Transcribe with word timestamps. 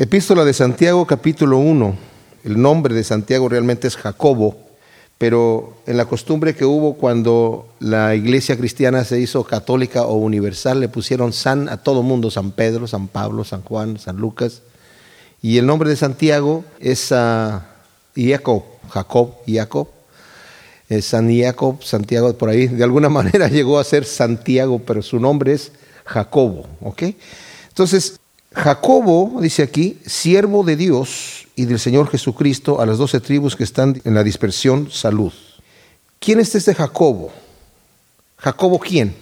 Epístola 0.00 0.46
de 0.46 0.54
Santiago 0.54 1.06
capítulo 1.06 1.58
1. 1.58 1.94
El 2.44 2.62
nombre 2.62 2.94
de 2.94 3.04
Santiago 3.04 3.50
realmente 3.50 3.86
es 3.86 3.98
Jacobo, 3.98 4.56
pero 5.18 5.76
en 5.86 5.98
la 5.98 6.06
costumbre 6.06 6.54
que 6.54 6.64
hubo 6.64 6.94
cuando 6.94 7.68
la 7.80 8.14
iglesia 8.14 8.56
cristiana 8.56 9.04
se 9.04 9.20
hizo 9.20 9.44
católica 9.44 10.06
o 10.06 10.14
universal, 10.14 10.80
le 10.80 10.88
pusieron 10.88 11.34
San 11.34 11.68
a 11.68 11.82
todo 11.82 12.02
mundo, 12.02 12.30
San 12.30 12.52
Pedro, 12.52 12.86
San 12.86 13.08
Pablo, 13.08 13.44
San 13.44 13.60
Juan, 13.60 13.98
San 13.98 14.16
Lucas. 14.16 14.62
Y 15.42 15.58
el 15.58 15.66
nombre 15.66 15.90
de 15.90 15.96
Santiago 15.96 16.64
es 16.78 17.12
uh, 17.12 17.60
Jacob, 18.16 18.64
Jacob, 18.88 19.34
Jacob. 19.46 19.88
San 21.02 21.30
Jacob, 21.30 21.82
Santiago, 21.82 22.32
por 22.38 22.48
ahí, 22.48 22.68
de 22.68 22.84
alguna 22.84 23.08
manera 23.10 23.48
llegó 23.48 23.78
a 23.78 23.84
ser 23.84 24.06
Santiago, 24.06 24.78
pero 24.78 25.02
su 25.02 25.20
nombre 25.20 25.52
es 25.52 25.72
Jacobo, 26.06 26.66
¿ok? 26.80 27.02
Entonces, 27.68 28.19
Jacobo, 28.52 29.40
dice 29.40 29.62
aquí, 29.62 29.98
siervo 30.04 30.64
de 30.64 30.76
Dios 30.76 31.46
y 31.54 31.66
del 31.66 31.78
Señor 31.78 32.08
Jesucristo 32.08 32.80
a 32.80 32.86
las 32.86 32.98
doce 32.98 33.20
tribus 33.20 33.54
que 33.54 33.62
están 33.62 34.00
en 34.04 34.14
la 34.14 34.24
dispersión, 34.24 34.90
salud. 34.90 35.32
¿Quién 36.18 36.40
es 36.40 36.54
este 36.54 36.74
Jacobo? 36.74 37.30
¿Jacobo 38.36 38.78
quién? 38.80 39.14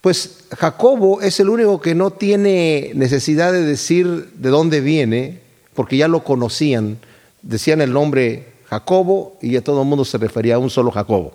Pues 0.00 0.44
Jacobo 0.56 1.20
es 1.20 1.38
el 1.38 1.50
único 1.50 1.80
que 1.80 1.94
no 1.94 2.12
tiene 2.12 2.92
necesidad 2.94 3.52
de 3.52 3.62
decir 3.62 4.32
de 4.34 4.48
dónde 4.48 4.80
viene, 4.80 5.40
porque 5.74 5.96
ya 5.98 6.08
lo 6.08 6.24
conocían. 6.24 6.98
Decían 7.42 7.80
el 7.80 7.92
nombre 7.92 8.54
Jacobo 8.66 9.36
y 9.42 9.56
a 9.56 9.64
todo 9.64 9.82
el 9.82 9.88
mundo 9.88 10.04
se 10.04 10.18
refería 10.18 10.54
a 10.54 10.58
un 10.58 10.70
solo 10.70 10.90
Jacobo. 10.90 11.34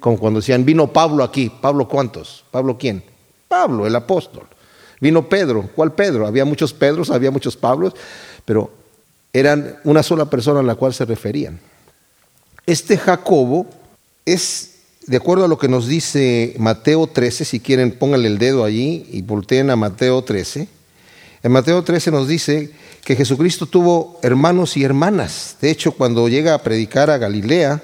Como 0.00 0.18
cuando 0.18 0.40
decían, 0.40 0.64
vino 0.64 0.92
Pablo 0.92 1.22
aquí. 1.22 1.50
¿Pablo 1.60 1.86
cuántos? 1.86 2.44
¿Pablo 2.50 2.76
quién? 2.76 3.04
Pablo, 3.48 3.86
el 3.86 3.94
apóstol. 3.94 4.46
Vino 5.00 5.28
Pedro. 5.28 5.68
¿Cuál 5.74 5.92
Pedro? 5.92 6.26
Había 6.26 6.44
muchos 6.44 6.72
Pedros, 6.72 7.10
había 7.10 7.30
muchos 7.30 7.56
Pablos, 7.56 7.94
pero 8.44 8.70
eran 9.32 9.76
una 9.84 10.02
sola 10.02 10.26
persona 10.26 10.60
a 10.60 10.64
la 10.64 10.74
cual 10.74 10.92
se 10.92 11.04
referían. 11.04 11.58
Este 12.66 12.98
Jacobo 12.98 13.66
es, 14.26 14.74
de 15.06 15.16
acuerdo 15.16 15.44
a 15.44 15.48
lo 15.48 15.58
que 15.58 15.68
nos 15.68 15.86
dice 15.86 16.54
Mateo 16.58 17.06
13, 17.06 17.44
si 17.44 17.60
quieren 17.60 17.92
pónganle 17.92 18.28
el 18.28 18.38
dedo 18.38 18.64
allí 18.64 19.06
y 19.10 19.22
volteen 19.22 19.70
a 19.70 19.76
Mateo 19.76 20.22
13. 20.22 20.68
En 21.42 21.52
Mateo 21.52 21.82
13 21.82 22.10
nos 22.10 22.28
dice 22.28 22.70
que 23.04 23.16
Jesucristo 23.16 23.64
tuvo 23.64 24.18
hermanos 24.22 24.76
y 24.76 24.84
hermanas. 24.84 25.56
De 25.60 25.70
hecho, 25.70 25.92
cuando 25.92 26.28
llega 26.28 26.52
a 26.52 26.62
predicar 26.62 27.08
a 27.08 27.16
Galilea, 27.16 27.82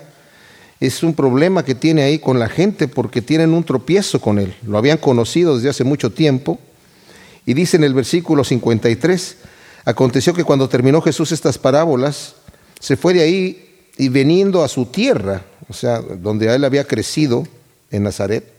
es 0.78 1.03
un 1.03 1.14
problema 1.14 1.64
que 1.64 1.75
tiene 1.75 2.03
ahí 2.03 2.19
con 2.19 2.39
la 2.39 2.51
gente 2.51 2.86
porque 2.86 3.23
tienen 3.23 3.55
un 3.55 3.64
tropiezo 3.64 4.20
con 4.20 4.39
él. 4.39 4.55
Lo 4.67 4.77
habían 4.77 4.98
conocido 4.98 5.56
desde 5.56 5.70
hace 5.70 5.84
mucho 5.84 6.12
tiempo 6.12 6.58
y 7.47 7.55
dice 7.55 7.77
en 7.77 7.84
el 7.84 7.94
versículo 7.94 8.44
53, 8.44 9.36
aconteció 9.84 10.34
que 10.34 10.44
cuando 10.44 10.69
terminó 10.69 11.00
Jesús 11.00 11.33
estas 11.33 11.58
parábolas, 11.58 12.34
se 12.80 12.97
fue 12.97 13.14
de 13.14 13.22
ahí 13.22 13.86
y 13.97 14.08
veniendo 14.08 14.62
a 14.62 14.69
su 14.69 14.86
tierra, 14.86 15.42
o 15.69 15.72
sea, 15.72 16.00
donde 16.00 16.52
él 16.55 16.64
había 16.64 16.84
crecido, 16.84 17.47
en 17.91 18.02
Nazaret, 18.02 18.52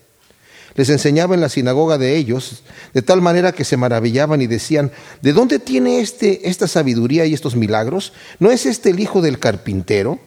les 0.75 0.89
enseñaba 0.89 1.33
en 1.35 1.41
la 1.41 1.49
sinagoga 1.49 1.97
de 1.97 2.15
ellos, 2.15 2.63
de 2.93 3.01
tal 3.01 3.21
manera 3.21 3.51
que 3.51 3.65
se 3.65 3.77
maravillaban 3.77 4.41
y 4.41 4.47
decían, 4.47 4.91
¿de 5.21 5.33
dónde 5.33 5.59
tiene 5.59 5.99
este, 5.99 6.47
esta 6.49 6.67
sabiduría 6.67 7.25
y 7.25 7.33
estos 7.33 7.55
milagros? 7.55 8.13
¿No 8.39 8.51
es 8.51 8.65
este 8.65 8.91
el 8.91 8.99
hijo 8.99 9.21
del 9.21 9.39
carpintero? 9.39 10.19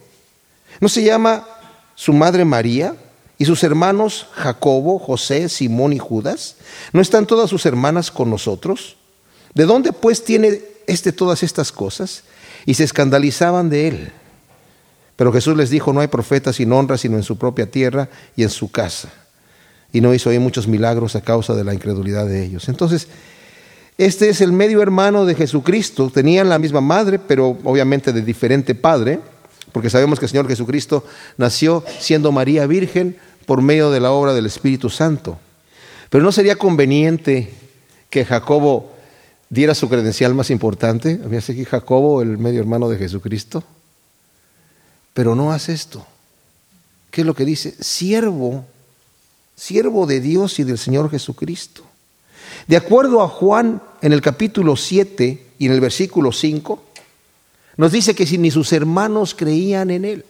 ¿No 0.81 0.89
se 0.89 1.03
llama 1.03 1.47
su 1.95 2.13
madre 2.13 2.43
María? 2.43 2.95
¿Y 3.41 3.45
sus 3.45 3.63
hermanos 3.63 4.27
Jacobo, 4.33 4.99
José, 4.99 5.49
Simón 5.49 5.93
y 5.93 5.97
Judas? 5.97 6.57
¿No 6.93 7.01
están 7.01 7.25
todas 7.25 7.49
sus 7.49 7.65
hermanas 7.65 8.11
con 8.11 8.29
nosotros? 8.29 8.97
¿De 9.55 9.65
dónde 9.65 9.93
pues 9.93 10.23
tiene 10.23 10.61
este 10.85 11.11
todas 11.11 11.41
estas 11.41 11.71
cosas? 11.71 12.21
Y 12.67 12.75
se 12.75 12.83
escandalizaban 12.83 13.71
de 13.71 13.87
él. 13.87 14.11
Pero 15.15 15.33
Jesús 15.33 15.57
les 15.57 15.71
dijo, 15.71 15.91
no 15.91 16.01
hay 16.01 16.07
profeta 16.07 16.53
sin 16.53 16.71
honra 16.71 16.99
sino 16.99 17.17
en 17.17 17.23
su 17.23 17.39
propia 17.39 17.65
tierra 17.65 18.09
y 18.35 18.43
en 18.43 18.51
su 18.51 18.69
casa. 18.69 19.09
Y 19.91 20.01
no 20.01 20.13
hizo 20.13 20.29
ahí 20.29 20.37
muchos 20.37 20.67
milagros 20.67 21.15
a 21.15 21.21
causa 21.21 21.55
de 21.55 21.63
la 21.63 21.73
incredulidad 21.73 22.27
de 22.27 22.45
ellos. 22.45 22.69
Entonces, 22.69 23.07
este 23.97 24.29
es 24.29 24.41
el 24.41 24.51
medio 24.51 24.83
hermano 24.83 25.25
de 25.25 25.33
Jesucristo. 25.33 26.11
Tenían 26.13 26.47
la 26.47 26.59
misma 26.59 26.81
madre, 26.81 27.17
pero 27.17 27.57
obviamente 27.63 28.13
de 28.13 28.21
diferente 28.21 28.75
padre, 28.75 29.19
porque 29.71 29.89
sabemos 29.89 30.19
que 30.19 30.25
el 30.25 30.29
Señor 30.29 30.47
Jesucristo 30.47 31.03
nació 31.37 31.83
siendo 31.99 32.31
María 32.31 32.67
Virgen, 32.67 33.17
por 33.45 33.61
medio 33.61 33.91
de 33.91 33.99
la 33.99 34.11
obra 34.11 34.33
del 34.33 34.45
Espíritu 34.45 34.89
Santo. 34.89 35.39
Pero 36.09 36.23
no 36.23 36.31
sería 36.31 36.55
conveniente 36.55 37.53
que 38.09 38.25
Jacobo 38.25 38.91
diera 39.49 39.75
su 39.75 39.89
credencial 39.89 40.33
más 40.33 40.49
importante. 40.49 41.19
Había 41.23 41.39
aquí 41.39 41.65
Jacobo, 41.65 42.21
el 42.21 42.37
medio 42.37 42.59
hermano 42.59 42.89
de 42.89 42.97
Jesucristo. 42.97 43.63
Pero 45.13 45.35
no 45.35 45.51
hace 45.51 45.73
esto. 45.73 46.05
¿Qué 47.11 47.21
es 47.21 47.27
lo 47.27 47.33
que 47.33 47.45
dice? 47.45 47.75
Siervo, 47.79 48.65
siervo 49.55 50.05
de 50.05 50.21
Dios 50.21 50.59
y 50.59 50.63
del 50.63 50.77
Señor 50.77 51.09
Jesucristo. 51.09 51.83
De 52.67 52.77
acuerdo 52.77 53.21
a 53.21 53.27
Juan 53.27 53.81
en 54.01 54.13
el 54.13 54.21
capítulo 54.21 54.75
7 54.75 55.47
y 55.59 55.65
en 55.65 55.71
el 55.71 55.81
versículo 55.81 56.31
5, 56.31 56.83
nos 57.77 57.91
dice 57.91 58.15
que 58.15 58.25
si 58.25 58.37
ni 58.37 58.51
sus 58.51 58.71
hermanos 58.73 59.35
creían 59.35 59.91
en 59.91 60.05
él. 60.05 60.25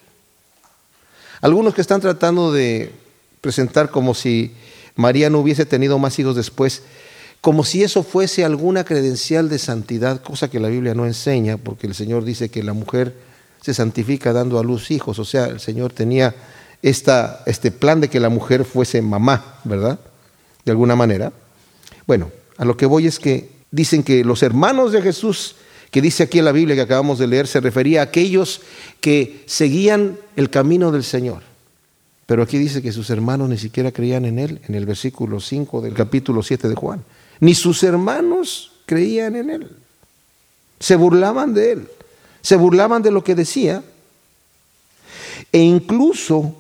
Algunos 1.42 1.74
que 1.74 1.82
están 1.82 2.02
tratando 2.02 2.52
de 2.52 2.92
presentar 3.42 3.90
como 3.90 4.14
si 4.14 4.54
María 4.96 5.30
no 5.30 5.40
hubiese 5.40 5.66
tenido 5.66 5.98
más 5.98 6.18
hijos 6.20 6.36
después, 6.36 6.84
como 7.42 7.64
si 7.64 7.82
eso 7.82 8.04
fuese 8.04 8.46
alguna 8.46 8.84
credencial 8.84 9.50
de 9.50 9.58
santidad, 9.58 10.22
cosa 10.22 10.50
que 10.50 10.60
la 10.60 10.68
Biblia 10.68 10.94
no 10.94 11.08
enseña, 11.08 11.58
porque 11.58 11.88
el 11.88 11.96
Señor 11.96 12.24
dice 12.24 12.50
que 12.50 12.62
la 12.62 12.74
mujer 12.74 13.16
se 13.62 13.74
santifica 13.74 14.34
dando 14.34 14.60
a 14.60 14.64
luz 14.64 14.92
hijos, 14.92 15.18
o 15.18 15.26
sea, 15.26 15.46
el 15.46 15.60
Señor 15.60 15.92
tenía 15.92 16.36
esta, 16.84 17.42
este 17.48 17.72
plan 17.72 18.02
de 18.02 18.10
que 18.10 18.20
la 18.20 18.30
mujer 18.30 18.64
fuese 18.64 19.02
mamá, 19.02 19.60
¿verdad? 19.64 20.00
De 20.64 20.72
alguna 20.72 20.96
manera. 20.96 21.34
Bueno, 22.06 22.32
a 22.58 22.66
lo 22.66 22.78
que 22.78 22.86
voy 22.86 23.08
es 23.08 23.20
que 23.20 23.50
dicen 23.72 24.04
que 24.04 24.24
los 24.24 24.44
hermanos 24.44 24.92
de 24.92 25.02
Jesús, 25.02 25.56
que 25.92 26.02
dice 26.02 26.24
aquí 26.24 26.40
en 26.40 26.46
la 26.46 26.54
Biblia 26.54 26.76
que 26.76 26.82
acabamos 26.82 27.20
de 27.20 27.28
leer, 27.28 27.48
se 27.48 27.60
refería 27.60 28.00
a 28.00 28.06
aquellos 28.06 28.62
que 29.02 29.44
seguían 29.46 30.18
el 30.38 30.50
camino 30.50 30.92
del 30.92 31.04
Señor. 31.04 31.44
Pero 32.26 32.44
aquí 32.44 32.58
dice 32.58 32.82
que 32.82 32.94
sus 32.94 33.10
hermanos 33.10 33.50
ni 33.50 33.58
siquiera 33.58 33.92
creían 33.92 34.24
en 34.24 34.40
él, 34.40 34.62
en 34.70 34.76
el 34.76 34.86
versículo 34.86 35.42
5 35.42 35.82
del 35.82 35.94
capítulo 35.94 36.44
7 36.44 36.70
de 36.70 36.76
Juan. 36.76 37.04
Ni 37.42 37.54
sus 37.54 37.84
hermanos 37.84 38.72
creían 38.86 39.36
en 39.36 39.50
él. 39.50 39.72
Se 40.80 40.96
burlaban 40.96 41.54
de 41.54 41.74
él. 41.74 41.88
Se 42.42 42.56
burlaban 42.56 43.02
de 43.02 43.12
lo 43.12 43.22
que 43.22 43.36
decía. 43.36 43.84
E 45.52 45.60
incluso 45.60 46.56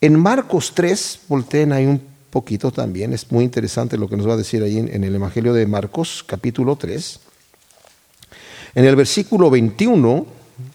en 0.00 0.18
Marcos 0.18 0.72
3, 0.74 1.20
volteen 1.28 1.72
ahí 1.72 1.84
un 1.84 2.00
poquito 2.30 2.70
también, 2.70 3.12
es 3.12 3.30
muy 3.30 3.44
interesante 3.44 3.98
lo 3.98 4.08
que 4.08 4.16
nos 4.16 4.26
va 4.26 4.32
a 4.32 4.38
decir 4.38 4.62
ahí 4.62 4.78
en 4.78 5.04
el 5.04 5.14
Evangelio 5.14 5.52
de 5.52 5.66
Marcos, 5.66 6.24
capítulo 6.26 6.76
3. 6.76 7.20
En 8.74 8.84
el 8.84 8.96
versículo 8.96 9.50
21, 9.50 10.26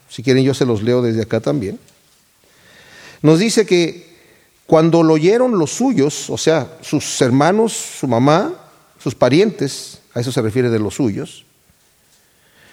si 0.08 0.22
quieren 0.22 0.44
yo 0.44 0.54
se 0.54 0.64
los 0.64 0.82
leo 0.82 1.02
desde 1.02 1.22
acá 1.22 1.40
también, 1.40 1.78
nos 3.22 3.38
dice 3.38 3.66
que 3.66 4.08
cuando 4.66 5.02
lo 5.02 5.14
oyeron 5.14 5.58
los 5.58 5.70
suyos, 5.70 6.30
o 6.30 6.38
sea, 6.38 6.78
sus 6.82 7.20
hermanos, 7.20 7.72
su 7.72 8.06
mamá, 8.06 8.54
sus 9.02 9.14
parientes, 9.14 10.00
a 10.14 10.20
eso 10.20 10.30
se 10.30 10.42
refiere 10.42 10.70
de 10.70 10.78
los 10.78 10.94
suyos, 10.94 11.44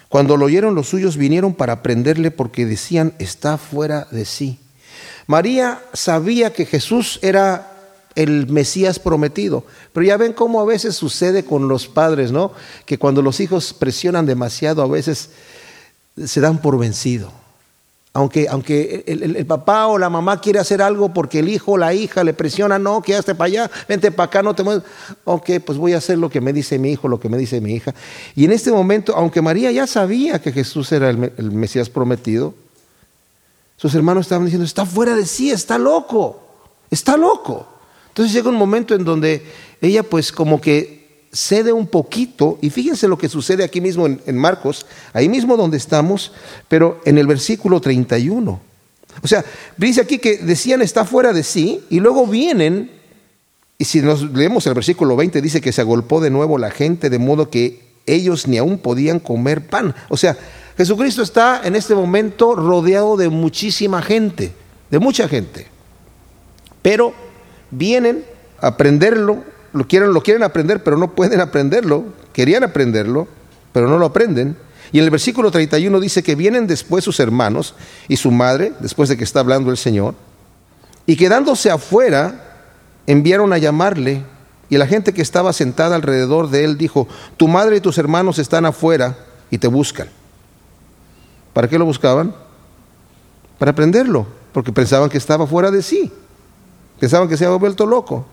cuando 0.08 0.36
lo 0.36 0.46
oyeron 0.46 0.74
los 0.74 0.88
suyos 0.88 1.16
vinieron 1.16 1.54
para 1.54 1.82
prenderle 1.82 2.30
porque 2.30 2.64
decían, 2.64 3.14
está 3.18 3.58
fuera 3.58 4.06
de 4.10 4.24
sí. 4.24 4.60
María 5.26 5.82
sabía 5.92 6.52
que 6.52 6.66
Jesús 6.66 7.18
era 7.22 7.75
el 8.16 8.48
Mesías 8.48 8.98
prometido, 8.98 9.64
pero 9.92 10.04
ya 10.04 10.16
ven 10.16 10.32
cómo 10.32 10.60
a 10.60 10.64
veces 10.64 10.96
sucede 10.96 11.44
con 11.44 11.68
los 11.68 11.86
padres, 11.86 12.32
¿no? 12.32 12.52
Que 12.84 12.98
cuando 12.98 13.22
los 13.22 13.38
hijos 13.40 13.72
presionan 13.72 14.26
demasiado, 14.26 14.82
a 14.82 14.88
veces 14.88 15.30
se 16.16 16.40
dan 16.40 16.58
por 16.58 16.78
vencido 16.78 17.30
aunque, 18.16 18.48
aunque 18.48 19.04
el, 19.06 19.44
papá 19.44 19.88
o 19.88 19.98
la 19.98 20.08
mamá 20.08 20.40
quiere 20.40 20.58
hacer 20.58 20.80
algo 20.80 21.12
porque 21.12 21.40
el 21.40 21.50
hijo 21.50 21.72
o 21.72 21.76
la 21.76 21.92
hija 21.92 22.24
le 22.24 22.32
presiona, 22.32 22.78
no, 22.78 23.02
quédate 23.02 23.34
para 23.34 23.46
allá, 23.46 23.70
vente 23.86 24.10
para 24.10 24.26
acá, 24.28 24.42
no 24.42 24.54
te 24.54 24.62
mueves. 24.62 24.84
Ok, 25.24 25.50
pues 25.64 25.76
voy 25.76 25.92
a 25.92 25.98
hacer 25.98 26.16
lo 26.16 26.30
que 26.30 26.40
me 26.40 26.54
dice 26.54 26.78
mi 26.78 26.92
hijo, 26.92 27.08
lo 27.08 27.20
que 27.20 27.28
me 27.28 27.36
dice 27.36 27.60
mi 27.60 27.74
hija. 27.74 27.94
Y 28.34 28.46
en 28.46 28.52
este 28.52 28.72
momento, 28.72 29.14
aunque 29.14 29.42
María 29.42 29.70
ya 29.70 29.86
sabía 29.86 30.40
que 30.40 30.50
Jesús 30.50 30.90
era 30.92 31.10
el, 31.10 31.30
el 31.36 31.52
Mesías 31.52 31.90
prometido, 31.90 32.54
sus 33.76 33.94
hermanos 33.94 34.24
estaban 34.24 34.46
diciendo, 34.46 34.64
está 34.64 34.86
fuera 34.86 35.14
de 35.14 35.26
sí, 35.26 35.50
está 35.50 35.76
loco, 35.76 36.40
está 36.90 37.18
loco. 37.18 37.66
Entonces 38.16 38.32
llega 38.32 38.48
un 38.48 38.56
momento 38.56 38.94
en 38.94 39.04
donde 39.04 39.42
ella 39.78 40.02
pues 40.02 40.32
como 40.32 40.58
que 40.58 41.26
cede 41.30 41.70
un 41.70 41.86
poquito, 41.86 42.58
y 42.62 42.70
fíjense 42.70 43.08
lo 43.08 43.18
que 43.18 43.28
sucede 43.28 43.62
aquí 43.62 43.82
mismo 43.82 44.06
en, 44.06 44.38
Marcos, 44.38 44.86
ahí 45.12 45.28
mismo 45.28 45.54
donde 45.54 45.76
estamos, 45.76 46.32
pero 46.66 46.98
en 47.04 47.18
el 47.18 47.26
versículo 47.26 47.78
31. 47.78 48.58
O 49.22 49.28
sea, 49.28 49.44
dice 49.76 50.00
aquí 50.00 50.16
que 50.16 50.38
decían 50.38 50.80
está 50.80 51.04
fuera 51.04 51.34
de 51.34 51.42
sí, 51.42 51.82
y 51.90 52.00
luego 52.00 52.26
vienen, 52.26 52.90
y 53.76 53.84
si 53.84 54.00
nos 54.00 54.22
leemos 54.32 54.66
el 54.66 54.72
versículo 54.72 55.14
20, 55.14 55.42
dice 55.42 55.60
que 55.60 55.72
se 55.72 55.82
agolpó 55.82 56.22
de 56.22 56.30
nuevo 56.30 56.56
la 56.56 56.70
gente, 56.70 57.10
de 57.10 57.18
modo 57.18 57.50
que 57.50 57.82
ellos 58.06 58.48
ni 58.48 58.56
aún 58.56 58.78
podían 58.78 59.20
comer 59.20 59.66
pan. 59.66 59.94
O 60.08 60.16
sea, 60.16 60.38
Jesucristo 60.78 61.20
está 61.20 61.60
en 61.64 61.76
este 61.76 61.94
momento 61.94 62.54
rodeado 62.54 63.18
de 63.18 63.28
muchísima 63.28 64.00
gente, 64.00 64.52
de 64.90 64.98
mucha 64.98 65.28
gente. 65.28 65.66
Pero 66.80 67.25
vienen 67.76 68.24
a 68.60 68.68
aprenderlo, 68.68 69.44
lo 69.72 69.86
quieren, 69.86 70.12
lo 70.12 70.22
quieren 70.22 70.42
aprender, 70.42 70.82
pero 70.82 70.96
no 70.96 71.14
pueden 71.14 71.40
aprenderlo. 71.40 72.04
Querían 72.32 72.64
aprenderlo, 72.64 73.28
pero 73.72 73.88
no 73.88 73.98
lo 73.98 74.06
aprenden. 74.06 74.56
Y 74.92 74.98
en 74.98 75.04
el 75.04 75.10
versículo 75.10 75.50
31 75.50 76.00
dice 76.00 76.22
que 76.22 76.34
vienen 76.34 76.66
después 76.66 77.04
sus 77.04 77.20
hermanos 77.20 77.74
y 78.08 78.16
su 78.16 78.30
madre, 78.30 78.72
después 78.80 79.08
de 79.08 79.16
que 79.16 79.24
está 79.24 79.40
hablando 79.40 79.70
el 79.70 79.76
Señor, 79.76 80.14
y 81.06 81.16
quedándose 81.16 81.70
afuera, 81.70 82.42
enviaron 83.06 83.52
a 83.52 83.58
llamarle, 83.58 84.24
y 84.68 84.78
la 84.78 84.86
gente 84.86 85.12
que 85.12 85.22
estaba 85.22 85.52
sentada 85.52 85.94
alrededor 85.94 86.50
de 86.50 86.64
él 86.64 86.76
dijo, 86.76 87.06
tu 87.36 87.46
madre 87.46 87.76
y 87.76 87.80
tus 87.80 87.98
hermanos 87.98 88.38
están 88.38 88.64
afuera 88.64 89.16
y 89.50 89.58
te 89.58 89.68
buscan. 89.68 90.08
¿Para 91.52 91.68
qué 91.68 91.78
lo 91.78 91.84
buscaban? 91.84 92.34
Para 93.58 93.70
aprenderlo, 93.70 94.26
porque 94.52 94.72
pensaban 94.72 95.08
que 95.08 95.18
estaba 95.18 95.46
fuera 95.46 95.70
de 95.70 95.82
sí, 95.82 96.12
pensaban 96.98 97.28
que 97.28 97.36
se 97.36 97.44
había 97.44 97.58
vuelto 97.58 97.86
loco. 97.86 98.26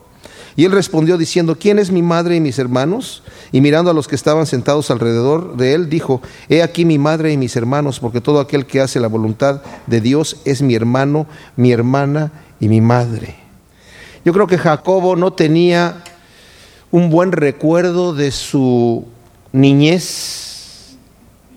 Y 0.56 0.66
él 0.66 0.72
respondió 0.72 1.18
diciendo, 1.18 1.58
¿quién 1.60 1.80
es 1.80 1.90
mi 1.90 2.04
madre 2.04 2.36
y 2.36 2.40
mis 2.40 2.60
hermanos? 2.60 3.24
Y 3.52 3.62
mirando 3.62 3.90
a 3.90 3.94
los 3.94 4.08
que 4.08 4.16
estaban 4.16 4.46
sentados 4.46 4.92
alrededor 4.92 5.58
de 5.58 5.74
él, 5.74 5.90
dijo, 5.90 6.22
He 6.48 6.62
aquí 6.62 6.86
mi 6.86 7.00
madre 7.00 7.32
y 7.32 7.38
mis 7.38 7.56
hermanos, 7.56 8.00
porque 8.00 8.22
todo 8.22 8.40
aquel 8.40 8.68
que 8.68 8.80
hace 8.80 9.00
la 9.00 9.08
voluntad 9.08 9.62
de 9.88 10.00
Dios 10.00 10.38
es 10.46 10.62
mi 10.62 10.76
hermano, 10.76 11.26
mi 11.56 11.72
hermana 11.72 12.32
y 12.60 12.68
mi 12.68 12.82
madre. 12.82 13.36
Yo 14.24 14.32
creo 14.32 14.48
que 14.48 14.60
Jacobo 14.60 15.16
no 15.16 15.34
tenía 15.34 16.04
un 16.92 17.10
buen 17.10 17.32
recuerdo 17.32 18.14
de 18.14 18.32
su 18.32 19.06
niñez, 19.52 20.96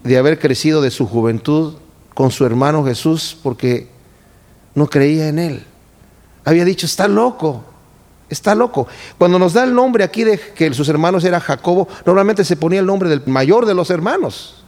de 0.04 0.16
haber 0.16 0.38
crecido 0.38 0.80
de 0.80 0.90
su 0.90 1.06
juventud 1.06 1.74
con 2.14 2.30
su 2.30 2.46
hermano 2.46 2.82
Jesús, 2.84 3.36
porque 3.42 3.88
no 4.74 4.86
creía 4.86 5.28
en 5.28 5.38
él. 5.38 5.64
Había 6.46 6.64
dicho, 6.64 6.86
está 6.86 7.06
loco, 7.06 7.62
Está 8.28 8.54
loco. 8.54 8.88
Cuando 9.18 9.38
nos 9.38 9.52
da 9.52 9.64
el 9.64 9.74
nombre 9.74 10.02
aquí 10.02 10.24
de 10.24 10.38
que 10.38 10.72
sus 10.74 10.88
hermanos 10.88 11.24
era 11.24 11.40
Jacobo, 11.40 11.86
normalmente 12.04 12.44
se 12.44 12.56
ponía 12.56 12.80
el 12.80 12.86
nombre 12.86 13.08
del 13.08 13.22
mayor 13.26 13.66
de 13.66 13.74
los 13.74 13.90
hermanos. 13.90 14.64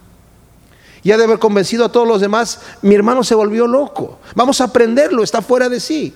Y 1.02 1.10
ha 1.10 1.16
de 1.16 1.24
haber 1.24 1.38
convencido 1.38 1.84
a 1.84 1.92
todos 1.92 2.06
los 2.06 2.20
demás, 2.20 2.60
mi 2.82 2.94
hermano 2.94 3.24
se 3.24 3.34
volvió 3.34 3.66
loco. 3.66 4.18
Vamos 4.34 4.60
a 4.60 4.64
aprenderlo, 4.64 5.24
está 5.24 5.42
fuera 5.42 5.68
de 5.68 5.80
sí. 5.80 6.14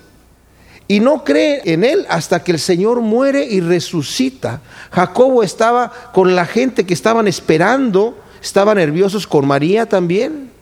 Y 0.87 0.99
no 0.99 1.23
cree 1.23 1.61
en 1.65 1.83
él 1.83 2.05
hasta 2.09 2.43
que 2.43 2.53
el 2.53 2.59
Señor 2.59 3.01
muere 3.01 3.45
y 3.45 3.59
resucita. 3.59 4.61
Jacobo 4.91 5.43
estaba 5.43 5.91
con 6.13 6.35
la 6.35 6.45
gente 6.45 6.85
que 6.85 6.93
estaban 6.93 7.27
esperando, 7.27 8.17
estaban 8.41 8.77
nerviosos 8.77 9.27
con 9.27 9.47
María 9.47 9.87
también. 9.87 10.52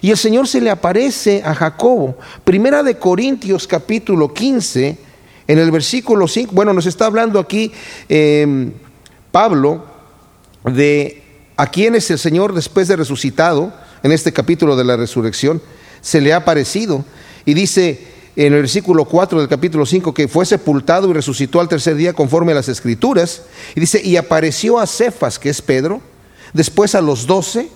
Y 0.00 0.10
el 0.10 0.16
Señor 0.16 0.48
se 0.48 0.60
le 0.60 0.70
aparece 0.70 1.42
a 1.44 1.54
Jacobo. 1.54 2.16
Primera 2.44 2.82
de 2.82 2.98
Corintios 2.98 3.66
capítulo 3.66 4.32
15 4.32 4.98
en 5.48 5.58
el 5.58 5.70
versículo 5.70 6.28
5, 6.28 6.52
bueno, 6.54 6.74
nos 6.74 6.84
está 6.84 7.06
hablando 7.06 7.40
aquí 7.40 7.72
em, 8.08 8.72
Pablo 9.32 9.84
de 10.64 11.22
a 11.56 11.70
quienes 11.70 12.10
el 12.10 12.18
Señor 12.18 12.54
después 12.54 12.86
de 12.86 12.96
resucitado, 12.96 13.72
en 14.02 14.12
este 14.12 14.32
capítulo 14.32 14.76
de 14.76 14.84
la 14.84 14.96
resurrección, 14.96 15.60
se 16.00 16.20
le 16.20 16.32
ha 16.32 16.36
aparecido. 16.36 17.04
Y 17.44 17.54
dice 17.54 18.06
en 18.36 18.52
el 18.52 18.60
versículo 18.60 19.06
4 19.06 19.40
del 19.40 19.48
capítulo 19.48 19.84
5 19.84 20.14
que 20.14 20.28
fue 20.28 20.46
sepultado 20.46 21.10
y 21.10 21.12
resucitó 21.12 21.60
al 21.60 21.68
tercer 21.68 21.96
día 21.96 22.12
conforme 22.12 22.52
a 22.52 22.56
las 22.56 22.68
escrituras. 22.68 23.42
Y 23.74 23.80
dice, 23.80 24.00
y 24.04 24.16
apareció 24.16 24.78
a 24.78 24.86
Cefas, 24.86 25.38
que 25.40 25.48
es 25.48 25.60
Pedro, 25.60 26.00
después 26.52 26.94
a 26.94 27.00
los 27.00 27.26
doce, 27.26 27.68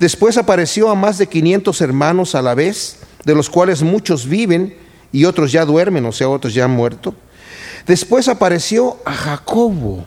después 0.00 0.36
apareció 0.36 0.90
a 0.90 0.96
más 0.96 1.18
de 1.18 1.28
500 1.28 1.80
hermanos 1.80 2.34
a 2.34 2.42
la 2.42 2.54
vez, 2.54 2.96
de 3.24 3.34
los 3.34 3.48
cuales 3.48 3.82
muchos 3.82 4.26
viven 4.26 4.74
y 5.12 5.24
otros 5.24 5.52
ya 5.52 5.64
duermen, 5.64 6.04
o 6.06 6.12
sea, 6.12 6.28
otros 6.28 6.52
ya 6.52 6.64
han 6.64 6.72
muerto. 6.72 7.14
Después 7.86 8.26
apareció 8.28 8.96
a 9.04 9.12
Jacobo. 9.12 10.06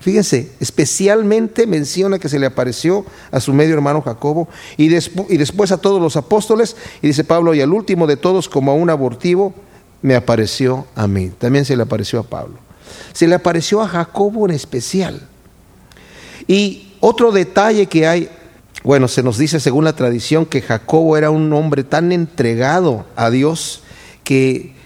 Fíjense, 0.00 0.52
especialmente 0.60 1.66
menciona 1.66 2.18
que 2.18 2.28
se 2.28 2.38
le 2.38 2.46
apareció 2.46 3.04
a 3.30 3.40
su 3.40 3.52
medio 3.52 3.74
hermano 3.74 4.02
Jacobo 4.02 4.48
y, 4.76 4.84
y 4.84 5.36
después 5.36 5.72
a 5.72 5.78
todos 5.78 6.00
los 6.00 6.16
apóstoles. 6.16 6.76
Y 7.02 7.08
dice 7.08 7.24
Pablo, 7.24 7.54
y 7.54 7.60
al 7.60 7.72
último 7.72 8.06
de 8.06 8.16
todos, 8.16 8.48
como 8.48 8.70
a 8.70 8.74
un 8.74 8.90
abortivo, 8.90 9.52
me 10.02 10.14
apareció 10.14 10.86
a 10.94 11.08
mí. 11.08 11.32
También 11.38 11.64
se 11.64 11.76
le 11.76 11.82
apareció 11.82 12.20
a 12.20 12.22
Pablo. 12.22 12.58
Se 13.12 13.26
le 13.26 13.34
apareció 13.34 13.80
a 13.80 13.88
Jacobo 13.88 14.46
en 14.46 14.54
especial. 14.54 15.26
Y 16.46 16.92
otro 17.00 17.32
detalle 17.32 17.86
que 17.86 18.06
hay, 18.06 18.30
bueno, 18.86 19.08
se 19.08 19.24
nos 19.24 19.36
dice 19.36 19.58
según 19.58 19.82
la 19.82 19.96
tradición 19.96 20.46
que 20.46 20.62
Jacobo 20.62 21.16
era 21.16 21.30
un 21.30 21.52
hombre 21.52 21.82
tan 21.82 22.12
entregado 22.12 23.04
a 23.16 23.30
Dios 23.30 23.82
que 24.22 24.76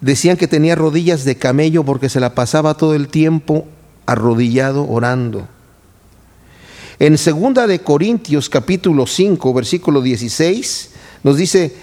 decían 0.00 0.38
que 0.38 0.48
tenía 0.48 0.76
rodillas 0.76 1.26
de 1.26 1.36
camello 1.36 1.84
porque 1.84 2.08
se 2.08 2.20
la 2.20 2.34
pasaba 2.34 2.78
todo 2.78 2.94
el 2.94 3.08
tiempo 3.08 3.66
arrodillado 4.06 4.88
orando. 4.88 5.46
En 7.00 7.18
segunda 7.18 7.66
de 7.66 7.80
Corintios 7.80 8.48
capítulo 8.48 9.06
5, 9.06 9.52
versículo 9.52 10.00
16, 10.00 10.92
nos 11.22 11.36
dice, 11.36 11.76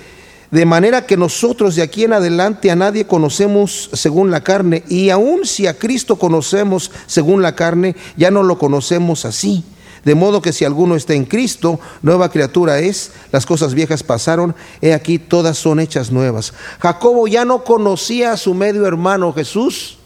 de 0.49 0.65
manera 0.65 1.05
que 1.05 1.15
nosotros 1.15 1.75
de 1.75 1.83
aquí 1.83 2.05
en 2.05 2.13
adelante 2.13 2.71
a 2.71 2.75
nadie 2.75 3.05
conocemos 3.05 3.91
según 3.93 4.31
la 4.31 4.41
carne, 4.41 4.81
y 4.89 5.11
aun 5.11 5.45
si 5.45 5.67
a 5.67 5.77
Cristo 5.77 6.15
conocemos 6.15 6.89
según 7.05 7.43
la 7.43 7.53
carne, 7.53 7.95
ya 8.15 8.31
no 8.31 8.41
lo 8.41 8.57
conocemos 8.57 9.25
así. 9.25 9.63
De 10.07 10.15
modo 10.15 10.41
que 10.41 10.53
si 10.53 10.63
alguno 10.63 10.95
está 10.95 11.15
en 11.15 11.25
Cristo, 11.25 11.81
nueva 12.01 12.31
criatura 12.31 12.79
es, 12.79 13.11
las 13.33 13.45
cosas 13.45 13.73
viejas 13.73 14.03
pasaron, 14.03 14.55
he 14.79 14.93
aquí 14.93 15.19
todas 15.19 15.57
son 15.57 15.81
hechas 15.81 16.13
nuevas. 16.13 16.53
Jacobo 16.79 17.27
ya 17.27 17.43
no 17.43 17.65
conocía 17.65 18.31
a 18.31 18.37
su 18.37 18.53
medio 18.53 18.87
hermano 18.87 19.33
Jesús 19.33 19.97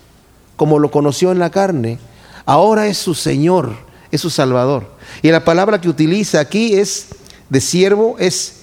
como 0.55 0.79
lo 0.79 0.89
conoció 0.89 1.31
en 1.31 1.37
la 1.37 1.51
carne, 1.51 1.99
ahora 2.47 2.87
es 2.87 2.97
su 2.97 3.13
Señor, 3.13 3.75
es 4.09 4.21
su 4.21 4.31
Salvador. 4.31 4.89
Y 5.21 5.29
la 5.29 5.45
palabra 5.45 5.79
que 5.79 5.89
utiliza 5.89 6.39
aquí 6.39 6.73
es 6.73 7.09
de 7.51 7.61
siervo, 7.61 8.15
es 8.17 8.61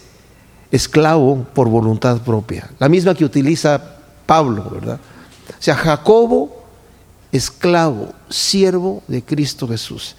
esclavo 0.72 1.46
por 1.54 1.68
voluntad 1.68 2.20
propia, 2.22 2.68
la 2.80 2.88
misma 2.88 3.14
que 3.14 3.24
utiliza 3.24 3.80
Pablo, 4.26 4.68
¿verdad? 4.72 4.98
O 5.50 5.62
sea, 5.62 5.76
Jacobo, 5.76 6.64
esclavo, 7.30 8.12
siervo 8.28 9.04
de 9.06 9.22
Cristo 9.22 9.68
Jesús. 9.68 10.16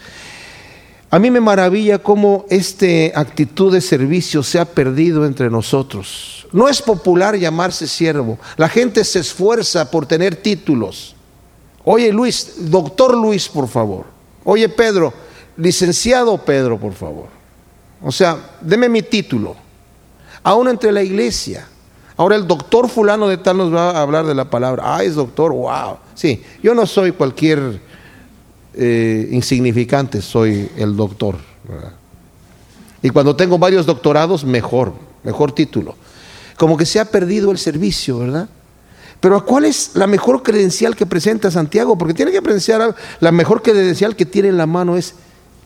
A 1.12 1.18
mí 1.18 1.32
me 1.32 1.40
maravilla 1.40 1.98
cómo 1.98 2.46
esta 2.50 2.86
actitud 3.20 3.74
de 3.74 3.82
servicio 3.82 4.44
se 4.44 4.60
ha 4.60 4.66
perdido 4.66 5.26
entre 5.26 5.50
nosotros. 5.50 6.48
No 6.52 6.68
es 6.68 6.82
popular 6.82 7.36
llamarse 7.36 7.88
siervo. 7.88 8.38
La 8.58 8.70
gente 8.70 9.04
se 9.04 9.20
esfuerza 9.20 9.90
por 9.90 10.06
tener 10.06 10.36
títulos. 10.36 11.16
Oye 11.84 12.14
Luis, 12.14 12.70
doctor 12.70 13.18
Luis, 13.18 13.50
por 13.50 13.68
favor. 13.68 14.06
Oye 14.44 14.70
Pedro, 14.70 15.12
licenciado 15.58 16.38
Pedro, 16.38 16.80
por 16.80 16.94
favor. 16.94 17.28
O 18.04 18.12
sea, 18.12 18.38
deme 18.62 18.88
mi 18.88 19.02
título. 19.02 19.56
Aún 20.44 20.68
entre 20.68 20.92
la 20.92 21.02
iglesia. 21.02 21.68
Ahora 22.18 22.36
el 22.36 22.46
doctor 22.46 22.88
fulano 22.88 23.28
de 23.28 23.38
tal 23.38 23.58
nos 23.58 23.74
va 23.74 23.92
a 23.92 24.02
hablar 24.02 24.26
de 24.26 24.36
la 24.36 24.50
palabra. 24.50 24.84
Ah, 24.86 25.04
es 25.04 25.16
doctor, 25.16 25.54
wow. 25.54 25.98
Sí, 26.14 26.44
yo 26.62 26.76
no 26.76 26.86
soy 26.86 27.14
cualquier 27.14 27.82
eh, 28.74 29.28
insignificante, 29.32 30.22
soy 30.22 30.70
el 30.78 30.96
doctor. 30.96 31.38
Y 33.02 33.10
cuando 33.10 33.36
tengo 33.36 33.58
varios 33.58 33.86
doctorados, 33.86 34.44
mejor, 34.44 34.94
mejor 35.24 35.52
título. 35.52 35.96
Como 36.58 36.78
que 36.78 36.86
se 36.86 37.00
ha 37.00 37.06
perdido 37.06 37.52
el 37.52 37.58
servicio, 37.58 38.20
¿verdad? 38.20 38.50
Pero 39.20 39.46
¿cuál 39.46 39.66
es 39.66 39.92
la 39.96 40.08
mejor 40.08 40.44
credencial 40.44 40.96
que 40.96 41.06
presenta 41.06 41.52
Santiago? 41.52 41.98
Porque 41.98 42.14
tiene 42.14 42.32
que 42.32 42.42
presenciar 42.42 42.96
la 43.20 43.32
mejor 43.32 43.62
credencial 43.62 44.16
que 44.16 44.26
tiene 44.26 44.50
en 44.50 44.58
la 44.58 44.66
mano 44.66 44.96
es 44.96 45.16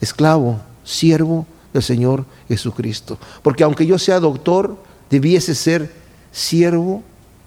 esclavo, 0.01 0.59
siervo 0.83 1.45
del 1.71 1.83
Señor 1.83 2.25
Jesucristo. 2.47 3.17
Porque 3.41 3.63
aunque 3.63 3.85
yo 3.85 3.99
sea 3.99 4.19
doctor, 4.19 4.77
debiese 5.09 5.53
ser 5.53 5.91
siervo 6.31 7.03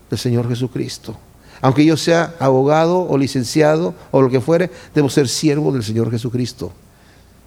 del 0.09 0.19
Señor 0.19 0.49
Jesucristo. 0.49 1.19
Aunque 1.61 1.85
yo 1.85 1.97
sea 1.97 2.35
abogado 2.39 3.01
o 3.09 3.17
licenciado 3.19 3.95
o 4.11 4.23
lo 4.23 4.31
que 4.31 4.41
fuere, 4.41 4.71
debo 4.95 5.09
ser 5.09 5.29
siervo 5.29 5.73
del 5.73 5.83
Señor 5.83 6.11
Jesucristo. 6.11 6.73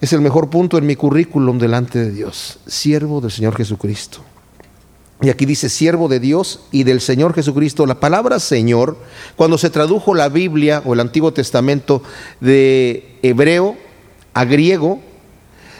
Es 0.01 0.13
el 0.13 0.21
mejor 0.21 0.49
punto 0.49 0.77
en 0.77 0.85
mi 0.85 0.95
currículum 0.95 1.59
delante 1.59 1.99
de 1.99 2.11
Dios, 2.11 2.59
siervo 2.65 3.19
del 3.21 3.31
Señor 3.31 3.55
Jesucristo. 3.55 4.19
Y 5.21 5.29
aquí 5.29 5.45
dice 5.45 5.67
siervo 5.67 6.07
de 6.07 6.21
Dios 6.21 6.61
y 6.71 6.83
del 6.83 7.01
Señor 7.01 7.33
Jesucristo. 7.33 7.85
La 7.85 7.99
palabra 7.99 8.39
Señor, 8.39 8.97
cuando 9.35 9.57
se 9.57 9.69
tradujo 9.69 10.15
la 10.15 10.29
Biblia 10.29 10.81
o 10.85 10.93
el 10.93 11.01
Antiguo 11.01 11.33
Testamento 11.33 12.01
de 12.39 13.17
hebreo 13.21 13.75
a 14.33 14.45
griego, 14.45 15.01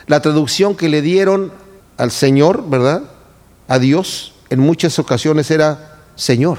la 0.08 0.22
traducción 0.22 0.76
que 0.76 0.90
le 0.90 1.02
dieron 1.02 1.54
al 1.96 2.12
Señor, 2.12 2.70
¿verdad? 2.70 3.04
A 3.70 3.80
Dios, 3.80 4.34
en 4.50 4.60
muchas 4.60 5.00
ocasiones 5.00 5.50
era 5.52 6.02
Señor. 6.16 6.58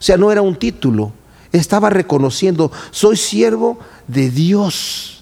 O 0.00 0.02
sea, 0.02 0.16
no 0.16 0.32
era 0.32 0.40
un 0.40 0.56
título. 0.56 1.12
Estaba 1.52 1.90
reconociendo, 1.90 2.72
soy 2.90 3.16
siervo 3.16 3.78
de 4.08 4.30
Dios. 4.30 5.20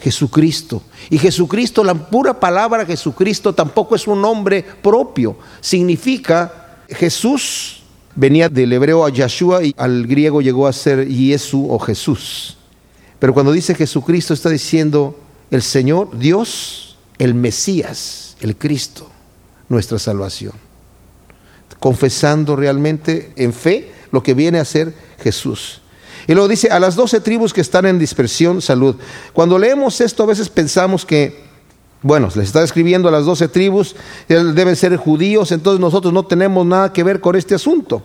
Jesucristo. 0.00 0.82
Y 1.10 1.18
Jesucristo, 1.18 1.84
la 1.84 1.94
pura 1.94 2.40
palabra 2.40 2.86
Jesucristo 2.86 3.54
tampoco 3.54 3.94
es 3.94 4.06
un 4.06 4.22
nombre 4.22 4.64
propio. 4.82 5.36
Significa 5.60 6.78
Jesús, 6.88 7.82
venía 8.14 8.48
del 8.48 8.72
hebreo 8.72 9.04
a 9.04 9.10
Yahshua 9.10 9.62
y 9.62 9.74
al 9.76 10.06
griego 10.06 10.40
llegó 10.40 10.66
a 10.66 10.72
ser 10.72 11.06
Jesús 11.06 11.66
o 11.68 11.78
Jesús. 11.78 12.56
Pero 13.18 13.34
cuando 13.34 13.52
dice 13.52 13.74
Jesucristo 13.74 14.32
está 14.32 14.48
diciendo 14.48 15.18
el 15.50 15.60
Señor, 15.60 16.18
Dios, 16.18 16.96
el 17.18 17.34
Mesías, 17.34 18.36
el 18.40 18.56
Cristo, 18.56 19.10
nuestra 19.68 19.98
salvación. 19.98 20.69
Confesando 21.80 22.54
realmente 22.54 23.32
en 23.36 23.52
fe 23.52 23.90
lo 24.12 24.22
que 24.22 24.34
viene 24.34 24.60
a 24.60 24.64
ser 24.64 24.94
Jesús. 25.22 25.80
Y 26.26 26.32
luego 26.34 26.48
dice, 26.48 26.68
a 26.70 26.78
las 26.78 26.94
doce 26.94 27.20
tribus 27.20 27.52
que 27.52 27.60
están 27.60 27.86
en 27.86 27.98
dispersión, 27.98 28.62
salud. 28.62 28.96
Cuando 29.32 29.58
leemos 29.58 30.00
esto 30.00 30.22
a 30.22 30.26
veces 30.26 30.48
pensamos 30.48 31.04
que, 31.04 31.40
bueno, 32.02 32.28
les 32.36 32.46
está 32.48 32.62
escribiendo 32.62 33.08
a 33.08 33.12
las 33.12 33.24
doce 33.24 33.48
tribus, 33.48 33.96
deben 34.28 34.76
ser 34.76 34.96
judíos, 34.96 35.50
entonces 35.50 35.80
nosotros 35.80 36.12
no 36.12 36.24
tenemos 36.24 36.64
nada 36.66 36.92
que 36.92 37.02
ver 37.02 37.20
con 37.20 37.36
este 37.36 37.54
asunto. 37.54 38.02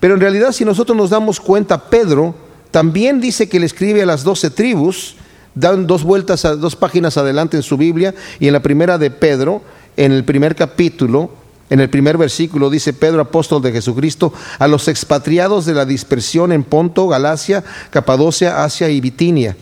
Pero 0.00 0.14
en 0.14 0.20
realidad 0.20 0.52
si 0.52 0.64
nosotros 0.64 0.96
nos 0.96 1.10
damos 1.10 1.38
cuenta, 1.38 1.88
Pedro 1.90 2.34
también 2.70 3.20
dice 3.20 3.48
que 3.48 3.60
le 3.60 3.66
escribe 3.66 4.02
a 4.02 4.06
las 4.06 4.24
doce 4.24 4.50
tribus, 4.50 5.16
dan 5.54 5.86
dos 5.86 6.02
vueltas, 6.02 6.42
dos 6.58 6.74
páginas 6.74 7.16
adelante 7.16 7.56
en 7.56 7.62
su 7.62 7.76
Biblia, 7.76 8.14
y 8.40 8.48
en 8.48 8.52
la 8.52 8.62
primera 8.62 8.98
de 8.98 9.10
Pedro, 9.10 9.62
en 9.96 10.10
el 10.10 10.24
primer 10.24 10.56
capítulo, 10.56 11.30
en 11.70 11.80
el 11.80 11.88
primer 11.88 12.18
versículo 12.18 12.68
dice 12.68 12.92
Pedro, 12.92 13.22
apóstol 13.22 13.62
de 13.62 13.72
Jesucristo, 13.72 14.32
a 14.58 14.68
los 14.68 14.88
expatriados 14.88 15.64
de 15.64 15.74
la 15.74 15.86
dispersión 15.86 16.52
en 16.52 16.62
Ponto, 16.62 17.08
Galacia, 17.08 17.64
Capadocia, 17.90 18.62
Asia 18.64 18.88
y 18.90 19.00
Bitinia. 19.00 19.56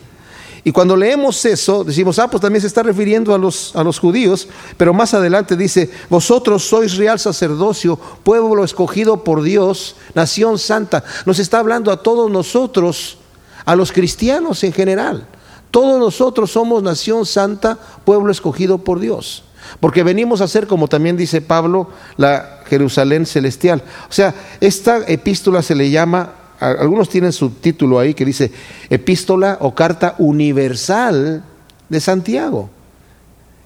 Y 0.65 0.71
cuando 0.71 0.95
leemos 0.95 1.43
eso, 1.43 1.83
decimos, 1.83 2.19
ah, 2.19 2.29
pues 2.29 2.39
también 2.41 2.61
se 2.61 2.67
está 2.67 2.83
refiriendo 2.83 3.35
a 3.35 3.37
los, 3.37 3.75
a 3.75 3.83
los 3.83 3.99
judíos, 3.99 4.47
pero 4.77 4.93
más 4.93 5.13
adelante 5.13 5.57
dice, 5.57 5.91
vosotros 6.09 6.63
sois 6.63 6.95
real 6.95 7.19
sacerdocio, 7.19 7.99
pueblo 8.23 8.63
escogido 8.63 9.25
por 9.25 9.41
Dios, 9.41 9.97
nación 10.13 10.57
santa. 10.57 11.03
Nos 11.25 11.39
está 11.39 11.59
hablando 11.59 11.91
a 11.91 12.01
todos 12.01 12.31
nosotros, 12.31 13.17
a 13.65 13.75
los 13.75 13.91
cristianos 13.91 14.63
en 14.63 14.71
general. 14.71 15.27
Todos 15.69 15.99
nosotros 15.99 16.51
somos 16.51 16.81
nación 16.81 17.25
santa, 17.25 17.77
pueblo 18.05 18.31
escogido 18.31 18.77
por 18.77 18.99
Dios. 18.99 19.43
Porque 19.79 20.03
venimos 20.03 20.41
a 20.41 20.47
ser, 20.47 20.67
como 20.67 20.87
también 20.87 21.17
dice 21.17 21.41
Pablo, 21.41 21.89
la 22.17 22.61
Jerusalén 22.67 23.25
celestial. 23.25 23.83
O 24.09 24.13
sea, 24.13 24.33
esta 24.59 24.99
epístola 25.07 25.61
se 25.61 25.75
le 25.75 25.89
llama, 25.89 26.33
algunos 26.59 27.09
tienen 27.09 27.33
su 27.33 27.49
título 27.49 27.99
ahí 27.99 28.13
que 28.13 28.25
dice 28.25 28.51
epístola 28.89 29.57
o 29.61 29.75
carta 29.75 30.15
universal 30.17 31.43
de 31.89 31.99
Santiago, 31.99 32.69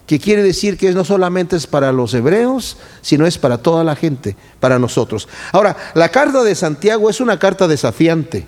que 0.06 0.20
quiere 0.20 0.44
decir 0.44 0.78
que 0.78 0.92
no 0.92 1.04
solamente 1.04 1.56
es 1.56 1.68
para 1.68 1.92
los 1.92 2.14
hebreos, 2.14 2.78
sino 3.02 3.26
es 3.26 3.38
para 3.38 3.58
toda 3.60 3.84
la 3.84 3.96
gente, 3.96 4.36
para 4.60 4.80
nosotros. 4.80 5.28
Ahora, 5.52 5.76
la 5.94 6.10
carta 6.10 6.44
de 6.44 6.56
Santiago 6.56 7.10
es 7.10 7.20
una 7.20 7.40
carta 7.40 7.68
desafiante, 7.68 8.46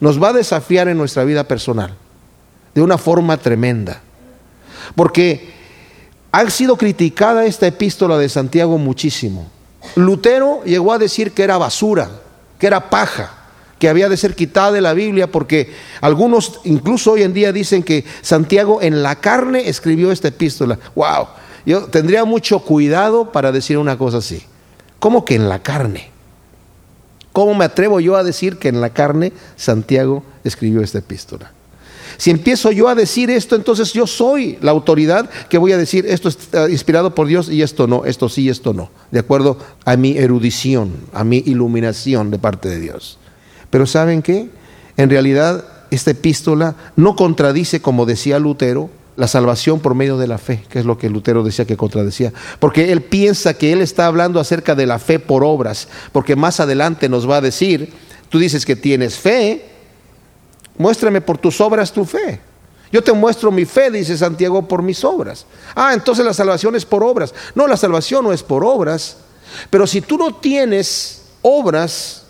nos 0.00 0.22
va 0.22 0.30
a 0.30 0.34
desafiar 0.34 0.88
en 0.88 0.98
nuestra 0.98 1.24
vida 1.24 1.44
personal, 1.44 1.94
de 2.74 2.82
una 2.82 2.98
forma 2.98 3.36
tremenda, 3.36 4.00
porque 4.94 5.61
ha 6.32 6.50
sido 6.50 6.76
criticada 6.76 7.44
esta 7.44 7.66
epístola 7.66 8.16
de 8.16 8.28
Santiago 8.28 8.78
muchísimo. 8.78 9.48
Lutero 9.96 10.62
llegó 10.64 10.92
a 10.92 10.98
decir 10.98 11.32
que 11.32 11.42
era 11.42 11.58
basura, 11.58 12.10
que 12.58 12.66
era 12.66 12.88
paja, 12.88 13.34
que 13.78 13.88
había 13.88 14.08
de 14.08 14.16
ser 14.16 14.34
quitada 14.34 14.72
de 14.72 14.80
la 14.80 14.94
Biblia 14.94 15.30
porque 15.30 15.72
algunos 16.00 16.60
incluso 16.64 17.12
hoy 17.12 17.22
en 17.22 17.34
día 17.34 17.52
dicen 17.52 17.82
que 17.82 18.04
Santiago 18.22 18.80
en 18.80 19.02
la 19.02 19.16
carne 19.16 19.68
escribió 19.68 20.10
esta 20.10 20.28
epístola. 20.28 20.78
Wow, 20.94 21.26
yo 21.66 21.84
tendría 21.84 22.24
mucho 22.24 22.60
cuidado 22.60 23.30
para 23.30 23.52
decir 23.52 23.76
una 23.76 23.98
cosa 23.98 24.18
así. 24.18 24.42
¿Cómo 24.98 25.24
que 25.24 25.34
en 25.34 25.48
la 25.48 25.58
carne? 25.58 26.10
¿Cómo 27.32 27.54
me 27.54 27.64
atrevo 27.64 27.98
yo 28.00 28.16
a 28.16 28.22
decir 28.22 28.58
que 28.58 28.68
en 28.68 28.80
la 28.80 28.90
carne 28.90 29.32
Santiago 29.56 30.22
escribió 30.44 30.80
esta 30.80 30.98
epístola? 30.98 31.50
Si 32.16 32.30
empiezo 32.30 32.70
yo 32.72 32.88
a 32.88 32.94
decir 32.94 33.30
esto, 33.30 33.56
entonces 33.56 33.92
yo 33.92 34.06
soy 34.06 34.58
la 34.60 34.70
autoridad 34.70 35.28
que 35.48 35.58
voy 35.58 35.72
a 35.72 35.78
decir 35.78 36.06
esto 36.06 36.28
es 36.28 36.38
inspirado 36.70 37.14
por 37.14 37.26
Dios 37.26 37.48
y 37.50 37.62
esto 37.62 37.86
no, 37.86 38.04
esto 38.04 38.28
sí, 38.28 38.48
esto 38.48 38.72
no, 38.72 38.90
de 39.10 39.20
acuerdo 39.20 39.58
a 39.84 39.96
mi 39.96 40.16
erudición, 40.16 40.92
a 41.12 41.24
mi 41.24 41.42
iluminación 41.46 42.30
de 42.30 42.38
parte 42.38 42.68
de 42.68 42.80
Dios. 42.80 43.18
Pero 43.70 43.86
¿saben 43.86 44.22
qué? 44.22 44.50
En 44.96 45.10
realidad 45.10 45.64
esta 45.90 46.10
epístola 46.10 46.76
no 46.96 47.16
contradice, 47.16 47.80
como 47.80 48.06
decía 48.06 48.38
Lutero, 48.38 48.90
la 49.16 49.28
salvación 49.28 49.80
por 49.80 49.94
medio 49.94 50.16
de 50.16 50.26
la 50.26 50.38
fe, 50.38 50.64
que 50.68 50.78
es 50.78 50.86
lo 50.86 50.96
que 50.96 51.10
Lutero 51.10 51.42
decía 51.42 51.66
que 51.66 51.76
contradecía, 51.76 52.32
porque 52.58 52.92
él 52.92 53.02
piensa 53.02 53.54
que 53.54 53.72
él 53.72 53.80
está 53.80 54.06
hablando 54.06 54.40
acerca 54.40 54.74
de 54.74 54.86
la 54.86 54.98
fe 54.98 55.18
por 55.18 55.44
obras, 55.44 55.88
porque 56.12 56.36
más 56.36 56.60
adelante 56.60 57.08
nos 57.08 57.28
va 57.28 57.36
a 57.36 57.40
decir, 57.42 57.92
tú 58.30 58.38
dices 58.38 58.64
que 58.64 58.76
tienes 58.76 59.18
fe, 59.18 59.71
Muéstrame 60.78 61.20
por 61.20 61.38
tus 61.38 61.60
obras 61.60 61.92
tu 61.92 62.04
fe. 62.04 62.40
Yo 62.90 63.02
te 63.02 63.12
muestro 63.12 63.50
mi 63.50 63.64
fe, 63.64 63.90
dice 63.90 64.16
Santiago, 64.16 64.68
por 64.68 64.82
mis 64.82 65.02
obras. 65.04 65.46
Ah, 65.74 65.94
entonces 65.94 66.24
la 66.24 66.34
salvación 66.34 66.76
es 66.76 66.84
por 66.84 67.02
obras. 67.02 67.34
No, 67.54 67.66
la 67.66 67.76
salvación 67.76 68.24
no 68.24 68.32
es 68.32 68.42
por 68.42 68.64
obras. 68.64 69.16
Pero 69.70 69.86
si 69.86 70.00
tú 70.00 70.18
no 70.18 70.34
tienes 70.34 71.22
obras, 71.40 72.24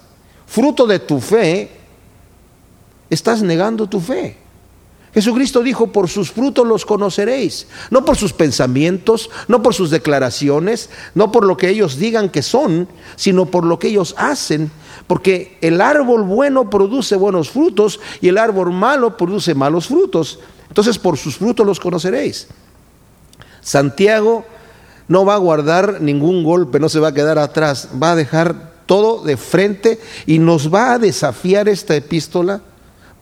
fruto 0.47 0.87
de 0.87 0.99
tu 0.99 1.21
fe, 1.21 1.71
estás 3.11 3.43
negando 3.43 3.89
tu 3.89 4.01
fe. 4.01 4.42
Jesucristo 5.14 5.62
dijo, 5.62 5.88
por 5.88 6.09
sus 6.09 6.33
frutos 6.33 6.66
los 6.66 6.87
conoceréis, 6.87 7.66
no 7.90 8.04
por 8.04 8.16
sus 8.16 8.33
pensamientos, 8.33 9.28
no 9.47 9.62
por 9.62 9.75
sus 9.75 9.90
declaraciones, 9.90 10.88
no 11.14 11.31
por 11.31 11.45
lo 11.45 11.59
que 11.59 11.69
ellos 11.69 11.99
digan 11.99 12.31
que 12.31 12.40
son, 12.40 12.88
sino 13.16 13.47
por 13.47 13.64
lo 13.64 13.78
que 13.78 13.88
ellos 13.88 14.14
hacen, 14.16 14.71
porque 15.07 15.59
el 15.61 15.83
árbol 15.83 16.23
bueno 16.23 16.71
produce 16.71 17.16
buenos 17.16 17.50
frutos 17.50 18.00
y 18.23 18.28
el 18.28 18.38
árbol 18.38 18.73
malo 18.73 19.19
produce 19.19 19.54
malos 19.54 19.88
frutos. 19.88 20.38
Entonces 20.69 20.99
por 20.99 21.19
sus 21.19 21.37
frutos 21.37 21.66
los 21.66 21.78
conoceréis. 21.78 22.49
Santiago 23.61 24.47
no 25.09 25.26
va 25.26 25.35
a 25.35 25.38
guardar 25.38 26.00
ningún 26.00 26.42
golpe, 26.42 26.81
no 26.81 26.88
se 26.88 27.00
va 27.00 27.09
a 27.09 27.14
quedar 27.14 27.38
atrás, 27.38 27.90
va 28.02 28.12
a 28.12 28.16
dejar 28.16 28.73
todo 28.87 29.23
de 29.23 29.37
frente 29.37 30.00
y 30.25 30.38
nos 30.38 30.73
va 30.73 30.95
a 30.95 30.99
desafiar 30.99 31.69
esta 31.69 31.95
epístola 31.95 32.62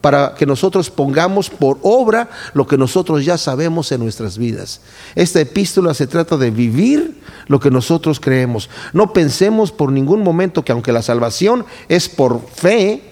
para 0.01 0.35
que 0.35 0.47
nosotros 0.47 0.91
pongamos 0.91 1.51
por 1.51 1.79
obra 1.83 2.31
lo 2.55 2.67
que 2.67 2.79
nosotros 2.79 3.25
ya 3.25 3.37
sabemos 3.37 3.93
en 3.93 4.01
nuestras 4.01 4.39
vidas. 4.39 4.81
Esta 5.15 5.41
epístola 5.41 5.93
se 5.95 6.07
trata 6.07 6.37
de 6.37 6.51
vivir 6.51 7.21
lo 7.47 7.61
que 7.61 7.71
nosotros 7.71 8.19
creemos. 8.19 8.71
No 8.93 9.13
pensemos 9.13 9.73
por 9.73 9.93
ningún 9.93 10.23
momento 10.23 10.65
que 10.65 10.73
aunque 10.73 10.93
la 10.93 11.03
salvación 11.03 11.67
es 11.89 12.09
por 12.09 12.41
fe, 12.49 13.03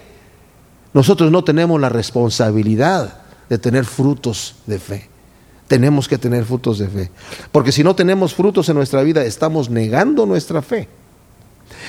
nosotros 0.94 1.30
no 1.30 1.44
tenemos 1.44 1.80
la 1.80 1.90
responsabilidad 1.90 3.20
de 3.48 3.58
tener 3.58 3.84
frutos 3.84 4.56
de 4.66 4.78
fe. 4.78 5.08
Tenemos 5.66 6.08
que 6.08 6.16
tener 6.16 6.46
frutos 6.46 6.78
de 6.78 6.88
fe. 6.88 7.10
Porque 7.52 7.72
si 7.72 7.84
no 7.84 7.94
tenemos 7.94 8.32
frutos 8.32 8.68
en 8.70 8.76
nuestra 8.76 9.02
vida, 9.02 9.22
estamos 9.24 9.68
negando 9.68 10.24
nuestra 10.24 10.62
fe. 10.62 10.88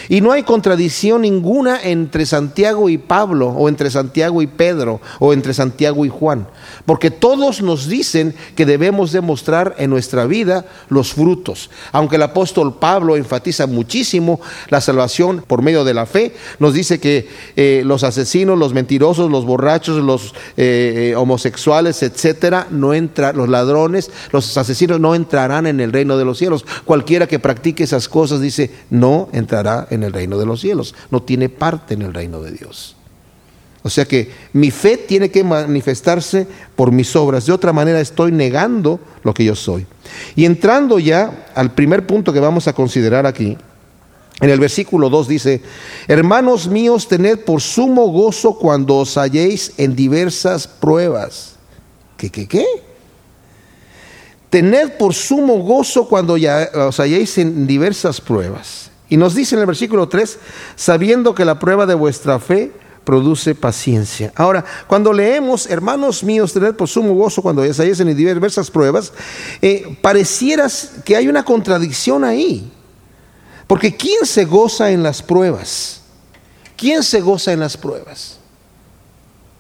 Y 0.10 0.22
no 0.22 0.32
hay 0.32 0.42
contradicción 0.42 1.22
ninguna 1.22 1.80
entre 1.82 2.26
Santiago 2.26 2.90
y 2.90 2.98
Pablo, 2.98 3.50
o 3.50 3.70
entre 3.70 3.92
Santiago 3.92 4.42
y 4.42 4.48
Pedro, 4.48 5.00
o 5.20 5.34
entre 5.34 5.54
Santiago 5.54 6.04
y 6.04 6.10
Juan, 6.10 6.48
porque 6.86 7.12
todos 7.12 7.62
nos 7.62 7.88
dicen 7.88 8.34
que 8.56 8.66
debemos 8.66 9.12
demostrar 9.12 9.76
en 9.78 9.92
nuestra 9.92 10.26
vida 10.26 10.66
los 10.90 11.14
frutos. 11.14 11.70
Aunque 11.92 12.16
el 12.16 12.24
apóstol 12.24 12.80
Pablo 12.80 13.16
enfatiza 13.16 13.68
muchísimo 13.68 14.42
la 14.70 14.82
salvación 14.82 15.44
por 15.46 15.62
medio 15.62 15.84
de 15.84 15.94
la 15.94 16.08
fe, 16.08 16.34
nos 16.58 16.74
dice 16.74 17.00
que 17.00 17.28
eh, 17.56 17.84
los 17.86 18.04
asesinos, 18.04 18.58
los 18.58 18.74
mentirosos, 18.74 19.30
los 19.30 19.46
borrachos, 19.46 20.04
los 20.04 20.34
eh, 20.58 21.12
eh, 21.12 21.16
homosexuales, 21.16 22.02
etcétera, 22.02 22.68
no 22.72 22.96
entran, 22.96 23.38
los 23.38 23.48
ladrones, 23.48 24.10
los 24.32 24.58
asesinos 24.58 25.00
no 25.00 25.14
entrarán 25.14 25.68
en 25.68 25.80
el 25.80 25.94
reino 25.94 26.18
de 26.18 26.26
los 26.26 26.40
cielos. 26.40 26.66
Cualquiera 26.86 27.28
que 27.28 27.38
practique 27.38 27.84
esas 27.84 28.10
cosas 28.10 28.42
dice, 28.42 28.72
no 28.90 29.30
entrará 29.34 29.88
en 29.92 29.99
el 30.04 30.14
reino 30.14 30.38
de 30.38 30.46
los 30.46 30.62
cielos, 30.62 30.96
no 31.12 31.22
tiene 31.24 31.50
parte 31.50 31.94
en 31.94 32.02
el 32.02 32.14
reino 32.14 32.42
de 32.42 32.52
Dios. 32.52 32.96
O 33.82 33.90
sea 33.90 34.06
que 34.06 34.30
mi 34.54 34.72
fe 34.72 34.98
tiene 34.98 35.32
que 35.32 35.44
manifestarse 35.44 36.46
por 36.76 36.92
mis 36.92 37.16
obras, 37.16 37.46
de 37.46 37.54
otra 37.54 37.72
manera 37.72 38.02
estoy 38.02 38.32
negando 38.32 39.00
lo 39.24 39.34
que 39.34 39.46
yo 39.46 39.56
soy. 39.56 39.86
Y 40.36 40.46
entrando 40.46 41.00
ya 41.00 41.48
al 41.56 41.72
primer 41.72 42.06
punto 42.06 42.34
que 42.34 42.42
vamos 42.42 42.68
a 42.68 42.74
considerar 42.74 43.26
aquí, 43.26 43.58
en 44.42 44.50
el 44.50 44.60
versículo 44.60 45.10
2 45.10 45.28
dice, 45.28 45.62
hermanos 46.08 46.68
míos, 46.68 47.08
tened 47.08 47.40
por 47.40 47.62
sumo 47.62 48.08
gozo 48.08 48.58
cuando 48.58 48.98
os 48.98 49.18
halléis 49.18 49.74
en 49.78 49.96
diversas 49.96 50.68
pruebas. 50.68 51.56
¿Qué, 52.16 52.30
qué, 52.30 52.48
qué? 52.48 52.66
Tened 54.50 54.98
por 54.98 55.14
sumo 55.14 55.60
gozo 55.60 56.08
cuando 56.08 56.34
os 56.34 57.00
halléis 57.00 57.38
en 57.38 57.68
diversas 57.68 58.20
pruebas. 58.20 58.92
Y 59.10 59.18
nos 59.18 59.34
dice 59.34 59.56
en 59.56 59.62
el 59.62 59.68
versículo 59.68 60.08
3, 60.08 60.38
sabiendo 60.76 61.34
que 61.34 61.44
la 61.44 61.60
prueba 61.60 61.86
de 61.86 61.96
vuestra 61.96 62.40
fe 62.40 62.72
produce 63.04 63.56
paciencia. 63.56 64.32
Ahora, 64.36 64.64
cuando 64.86 65.12
leemos, 65.12 65.66
hermanos 65.68 66.24
míos, 66.24 66.54
tener 66.54 66.78
por 66.78 66.88
sumo 66.88 67.16
gozo 67.16 67.42
cuando 67.42 67.64
hayáis 67.64 68.00
en 68.00 68.16
diversas 68.16 68.70
pruebas, 68.70 69.12
eh, 69.62 69.98
pareciera 70.02 70.68
que 71.04 71.16
hay 71.16 71.28
una 71.28 71.44
contradicción 71.44 72.24
ahí. 72.24 72.72
Porque 73.66 73.96
¿quién 73.96 74.26
se 74.26 74.46
goza 74.46 74.92
en 74.92 75.02
las 75.02 75.24
pruebas? 75.24 76.02
¿Quién 76.78 77.02
se 77.02 77.20
goza 77.22 77.52
en 77.52 77.60
las 77.62 77.76
pruebas? 77.76 78.38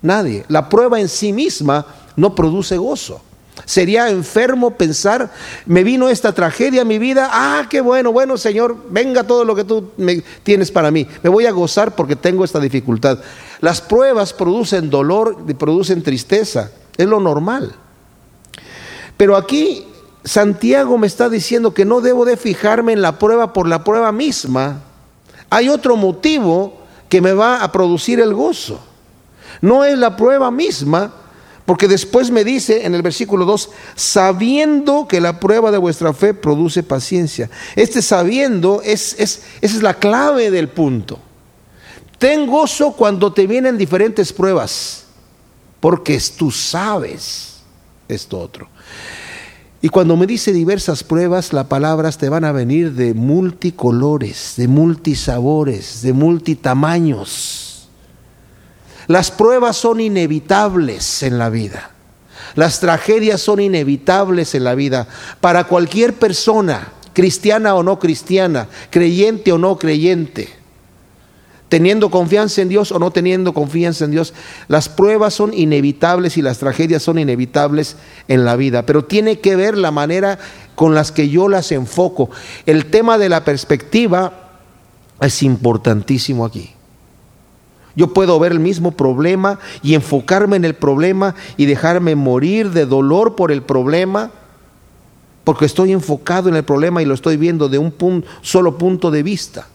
Nadie. 0.01 0.45
La 0.47 0.69
prueba 0.69 0.99
en 0.99 1.09
sí 1.09 1.33
misma 1.33 1.85
no 2.15 2.35
produce 2.35 2.77
gozo. 2.77 3.21
Sería 3.69 4.09
enfermo 4.09 4.71
pensar, 4.71 5.29
me 5.67 5.83
vino 5.83 6.09
esta 6.09 6.33
tragedia 6.33 6.81
a 6.81 6.85
mi 6.85 6.97
vida, 6.97 7.29
ah, 7.31 7.67
qué 7.69 7.81
bueno, 7.81 8.11
bueno 8.11 8.35
Señor, 8.35 8.75
venga 8.89 9.25
todo 9.25 9.45
lo 9.45 9.53
que 9.53 9.63
tú 9.63 9.91
me 9.95 10.23
tienes 10.41 10.71
para 10.71 10.89
mí. 10.89 11.07
Me 11.21 11.29
voy 11.29 11.45
a 11.45 11.51
gozar 11.51 11.93
porque 11.93 12.15
tengo 12.15 12.43
esta 12.43 12.59
dificultad. 12.59 13.19
Las 13.61 13.79
pruebas 13.79 14.33
producen 14.33 14.89
dolor 14.89 15.37
y 15.47 15.53
producen 15.53 16.01
tristeza, 16.01 16.71
es 16.97 17.05
lo 17.05 17.19
normal. 17.19 17.75
Pero 19.17 19.37
aquí 19.37 19.85
Santiago 20.23 20.97
me 20.97 21.05
está 21.05 21.29
diciendo 21.29 21.71
que 21.71 21.85
no 21.85 22.01
debo 22.01 22.25
de 22.25 22.37
fijarme 22.37 22.93
en 22.93 23.03
la 23.03 23.19
prueba 23.19 23.53
por 23.53 23.67
la 23.67 23.83
prueba 23.83 24.11
misma. 24.11 24.81
Hay 25.51 25.69
otro 25.69 25.95
motivo 25.95 26.73
que 27.07 27.21
me 27.21 27.33
va 27.33 27.63
a 27.63 27.71
producir 27.71 28.19
el 28.19 28.33
gozo. 28.33 28.79
No 29.61 29.83
es 29.83 29.95
la 29.95 30.15
prueba 30.15 30.49
misma, 30.49 31.13
porque 31.69 31.87
después 31.87 32.31
me 32.31 32.43
dice 32.43 32.87
en 32.87 32.95
el 32.95 33.03
versículo 33.03 33.45
2, 33.45 33.69
sabiendo 33.93 35.07
que 35.07 35.21
la 35.21 35.39
prueba 35.39 35.69
de 35.69 35.77
vuestra 35.77 36.13
fe 36.13 36.33
produce 36.33 36.81
paciencia. 36.81 37.47
Este 37.75 38.01
sabiendo 38.01 38.81
es, 38.83 39.15
es, 39.19 39.43
esa 39.61 39.75
es 39.75 39.83
la 39.83 39.93
clave 39.93 40.49
del 40.49 40.69
punto. 40.69 41.19
Ten 42.17 42.47
gozo 42.47 42.93
cuando 42.93 43.31
te 43.33 43.45
vienen 43.45 43.77
diferentes 43.77 44.33
pruebas, 44.33 45.03
porque 45.79 46.19
tú 46.35 46.49
sabes 46.49 47.57
esto 48.07 48.39
otro. 48.39 48.67
Y 49.79 49.89
cuando 49.89 50.17
me 50.17 50.25
dice 50.25 50.51
diversas 50.51 51.03
pruebas, 51.03 51.53
las 51.53 51.67
palabras 51.67 52.17
te 52.17 52.29
van 52.29 52.45
a 52.45 52.51
venir 52.51 52.93
de 52.93 53.13
multicolores, 53.13 54.55
de 54.57 54.67
multisabores, 54.67 56.01
de 56.01 56.13
multitamaños. 56.13 57.68
Las 59.09 59.31
pruebas 59.31 59.75
son 59.75 60.01
inevitables 60.01 61.23
en 61.23 61.39
la 61.39 61.49
vida. 61.49 61.89
Las 62.53 62.79
tragedias 62.79 63.41
son 63.41 63.59
inevitables 63.59 64.53
en 64.53 64.63
la 64.63 64.75
vida 64.75 65.07
para 65.41 65.63
cualquier 65.63 66.13
persona, 66.13 66.89
cristiana 67.13 67.73
o 67.73 67.81
no 67.81 67.97
cristiana, 67.97 68.67
creyente 68.91 69.51
o 69.51 69.57
no 69.57 69.79
creyente, 69.79 70.49
teniendo 71.69 72.11
confianza 72.11 72.61
en 72.61 72.69
Dios 72.69 72.91
o 72.91 72.99
no 72.99 73.09
teniendo 73.09 73.51
confianza 73.55 74.05
en 74.05 74.11
Dios. 74.11 74.35
Las 74.67 74.89
pruebas 74.89 75.33
son 75.33 75.55
inevitables 75.55 76.37
y 76.37 76.43
las 76.43 76.59
tragedias 76.59 77.01
son 77.01 77.17
inevitables 77.17 77.95
en 78.27 78.45
la 78.45 78.55
vida, 78.57 78.85
pero 78.85 79.05
tiene 79.05 79.39
que 79.39 79.55
ver 79.55 79.75
la 79.75 79.89
manera 79.89 80.37
con 80.75 80.93
las 80.93 81.11
que 81.11 81.29
yo 81.29 81.49
las 81.49 81.71
enfoco. 81.71 82.29
El 82.67 82.91
tema 82.91 83.17
de 83.17 83.29
la 83.29 83.43
perspectiva 83.43 84.51
es 85.19 85.41
importantísimo 85.41 86.45
aquí. 86.45 86.75
Yo 87.95 88.13
puedo 88.13 88.39
ver 88.39 88.51
el 88.51 88.59
mismo 88.59 88.91
problema 88.91 89.59
y 89.81 89.95
enfocarme 89.95 90.55
en 90.55 90.65
el 90.65 90.75
problema 90.75 91.35
y 91.57 91.65
dejarme 91.65 92.15
morir 92.15 92.71
de 92.71 92.85
dolor 92.85 93.35
por 93.35 93.51
el 93.51 93.61
problema, 93.61 94.31
porque 95.43 95.65
estoy 95.65 95.91
enfocado 95.91 96.49
en 96.49 96.55
el 96.55 96.63
problema 96.63 97.01
y 97.01 97.05
lo 97.05 97.13
estoy 97.13 97.37
viendo 97.37 97.69
de 97.69 97.77
un 97.77 98.23
solo 98.41 98.77
punto 98.77 99.11
de 99.11 99.23
vista. 99.23 99.67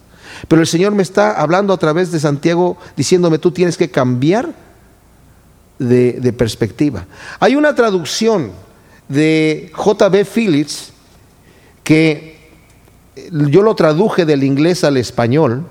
Pero 0.48 0.60
el 0.60 0.66
Señor 0.66 0.94
me 0.94 1.02
está 1.02 1.32
hablando 1.32 1.72
a 1.72 1.78
través 1.78 2.12
de 2.12 2.20
Santiago 2.20 2.76
diciéndome, 2.96 3.38
tú 3.38 3.50
tienes 3.50 3.76
que 3.76 3.90
cambiar 3.90 4.52
de, 5.78 6.12
de 6.12 6.32
perspectiva. 6.32 7.06
Hay 7.40 7.56
una 7.56 7.74
traducción 7.74 8.52
de 9.08 9.70
J.B. 9.74 10.24
Phillips 10.24 10.92
que 11.82 12.34
yo 13.30 13.62
lo 13.62 13.74
traduje 13.74 14.24
del 14.24 14.44
inglés 14.44 14.84
al 14.84 14.96
español 14.96 15.66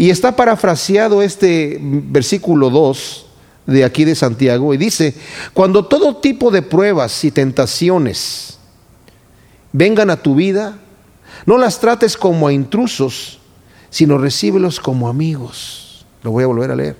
y 0.00 0.08
está 0.08 0.34
parafraseado 0.34 1.20
este 1.20 1.76
versículo 1.78 2.70
2 2.70 3.26
de 3.66 3.84
aquí 3.84 4.06
de 4.06 4.14
Santiago 4.14 4.72
y 4.72 4.78
dice, 4.78 5.14
cuando 5.52 5.84
todo 5.84 6.16
tipo 6.16 6.50
de 6.50 6.62
pruebas 6.62 7.22
y 7.22 7.30
tentaciones 7.30 8.58
vengan 9.74 10.08
a 10.08 10.16
tu 10.16 10.34
vida, 10.36 10.78
no 11.44 11.58
las 11.58 11.80
trates 11.80 12.16
como 12.16 12.48
a 12.48 12.52
intrusos, 12.54 13.40
sino 13.90 14.16
recíbelos 14.16 14.80
como 14.80 15.06
amigos. 15.06 16.06
Lo 16.22 16.30
voy 16.30 16.44
a 16.44 16.46
volver 16.46 16.70
a 16.70 16.76
leer. 16.76 16.96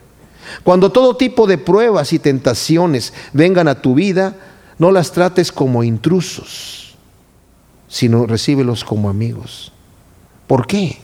Cuando 0.62 0.92
todo 0.92 1.16
tipo 1.16 1.46
de 1.46 1.56
pruebas 1.56 2.12
y 2.12 2.18
tentaciones 2.18 3.14
vengan 3.32 3.66
a 3.68 3.80
tu 3.80 3.94
vida, 3.94 4.36
no 4.76 4.92
las 4.92 5.12
trates 5.12 5.52
como 5.52 5.84
intrusos, 5.84 6.96
sino 7.88 8.26
recíbelos 8.26 8.84
como 8.84 9.08
amigos. 9.08 9.72
¿Por 10.46 10.66
qué? 10.66 10.98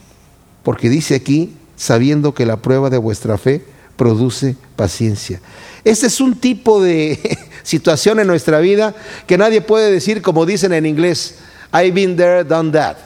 Porque 0.62 0.90
dice 0.90 1.14
aquí, 1.14 1.54
sabiendo 1.76 2.34
que 2.34 2.46
la 2.46 2.56
prueba 2.56 2.90
de 2.90 2.98
vuestra 2.98 3.38
fe 3.38 3.62
produce 3.96 4.56
paciencia. 4.76 5.40
Este 5.84 6.06
es 6.06 6.20
un 6.20 6.36
tipo 6.36 6.82
de 6.82 7.18
situación 7.62 8.18
en 8.20 8.26
nuestra 8.26 8.60
vida 8.60 8.94
que 9.26 9.38
nadie 9.38 9.60
puede 9.60 9.90
decir 9.90 10.22
como 10.22 10.46
dicen 10.46 10.72
en 10.72 10.86
inglés, 10.86 11.36
I've 11.72 11.92
been 11.92 12.16
there, 12.16 12.44
done 12.44 12.72
that. 12.72 12.96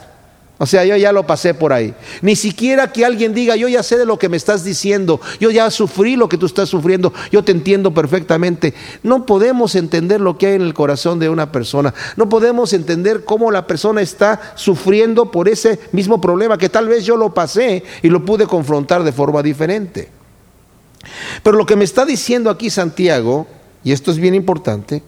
O 0.62 0.66
sea, 0.66 0.84
yo 0.84 0.94
ya 0.94 1.10
lo 1.10 1.26
pasé 1.26 1.54
por 1.54 1.72
ahí. 1.72 1.94
Ni 2.20 2.36
siquiera 2.36 2.92
que 2.92 3.06
alguien 3.06 3.32
diga, 3.32 3.56
yo 3.56 3.66
ya 3.66 3.82
sé 3.82 3.96
de 3.96 4.04
lo 4.04 4.18
que 4.18 4.28
me 4.28 4.36
estás 4.36 4.62
diciendo, 4.62 5.18
yo 5.40 5.50
ya 5.50 5.70
sufrí 5.70 6.16
lo 6.16 6.28
que 6.28 6.36
tú 6.36 6.44
estás 6.44 6.68
sufriendo, 6.68 7.14
yo 7.32 7.42
te 7.42 7.52
entiendo 7.52 7.94
perfectamente. 7.94 8.74
No 9.02 9.24
podemos 9.24 9.74
entender 9.74 10.20
lo 10.20 10.36
que 10.36 10.48
hay 10.48 10.54
en 10.56 10.60
el 10.60 10.74
corazón 10.74 11.18
de 11.18 11.30
una 11.30 11.50
persona. 11.50 11.94
No 12.16 12.28
podemos 12.28 12.74
entender 12.74 13.24
cómo 13.24 13.50
la 13.50 13.66
persona 13.66 14.02
está 14.02 14.52
sufriendo 14.54 15.30
por 15.30 15.48
ese 15.48 15.80
mismo 15.92 16.20
problema 16.20 16.58
que 16.58 16.68
tal 16.68 16.88
vez 16.88 17.06
yo 17.06 17.16
lo 17.16 17.32
pasé 17.32 17.82
y 18.02 18.10
lo 18.10 18.26
pude 18.26 18.46
confrontar 18.46 19.02
de 19.02 19.12
forma 19.12 19.42
diferente. 19.42 20.10
Pero 21.42 21.56
lo 21.56 21.64
que 21.64 21.76
me 21.76 21.84
está 21.84 22.04
diciendo 22.04 22.50
aquí 22.50 22.68
Santiago, 22.68 23.46
y 23.82 23.92
esto 23.92 24.10
es 24.10 24.18
bien 24.18 24.34
importante, 24.34 25.02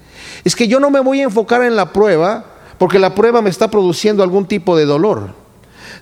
es 0.45 0.57
que 0.57 0.67
yo 0.67 0.81
no 0.81 0.91
me 0.91 1.01
voy 1.01 1.21
a 1.21 1.25
enfocar 1.25 1.63
en 1.63 1.77
la 1.77 1.93
prueba 1.93 2.47
porque 2.79 2.99
la 2.99 3.15
prueba 3.15 3.43
me 3.43 3.51
está 3.51 3.71
produciendo 3.71 4.23
algún 4.23 4.47
tipo 4.47 4.79
de 4.79 4.87
dolor 4.87 5.42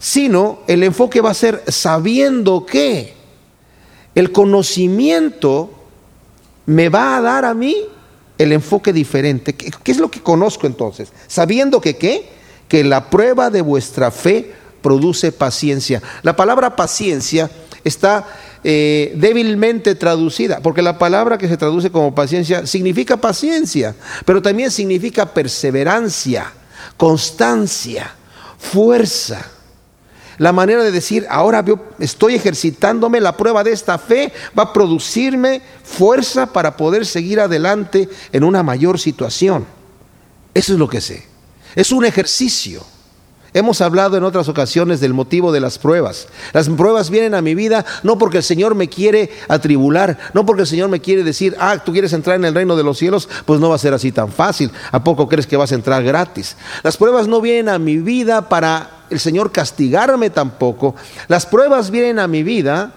sino 0.00 0.60
el 0.66 0.82
enfoque 0.82 1.20
va 1.20 1.30
a 1.30 1.34
ser 1.34 1.62
sabiendo 1.68 2.64
que 2.64 3.14
el 4.14 4.32
conocimiento 4.32 5.70
me 6.66 6.88
va 6.88 7.16
a 7.16 7.20
dar 7.20 7.44
a 7.44 7.54
mí 7.54 7.76
el 8.38 8.52
enfoque 8.52 8.94
diferente. 8.94 9.54
¿Qué, 9.54 9.92
es 9.92 9.98
lo 9.98 10.10
que 10.10 10.22
conozco 10.22 10.66
entonces? 10.66 11.12
Sabiendo 11.28 11.82
que 11.82 11.96
qué? 11.96 12.30
Que 12.66 12.82
la 12.82 13.10
prueba 13.10 13.50
de 13.50 13.60
vuestra 13.60 14.10
fe 14.10 14.54
produce 14.80 15.32
paciencia. 15.32 16.02
La 16.22 16.34
palabra 16.34 16.74
paciencia 16.76 17.50
está 17.84 18.26
eh, 18.64 19.12
débilmente 19.16 19.94
traducida, 19.94 20.60
porque 20.60 20.80
la 20.80 20.98
palabra 20.98 21.36
que 21.36 21.48
se 21.48 21.58
traduce 21.58 21.90
como 21.90 22.14
paciencia 22.14 22.66
significa 22.66 23.18
paciencia, 23.18 23.94
pero 24.24 24.40
también 24.40 24.70
significa 24.70 25.34
perseverancia, 25.34 26.50
constancia, 26.96 28.14
fuerza 28.58 29.59
la 30.40 30.54
manera 30.54 30.82
de 30.82 30.90
decir, 30.90 31.26
ahora 31.28 31.62
yo 31.62 31.78
estoy 31.98 32.34
ejercitándome, 32.34 33.20
la 33.20 33.36
prueba 33.36 33.62
de 33.62 33.72
esta 33.72 33.98
fe 33.98 34.32
va 34.58 34.62
a 34.62 34.72
producirme 34.72 35.60
fuerza 35.84 36.46
para 36.46 36.78
poder 36.78 37.04
seguir 37.04 37.40
adelante 37.40 38.08
en 38.32 38.44
una 38.44 38.62
mayor 38.62 38.98
situación. 38.98 39.66
Eso 40.54 40.72
es 40.72 40.78
lo 40.78 40.88
que 40.88 41.02
sé. 41.02 41.26
Es 41.74 41.92
un 41.92 42.06
ejercicio. 42.06 42.82
Hemos 43.52 43.82
hablado 43.82 44.16
en 44.16 44.24
otras 44.24 44.48
ocasiones 44.48 45.00
del 45.00 45.12
motivo 45.12 45.52
de 45.52 45.60
las 45.60 45.78
pruebas. 45.78 46.28
Las 46.54 46.70
pruebas 46.70 47.10
vienen 47.10 47.34
a 47.34 47.42
mi 47.42 47.54
vida 47.54 47.84
no 48.02 48.16
porque 48.16 48.38
el 48.38 48.42
Señor 48.42 48.74
me 48.74 48.88
quiere 48.88 49.30
atribular, 49.46 50.16
no 50.32 50.46
porque 50.46 50.62
el 50.62 50.68
Señor 50.68 50.88
me 50.88 51.00
quiere 51.00 51.22
decir, 51.22 51.54
ah, 51.60 51.82
tú 51.84 51.92
quieres 51.92 52.14
entrar 52.14 52.36
en 52.36 52.46
el 52.46 52.54
reino 52.54 52.76
de 52.76 52.84
los 52.84 52.96
cielos, 52.96 53.28
pues 53.44 53.60
no 53.60 53.68
va 53.68 53.74
a 53.74 53.78
ser 53.78 53.92
así 53.92 54.10
tan 54.10 54.32
fácil. 54.32 54.70
¿A 54.90 55.04
poco 55.04 55.28
crees 55.28 55.46
que 55.46 55.58
vas 55.58 55.72
a 55.72 55.74
entrar 55.74 56.02
gratis? 56.02 56.56
Las 56.82 56.96
pruebas 56.96 57.28
no 57.28 57.42
vienen 57.42 57.68
a 57.68 57.78
mi 57.78 57.98
vida 57.98 58.48
para 58.48 58.99
el 59.10 59.20
Señor 59.20 59.52
castigarme 59.52 60.30
tampoco. 60.30 60.94
Las 61.28 61.46
pruebas 61.46 61.90
vienen 61.90 62.18
a 62.18 62.26
mi 62.26 62.42
vida 62.42 62.94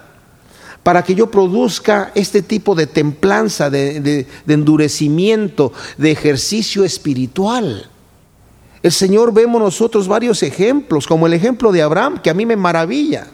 para 0.84 1.02
que 1.02 1.14
yo 1.14 1.30
produzca 1.30 2.12
este 2.14 2.42
tipo 2.42 2.74
de 2.74 2.86
templanza, 2.86 3.70
de, 3.70 4.26
endurecimiento, 4.46 5.72
de 5.96 6.12
ejercicio 6.12 6.84
espiritual. 6.84 7.90
El 8.82 8.92
Señor 8.92 9.32
vemos 9.32 9.60
nosotros 9.60 10.06
varios 10.06 10.42
ejemplos, 10.42 11.06
como 11.06 11.26
el 11.26 11.32
ejemplo 11.32 11.72
de 11.72 11.82
Abraham, 11.82 12.20
que 12.22 12.28
a 12.28 12.34
mí 12.34 12.44
me 12.44 12.54
maravilla. 12.54 13.26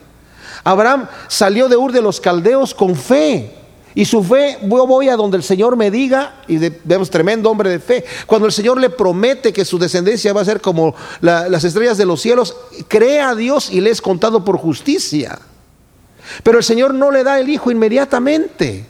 Abraham 0.62 1.08
salió 1.26 1.68
de 1.68 1.76
Ur 1.76 1.90
de 1.90 2.02
los 2.02 2.20
Caldeos 2.20 2.72
con 2.72 2.94
fe. 2.94 3.59
Y 3.94 4.04
su 4.04 4.22
fe, 4.22 4.58
yo 4.62 4.86
voy 4.86 5.08
a 5.08 5.16
donde 5.16 5.36
el 5.36 5.42
Señor 5.42 5.76
me 5.76 5.90
diga, 5.90 6.42
y 6.46 6.58
vemos 6.84 7.10
tremendo 7.10 7.50
hombre 7.50 7.70
de 7.70 7.80
fe. 7.80 8.04
Cuando 8.26 8.46
el 8.46 8.52
Señor 8.52 8.78
le 8.78 8.90
promete 8.90 9.52
que 9.52 9.64
su 9.64 9.78
descendencia 9.78 10.32
va 10.32 10.42
a 10.42 10.44
ser 10.44 10.60
como 10.60 10.94
las 11.20 11.64
estrellas 11.64 11.98
de 11.98 12.06
los 12.06 12.20
cielos, 12.20 12.56
cree 12.86 13.20
a 13.20 13.34
Dios 13.34 13.70
y 13.70 13.80
le 13.80 13.90
es 13.90 14.00
contado 14.00 14.44
por 14.44 14.58
justicia. 14.58 15.38
Pero 16.44 16.58
el 16.58 16.64
Señor 16.64 16.94
no 16.94 17.10
le 17.10 17.24
da 17.24 17.40
el 17.40 17.48
hijo 17.48 17.72
inmediatamente. 17.72 18.86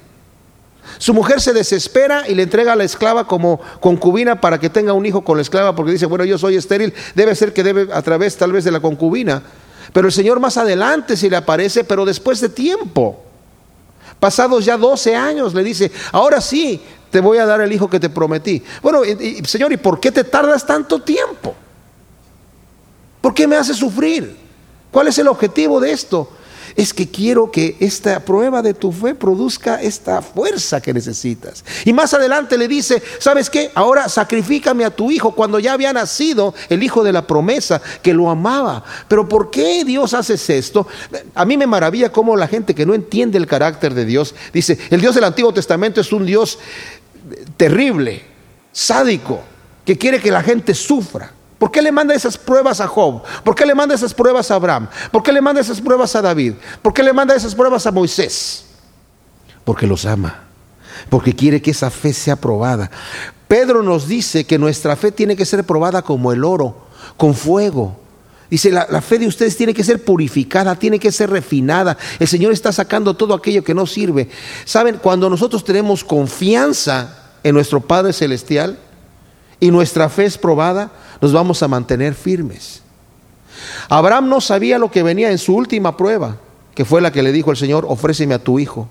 Su 0.98 1.14
mujer 1.14 1.40
se 1.40 1.54
desespera 1.54 2.28
y 2.28 2.34
le 2.34 2.42
entrega 2.42 2.74
a 2.74 2.76
la 2.76 2.84
esclava 2.84 3.26
como 3.26 3.58
concubina 3.80 4.40
para 4.40 4.58
que 4.58 4.68
tenga 4.68 4.92
un 4.92 5.06
hijo 5.06 5.22
con 5.22 5.38
la 5.38 5.42
esclava, 5.42 5.74
porque 5.74 5.92
dice, 5.92 6.04
bueno, 6.04 6.24
yo 6.24 6.36
soy 6.36 6.56
estéril, 6.56 6.92
debe 7.14 7.34
ser 7.34 7.54
que 7.54 7.62
debe 7.62 7.88
a 7.92 8.02
través 8.02 8.36
tal 8.36 8.52
vez 8.52 8.64
de 8.64 8.70
la 8.70 8.80
concubina. 8.80 9.42
Pero 9.94 10.08
el 10.08 10.12
Señor 10.12 10.40
más 10.40 10.58
adelante 10.58 11.16
sí 11.16 11.30
le 11.30 11.36
aparece, 11.36 11.84
pero 11.84 12.04
después 12.04 12.40
de 12.40 12.50
tiempo. 12.50 13.29
Pasados 14.20 14.64
ya 14.64 14.76
12 14.76 15.16
años 15.16 15.54
le 15.54 15.64
dice, 15.64 15.90
ahora 16.12 16.40
sí, 16.40 16.80
te 17.10 17.20
voy 17.20 17.38
a 17.38 17.46
dar 17.46 17.60
el 17.62 17.72
hijo 17.72 17.88
que 17.88 17.98
te 17.98 18.10
prometí. 18.10 18.62
Bueno, 18.82 19.00
Señor, 19.44 19.72
¿y 19.72 19.78
por 19.78 19.98
qué 19.98 20.12
te 20.12 20.24
tardas 20.24 20.64
tanto 20.64 21.00
tiempo? 21.00 21.54
¿Por 23.20 23.34
qué 23.34 23.46
me 23.46 23.56
haces 23.56 23.76
sufrir? 23.76 24.36
¿Cuál 24.90 25.08
es 25.08 25.18
el 25.18 25.26
objetivo 25.26 25.80
de 25.80 25.92
esto? 25.92 26.30
Es 26.76 26.94
que 26.94 27.08
quiero 27.08 27.50
que 27.50 27.76
esta 27.80 28.20
prueba 28.20 28.62
de 28.62 28.74
tu 28.74 28.92
fe 28.92 29.14
produzca 29.14 29.80
esta 29.80 30.22
fuerza 30.22 30.80
que 30.80 30.92
necesitas. 30.92 31.64
Y 31.84 31.92
más 31.92 32.14
adelante 32.14 32.56
le 32.56 32.68
dice, 32.68 33.02
¿sabes 33.18 33.50
qué? 33.50 33.70
Ahora 33.74 34.08
sacrifícame 34.08 34.84
a 34.84 34.90
tu 34.90 35.10
hijo 35.10 35.34
cuando 35.34 35.58
ya 35.58 35.72
había 35.72 35.92
nacido 35.92 36.54
el 36.68 36.82
hijo 36.82 37.02
de 37.04 37.12
la 37.12 37.26
promesa 37.26 37.80
que 38.02 38.14
lo 38.14 38.30
amaba. 38.30 38.84
Pero 39.08 39.28
¿por 39.28 39.50
qué 39.50 39.84
Dios 39.84 40.14
hace 40.14 40.34
esto? 40.56 40.86
A 41.34 41.44
mí 41.44 41.56
me 41.56 41.66
maravilla 41.66 42.12
cómo 42.12 42.36
la 42.36 42.48
gente 42.48 42.74
que 42.74 42.86
no 42.86 42.94
entiende 42.94 43.38
el 43.38 43.46
carácter 43.46 43.94
de 43.94 44.04
Dios 44.04 44.34
dice, 44.52 44.78
el 44.90 45.00
Dios 45.00 45.14
del 45.14 45.24
Antiguo 45.24 45.52
Testamento 45.52 46.00
es 46.00 46.12
un 46.12 46.26
Dios 46.26 46.58
terrible, 47.56 48.22
sádico, 48.72 49.40
que 49.84 49.96
quiere 49.98 50.20
que 50.20 50.30
la 50.30 50.42
gente 50.42 50.74
sufra. 50.74 51.32
¿Por 51.60 51.70
qué 51.70 51.82
le 51.82 51.92
manda 51.92 52.14
esas 52.14 52.38
pruebas 52.38 52.80
a 52.80 52.88
Job? 52.88 53.22
¿Por 53.44 53.54
qué 53.54 53.66
le 53.66 53.74
manda 53.74 53.94
esas 53.94 54.14
pruebas 54.14 54.50
a 54.50 54.54
Abraham? 54.54 54.88
¿Por 55.12 55.22
qué 55.22 55.30
le 55.30 55.42
manda 55.42 55.60
esas 55.60 55.78
pruebas 55.78 56.16
a 56.16 56.22
David? 56.22 56.54
¿Por 56.80 56.94
qué 56.94 57.02
le 57.02 57.12
manda 57.12 57.36
esas 57.36 57.54
pruebas 57.54 57.86
a 57.86 57.90
Moisés? 57.92 58.64
Porque 59.62 59.86
los 59.86 60.06
ama, 60.06 60.44
porque 61.10 61.36
quiere 61.36 61.60
que 61.60 61.72
esa 61.72 61.90
fe 61.90 62.14
sea 62.14 62.36
probada. 62.36 62.90
Pedro 63.46 63.82
nos 63.82 64.08
dice 64.08 64.46
que 64.46 64.58
nuestra 64.58 64.96
fe 64.96 65.12
tiene 65.12 65.36
que 65.36 65.44
ser 65.44 65.64
probada 65.64 66.00
como 66.00 66.32
el 66.32 66.44
oro, 66.44 66.86
con 67.18 67.34
fuego. 67.34 68.00
Dice, 68.48 68.70
la, 68.70 68.86
la, 68.88 69.02
fe 69.02 69.18
de 69.18 69.26
ustedes 69.26 69.54
tiene 69.54 69.74
que 69.74 69.84
ser 69.84 70.02
purificada, 70.02 70.74
tiene 70.76 70.98
que 70.98 71.12
ser 71.12 71.28
refinada. 71.28 71.98
El 72.18 72.26
Señor 72.26 72.54
está 72.54 72.72
sacando 72.72 73.12
todo 73.12 73.34
aquello 73.34 73.62
que 73.62 73.74
no 73.74 73.84
sirve. 73.84 74.30
Saben, 74.64 74.96
cuando 74.96 75.28
nosotros 75.28 75.62
tenemos 75.62 76.04
confianza 76.04 77.18
en 77.44 77.54
nuestro 77.54 77.82
Padre 77.82 78.14
Celestial 78.14 78.78
y 79.60 79.70
nuestra 79.70 80.08
fe 80.08 80.24
es 80.24 80.38
probada, 80.38 80.90
nos 81.20 81.32
vamos 81.32 81.62
a 81.62 81.68
mantener 81.68 82.14
firmes. 82.14 82.82
Abraham 83.88 84.28
no 84.28 84.40
sabía 84.40 84.78
lo 84.78 84.90
que 84.90 85.02
venía 85.02 85.30
en 85.30 85.38
su 85.38 85.54
última 85.54 85.96
prueba, 85.96 86.36
que 86.74 86.84
fue 86.84 87.00
la 87.00 87.12
que 87.12 87.22
le 87.22 87.32
dijo 87.32 87.50
el 87.50 87.56
Señor, 87.56 87.84
ofréceme 87.88 88.34
a 88.34 88.38
tu 88.38 88.58
hijo. 88.58 88.88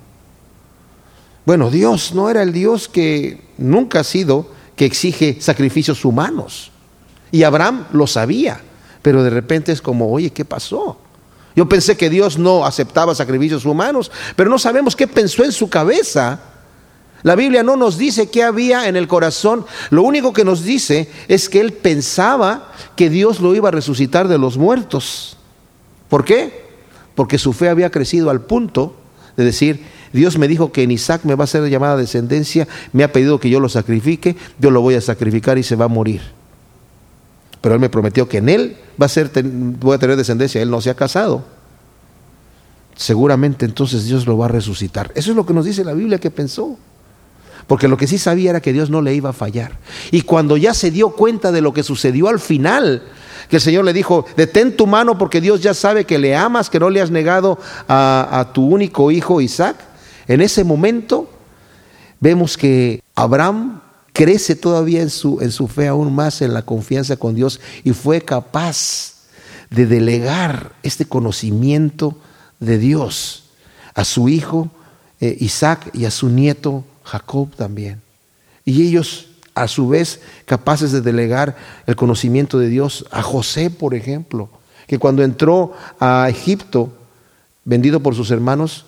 Bueno, 1.46 1.72
Dios 1.72 2.14
no 2.14 2.30
era 2.30 2.44
el 2.44 2.54
Dios 2.54 2.88
que 2.88 3.42
nunca 3.58 4.02
ha 4.02 4.04
sido, 4.04 4.48
que 4.76 4.86
exige 4.86 5.38
sacrificios 5.42 6.06
humanos. 6.06 6.72
Y 7.32 7.44
Abraham 7.44 7.86
lo 7.92 8.08
sabía, 8.08 8.62
pero 9.02 9.24
de 9.24 9.30
repente 9.30 9.72
es 9.72 9.82
como, 9.82 10.12
oye, 10.12 10.32
¿qué 10.32 10.46
pasó? 10.46 10.98
Yo 11.56 11.68
pensé 11.68 11.98
que 11.98 12.10
Dios 12.10 12.38
no 12.38 12.66
aceptaba 12.66 13.16
sacrificios 13.16 13.66
humanos, 13.66 14.12
pero 14.36 14.50
no 14.50 14.60
sabemos 14.60 14.96
qué 14.96 15.08
pensó 15.08 15.44
en 15.44 15.52
su 15.52 15.70
cabeza 15.70 16.40
la 17.24 17.36
Biblia 17.36 17.64
no 17.64 17.76
nos 17.76 17.98
dice 17.98 18.30
qué 18.30 18.44
había 18.44 18.88
en 18.88 18.96
el 18.96 19.08
corazón, 19.08 19.66
lo 19.90 20.04
único 20.04 20.32
que 20.32 20.46
nos 20.46 20.64
dice 20.64 21.10
es 21.28 21.50
que 21.50 21.60
él 21.60 21.74
pensaba 21.74 22.72
que 22.96 23.10
Dios 23.10 23.42
lo 23.42 23.54
iba 23.56 23.68
a 23.68 23.72
resucitar 23.72 24.28
de 24.28 24.38
los 24.38 24.58
muertos. 24.58 25.38
¿Por 26.08 26.24
qué? 26.24 26.70
Porque 27.16 27.38
su 27.38 27.52
fe 27.52 27.68
había 27.68 27.92
crecido 27.92 28.30
al 28.30 28.42
punto 28.42 28.96
de 29.36 29.44
decir, 29.44 29.84
Dios 30.14 30.38
me 30.38 30.48
dijo 30.48 30.72
que 30.72 30.84
en 30.84 30.92
Isaac 30.92 31.22
me 31.24 31.36
va 31.36 31.44
a 31.44 31.48
ser 31.48 31.68
llamada 31.70 31.98
descendencia, 31.98 32.68
me 32.94 33.04
ha 33.04 33.12
pedido 33.12 33.40
que 33.40 33.50
yo 33.50 33.60
lo 33.60 33.70
sacrifique, 33.70 34.38
yo 34.58 34.72
lo 34.72 34.82
voy 34.82 34.96
a 34.96 35.02
sacrificar 35.02 35.58
y 35.58 35.64
se 35.64 35.76
va 35.76 35.86
a 35.86 35.90
morir. 35.90 36.22
Pero 37.62 37.76
él 37.76 37.82
me 37.82 37.90
prometió 37.90 38.30
que 38.30 38.38
en 38.38 38.48
él 38.48 38.78
va 39.00 39.08
a 39.08 39.10
ser, 39.10 39.30
voy 39.44 39.96
a 39.96 40.00
tener 40.00 40.16
descendencia, 40.16 40.62
él 40.62 40.72
no 40.72 40.80
se 40.80 40.90
ha 40.90 40.96
casado. 40.96 41.44
Seguramente 42.96 43.66
entonces 43.66 44.06
Dios 44.06 44.26
lo 44.26 44.38
va 44.38 44.46
a 44.46 44.50
resucitar. 44.50 45.12
Eso 45.16 45.32
es 45.32 45.36
lo 45.36 45.46
que 45.46 45.54
nos 45.54 45.66
dice 45.66 45.84
la 45.84 45.94
Biblia 45.94 46.18
que 46.18 46.32
pensó 46.32 46.78
porque 47.70 47.88
lo 47.88 47.98
que 47.98 48.08
sí 48.08 48.18
sabía 48.18 48.50
era 48.50 48.62
que 48.62 48.74
Dios 48.74 48.90
no 48.90 49.00
le 49.00 49.14
iba 49.14 49.30
a 49.30 49.34
fallar. 49.34 49.78
Y 50.10 50.24
cuando 50.24 50.58
ya 50.58 50.74
se 50.74 50.90
dio 50.90 51.12
cuenta 51.12 51.52
de 51.52 51.62
lo 51.62 51.72
que 51.72 51.84
sucedió 51.84 52.28
al 52.28 52.40
final, 52.40 53.04
que 53.48 53.58
el 53.58 53.62
Señor 53.62 53.86
le 53.86 53.94
dijo, 53.94 54.26
detén 54.36 54.76
tu 54.76 54.88
mano 54.88 55.20
porque 55.20 55.40
Dios 55.40 55.62
ya 55.62 55.76
sabe 55.76 56.06
que 56.06 56.18
le 56.18 56.36
amas, 56.36 56.72
que 56.72 56.80
no 56.80 56.90
le 56.90 57.00
has 57.00 57.12
negado 57.12 57.60
a, 57.88 58.50
tu 58.56 58.66
único 58.66 59.12
hijo 59.12 59.40
Isaac, 59.40 59.78
en 60.28 60.42
ese 60.42 60.64
momento 60.64 61.30
vemos 62.20 62.58
que 62.58 63.04
Abraham 63.14 63.82
crece 64.14 64.56
todavía 64.56 65.04
en 65.04 65.12
su, 65.12 65.68
fe 65.72 65.90
aún 65.90 66.16
más, 66.16 66.42
en 66.42 66.56
la 66.56 66.64
confianza 66.64 67.18
con 67.18 67.36
Dios, 67.36 67.62
y 67.84 67.92
fue 67.92 68.22
capaz 68.22 69.14
de 69.70 69.86
delegar 69.86 70.72
este 70.82 71.06
conocimiento 71.06 72.18
de 72.60 72.80
Dios 72.80 73.44
a 73.94 74.06
su 74.06 74.28
hijo 74.28 74.72
eh, 75.22 75.38
Isaac 75.40 75.92
y 75.94 76.06
a 76.06 76.12
su 76.12 76.30
nieto 76.30 76.84
Jacob 77.10 77.56
también. 77.56 78.02
Y 78.66 78.88
ellos, 78.88 79.28
a 79.56 79.68
su 79.68 79.90
vez, 79.90 80.22
capaces 80.46 80.92
de 80.92 81.02
delegar 81.02 81.56
el 81.88 81.96
conocimiento 81.96 82.60
de 82.60 82.70
Dios 82.70 83.06
a 83.12 83.22
José, 83.22 83.70
por 83.70 83.96
ejemplo, 83.96 84.50
que 84.88 85.00
cuando 85.00 85.24
entró 85.24 85.74
a 86.00 86.28
Egipto, 86.30 86.94
vendido 87.66 88.00
por 88.00 88.16
sus 88.16 88.32
hermanos, 88.32 88.86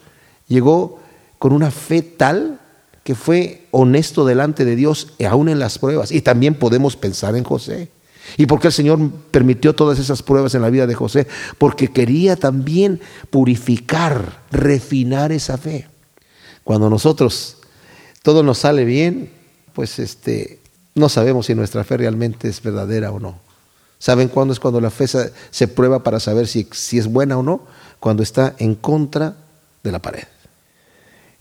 llegó 0.48 1.00
con 1.40 1.54
una 1.54 1.72
fe 1.72 2.02
tal 2.02 2.60
que 3.04 3.16
fue 3.16 3.66
honesto 3.72 4.26
delante 4.26 4.66
de 4.66 4.76
Dios, 4.76 5.14
aún 5.28 5.50
en 5.50 5.60
las 5.60 5.80
pruebas. 5.80 6.12
Y 6.12 6.22
también 6.22 6.56
podemos 6.56 6.96
pensar 6.96 7.36
en 7.36 7.44
José. 7.44 7.90
¿Y 8.38 8.46
por 8.46 8.60
qué 8.60 8.68
el 8.68 8.74
Señor 8.74 9.00
permitió 9.32 9.74
todas 9.74 10.00
esas 10.00 10.22
pruebas 10.22 10.54
en 10.54 10.62
la 10.62 10.70
vida 10.70 10.86
de 10.86 10.94
José? 10.94 11.28
Porque 11.58 11.88
quería 11.88 12.36
también 12.36 13.02
purificar, 13.30 14.44
refinar 14.52 15.32
esa 15.32 15.58
fe. 15.58 15.88
Cuando 16.64 16.90
nosotros 16.90 17.58
todo 18.24 18.44
nos 18.44 18.60
sale 18.60 18.86
bien, 18.86 19.32
pues 19.74 20.00
este, 20.00 20.60
no 20.96 21.10
sabemos 21.10 21.48
si 21.48 21.56
nuestra 21.56 21.84
fe 21.84 21.98
realmente 21.98 22.48
es 22.48 22.62
verdadera 22.62 23.12
o 23.12 23.20
no. 23.20 23.40
¿Saben 24.00 24.30
cuándo 24.30 24.54
es 24.54 24.60
cuando 24.60 24.82
la 24.82 24.90
fe 24.90 25.06
se, 25.08 25.68
prueba 25.68 26.04
para 26.04 26.20
saber 26.20 26.48
si, 26.48 26.68
si 26.72 26.98
es 26.98 27.08
buena 27.08 27.38
o 27.38 27.44
no? 27.44 27.62
Cuando 28.00 28.24
está 28.24 28.56
en 28.58 28.74
contra 28.74 29.36
de 29.84 29.92
la 29.92 30.00
pared. 30.00 30.24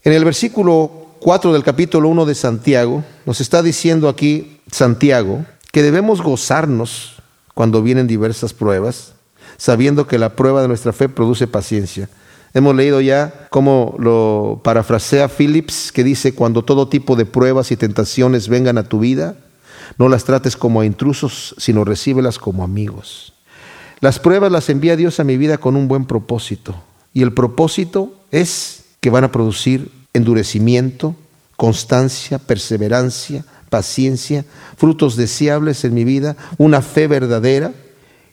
En 0.04 0.12
el 0.12 0.24
versículo 0.24 1.08
4 1.20 1.52
del 1.52 1.62
capítulo 1.62 2.08
1 2.08 2.26
de 2.26 2.34
Santiago, 2.34 3.04
nos 3.24 3.40
está 3.40 3.62
diciendo 3.62 4.08
aquí 4.08 4.60
Santiago 4.70 5.44
que 5.72 5.82
debemos 5.82 6.22
gozarnos 6.22 7.16
cuando 7.54 7.82
vienen 7.82 8.06
diversas 8.06 8.52
pruebas, 8.52 9.12
sabiendo 9.56 10.06
que 10.06 10.18
la 10.18 10.36
prueba 10.36 10.62
de 10.62 10.68
nuestra 10.68 10.92
fe 10.92 11.08
produce 11.08 11.46
paciencia. 11.46 12.08
Hemos 12.52 12.74
leído 12.74 13.00
ya 13.00 13.46
cómo 13.50 13.94
lo 13.98 14.60
parafrasea 14.64 15.28
Phillips, 15.28 15.92
que 15.92 16.02
dice, 16.02 16.34
cuando 16.34 16.64
todo 16.64 16.88
tipo 16.88 17.14
de 17.14 17.26
pruebas 17.26 17.70
y 17.70 17.76
tentaciones 17.76 18.48
vengan 18.48 18.78
a 18.78 18.84
tu 18.84 18.98
vida, 18.98 19.36
no 19.98 20.08
las 20.08 20.24
trates 20.24 20.56
como 20.56 20.80
a 20.80 20.86
intrusos, 20.86 21.54
sino 21.58 21.84
recíbelas 21.84 22.38
como 22.38 22.64
amigos. 22.64 23.34
Las 24.00 24.18
pruebas 24.18 24.50
las 24.50 24.68
envía 24.68 24.96
Dios 24.96 25.20
a 25.20 25.24
mi 25.24 25.36
vida 25.36 25.58
con 25.58 25.76
un 25.76 25.86
buen 25.86 26.06
propósito. 26.06 26.74
Y 27.12 27.22
el 27.22 27.32
propósito 27.32 28.14
es 28.30 28.84
que 29.00 29.10
van 29.10 29.24
a 29.24 29.32
producir 29.32 29.90
endurecimiento, 30.12 31.14
constancia, 31.56 32.38
perseverancia, 32.38 33.44
paciencia, 33.68 34.44
frutos 34.76 35.16
deseables 35.16 35.84
en 35.84 35.94
mi 35.94 36.04
vida, 36.04 36.36
una 36.58 36.82
fe 36.82 37.06
verdadera, 37.06 37.72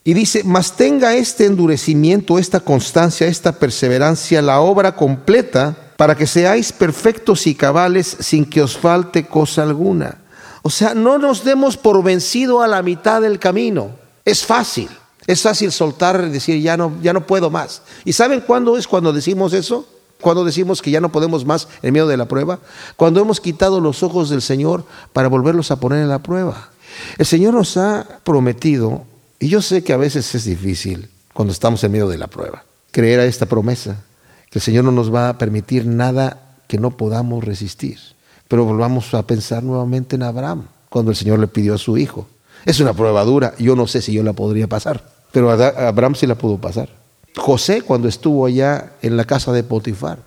y 0.08 0.14
dice, 0.14 0.42
mas 0.46 0.72
tenga 0.72 1.16
este 1.16 1.44
endurecimiento, 1.44 2.40
esta 2.40 2.62
constancia, 2.62 3.28
esta 3.28 3.52
perseverancia, 3.52 4.42
la 4.42 4.62
obra 4.62 4.96
completa, 4.96 5.76
para 5.98 6.16
que 6.16 6.26
seáis 6.26 6.72
perfectos 6.72 7.46
y 7.46 7.54
cabales 7.54 8.16
sin 8.22 8.46
que 8.46 8.62
os 8.62 8.78
falte 8.78 9.28
cosa 9.28 9.64
alguna. 9.64 10.20
O 10.62 10.70
sea, 10.70 10.94
no 10.94 11.18
nos 11.18 11.44
demos 11.44 11.76
por 11.76 12.02
vencido 12.06 12.62
a 12.62 12.68
la 12.68 12.82
mitad 12.84 13.22
del 13.22 13.38
camino. 13.38 13.98
Es 14.24 14.46
fácil. 14.46 14.88
Es 15.26 15.42
fácil 15.42 15.74
soltar 15.74 16.24
y 16.26 16.30
decir, 16.30 16.62
ya 16.62 16.78
no, 16.78 16.94
ya 17.02 17.12
no 17.12 17.28
puedo 17.28 17.50
más. 17.50 17.82
¿Y 18.06 18.14
saben 18.14 18.40
cuándo 18.40 18.78
es 18.78 18.88
cuando 18.88 19.12
decimos 19.12 19.52
eso? 19.52 19.86
Cuando 20.22 20.46
decimos 20.46 20.82
que 20.82 20.90
ya 20.90 21.02
no 21.02 21.12
podemos 21.12 21.44
más 21.44 21.68
en 21.82 21.92
medio 21.92 22.08
de 22.08 22.16
la 22.16 22.30
prueba. 22.30 22.60
Cuando 22.96 23.20
hemos 23.20 23.42
quitado 23.42 23.82
los 23.82 24.04
ojos 24.04 24.30
del 24.30 24.42
Señor 24.42 24.86
para 25.12 25.28
volverlos 25.28 25.70
a 25.72 25.82
poner 25.82 26.02
en 26.02 26.08
la 26.08 26.20
prueba. 26.20 26.70
El 27.18 27.26
Señor 27.26 27.56
nos 27.56 27.76
ha 27.76 28.22
prometido 28.24 29.04
y 29.40 29.50
yo 29.50 29.62
sé 29.62 29.84
que 29.84 29.94
a 29.94 29.98
veces 29.98 30.34
es 30.34 30.46
difícil 30.46 31.10
cuando 31.34 31.52
estamos 31.52 31.84
en 31.84 31.92
medio 31.92 32.08
de 32.08 32.18
la 32.18 32.28
prueba, 32.28 32.64
creer 32.92 33.20
a 33.20 33.26
esta 33.26 33.46
promesa, 33.46 34.04
que 34.50 34.60
el 34.60 34.64
Señor 34.64 34.86
no 34.86 34.92
nos 34.92 35.14
va 35.14 35.30
a 35.30 35.38
permitir 35.38 35.86
nada 35.86 36.56
que 36.68 36.80
no 36.80 36.98
podamos 36.98 37.44
resistir. 37.44 38.00
Pero 38.48 38.66
volvamos 38.66 39.14
a 39.14 39.28
pensar 39.28 39.62
nuevamente 39.62 40.16
en 40.16 40.24
Abraham, 40.24 40.68
cuando 40.90 41.12
el 41.12 41.18
Señor 41.18 41.40
le 41.40 41.48
pidió 41.48 41.76
a 41.76 41.78
su 41.78 41.98
hijo. 41.98 42.28
Es 42.66 42.80
una 42.80 42.94
prueba 42.94 43.24
dura, 43.24 43.54
yo 43.60 43.76
no 43.76 43.88
sé 43.88 44.02
si 44.02 44.14
yo 44.14 44.24
la 44.24 44.34
podría 44.34 44.68
pasar, 44.68 45.08
pero 45.32 45.52
Abraham 45.52 46.16
sí 46.16 46.26
la 46.26 46.36
pudo 46.36 46.58
pasar. 46.58 46.90
José 47.36 47.82
cuando 47.82 48.08
estuvo 48.08 48.46
allá 48.46 48.94
en 49.02 49.16
la 49.16 49.26
casa 49.26 49.52
de 49.52 49.64
Potifar. 49.64 50.20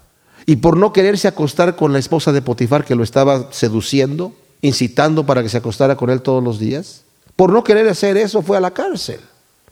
Y 0.46 0.56
por 0.56 0.76
no 0.76 0.92
quererse 0.92 1.28
acostar 1.28 1.76
con 1.76 1.92
la 1.92 1.98
esposa 1.98 2.32
de 2.32 2.42
Potifar 2.42 2.84
que 2.84 2.94
lo 2.94 3.02
estaba 3.02 3.52
seduciendo, 3.52 4.32
incitando 4.62 5.26
para 5.26 5.42
que 5.42 5.48
se 5.48 5.58
acostara 5.58 5.96
con 5.96 6.10
él 6.10 6.22
todos 6.22 6.42
los 6.42 6.58
días, 6.58 7.02
por 7.40 7.54
no 7.54 7.64
querer 7.64 7.88
hacer 7.88 8.18
eso 8.18 8.42
fue 8.42 8.58
a 8.58 8.60
la 8.60 8.72
cárcel. 8.72 9.18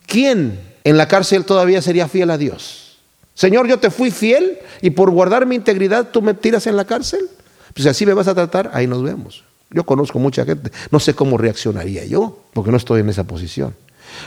¿Quién 0.06 0.58
en 0.84 0.96
la 0.96 1.06
cárcel 1.06 1.44
todavía 1.44 1.82
sería 1.82 2.08
fiel 2.08 2.30
a 2.30 2.38
Dios? 2.38 2.96
Señor, 3.34 3.68
yo 3.68 3.78
te 3.78 3.90
fui 3.90 4.10
fiel 4.10 4.56
y 4.80 4.88
por 4.88 5.10
guardar 5.10 5.44
mi 5.44 5.54
integridad 5.54 6.08
tú 6.10 6.22
me 6.22 6.32
tiras 6.32 6.66
en 6.66 6.76
la 6.76 6.86
cárcel. 6.86 7.28
Pues 7.74 7.86
así 7.86 8.06
me 8.06 8.14
vas 8.14 8.26
a 8.26 8.34
tratar, 8.34 8.70
ahí 8.72 8.86
nos 8.86 9.02
vemos. 9.02 9.44
Yo 9.68 9.84
conozco 9.84 10.18
mucha 10.18 10.46
gente, 10.46 10.72
no 10.90 10.98
sé 10.98 11.12
cómo 11.12 11.36
reaccionaría 11.36 12.06
yo, 12.06 12.40
porque 12.54 12.70
no 12.70 12.78
estoy 12.78 13.02
en 13.02 13.10
esa 13.10 13.24
posición. 13.24 13.76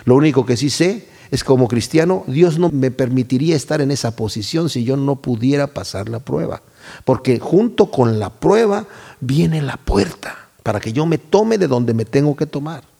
Lo 0.05 0.17
único 0.17 0.45
que 0.45 0.55
sí 0.55 0.69
sé 0.69 1.07
es 1.31 1.43
como 1.43 1.67
cristiano, 1.67 2.23
Dios 2.27 2.59
no 2.59 2.69
me 2.69 2.91
permitiría 2.91 3.55
estar 3.55 3.81
en 3.81 3.89
esa 3.89 4.15
posición 4.15 4.69
si 4.69 4.83
yo 4.83 4.97
no 4.97 5.15
pudiera 5.15 5.65
pasar 5.65 6.09
la 6.09 6.19
prueba. 6.19 6.61
Porque 7.05 7.39
junto 7.39 7.89
con 7.89 8.19
la 8.19 8.29
prueba 8.29 8.85
viene 9.19 9.63
la 9.63 9.77
puerta 9.77 10.37
para 10.61 10.79
que 10.79 10.93
yo 10.93 11.07
me 11.07 11.17
tome 11.17 11.57
de 11.57 11.67
donde 11.67 11.95
me 11.95 12.05
tengo 12.05 12.35
que 12.35 12.45
tomar. 12.45 12.90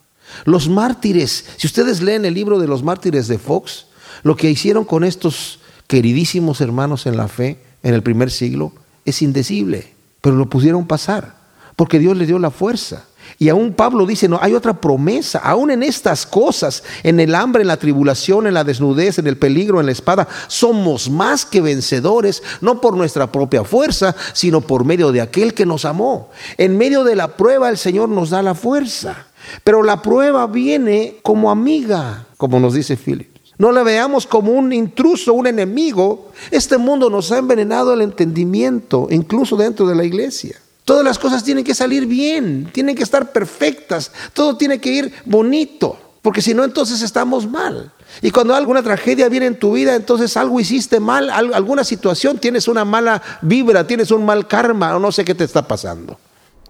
Los 0.46 0.70
mártires, 0.70 1.46
si 1.58 1.67
ustedes 1.67 2.02
leen 2.02 2.26
el 2.26 2.34
libro 2.34 2.60
de 2.60 2.67
los 2.67 2.84
mártires 2.84 3.28
de 3.28 3.38
Fox, 3.38 3.88
lo 4.24 4.36
que 4.36 4.50
hicieron 4.50 4.86
con 4.86 5.04
estos 5.04 5.60
queridísimos 5.88 6.62
hermanos 6.62 7.06
en 7.06 7.17
la 7.17 7.28
fe 7.28 7.60
en 7.84 7.94
el 7.94 8.04
primer 8.04 8.32
siglo 8.32 8.74
es 9.06 9.22
indecible, 9.22 9.94
pero 10.22 10.36
lo 10.36 10.50
pudieron 10.50 10.88
pasar, 10.88 11.36
porque 11.76 12.00
Dios 12.00 12.15
les 12.15 12.28
dio 12.28 12.39
la 12.39 12.52
fuerza. 12.52 13.06
Y 13.39 13.50
aún 13.50 13.74
Pablo 13.74 14.06
dice, 14.06 14.28
no, 14.28 14.39
hay 14.41 14.54
otra 14.54 14.80
promesa, 14.80 15.39
aún 15.39 15.72
en 15.72 15.84
estas 15.84 16.26
cosas, 16.26 16.84
en 17.04 17.20
el 17.20 17.34
hambre, 17.34 17.62
en 17.62 17.67
la 17.67 17.78
tribulación, 17.78 18.46
en 18.46 18.54
la 18.54 18.63
desnudez, 18.63 19.20
en 19.20 19.28
el 19.28 19.38
peligro, 19.38 19.80
en 19.80 19.86
la 19.86 19.91
espada, 19.91 20.28
somos 20.48 21.10
más 21.10 21.46
que 21.46 21.62
vencedores, 21.62 22.44
no 22.62 22.82
por 22.82 22.96
nuestra 22.96 23.32
propia 23.32 23.63
fuerza, 23.63 24.15
sino 24.34 24.62
por 24.62 24.86
medio 24.86 25.12
de 25.12 25.22
aquel 25.22 25.54
que 25.54 25.65
nos 25.65 25.86
amó. 25.86 26.30
En 26.58 26.78
medio 26.78 27.04
de 27.04 27.15
la 27.15 27.36
prueba 27.36 27.70
el 27.70 27.78
Señor 27.78 28.10
nos 28.10 28.30
da 28.30 28.41
la 28.41 28.54
fuerza, 28.56 29.28
pero 29.64 29.84
la 29.84 30.02
prueba 30.02 30.48
viene 30.48 31.18
como 31.22 31.52
amiga, 31.52 32.28
como 32.38 32.60
nos 32.60 32.74
dice 32.74 32.98
Philip. 32.98 33.32
No 33.58 33.72
la 33.72 33.84
veamos 33.84 34.26
como 34.26 34.54
un 34.54 34.74
intruso, 34.74 35.34
un 35.34 35.46
enemigo. 35.46 36.32
Este 36.50 36.80
mundo 36.80 37.12
nos 37.12 37.32
ha 37.32 37.38
envenenado 37.38 37.94
el 37.94 38.02
entendimiento, 38.02 39.08
incluso 39.12 39.56
dentro 39.56 39.86
de 39.86 39.94
la 39.94 40.04
iglesia. 40.04 40.60
Todas 40.84 41.06
las 41.06 41.20
cosas 41.20 41.44
tienen 41.44 41.64
que 41.64 41.76
salir 41.76 42.08
bien, 42.08 42.70
tienen 42.74 42.96
que 42.96 43.04
estar 43.04 43.32
perfectas, 43.32 44.12
todo 44.34 44.58
tiene 44.58 44.80
que 44.80 44.92
ir 44.92 45.14
bonito, 45.26 45.96
porque 46.24 46.42
si 46.42 46.56
no 46.56 46.64
entonces 46.64 47.04
estamos 47.04 47.48
mal. 47.48 47.92
Y 48.22 48.32
cuando 48.32 48.56
alguna 48.56 48.82
tragedia 48.82 49.30
viene 49.30 49.46
en 49.46 49.60
tu 49.60 49.74
vida, 49.74 49.96
entonces 49.96 50.36
algo 50.38 50.60
hiciste 50.60 51.00
mal, 51.00 51.30
alguna 51.30 51.84
situación, 51.84 52.40
tienes 52.40 52.68
una 52.68 52.84
mala 52.84 53.22
vibra, 53.42 53.86
tienes 53.86 54.12
un 54.12 54.26
mal 54.26 54.48
karma 54.48 54.96
o 54.96 55.00
no 55.00 55.12
sé 55.12 55.24
qué 55.24 55.36
te 55.36 55.44
está 55.44 55.68
pasando. 55.68 56.20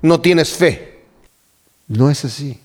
No 0.02 0.20
tienes 0.20 0.50
fe. 0.50 1.06
No 1.88 2.10
es 2.10 2.26
así. 2.26 2.60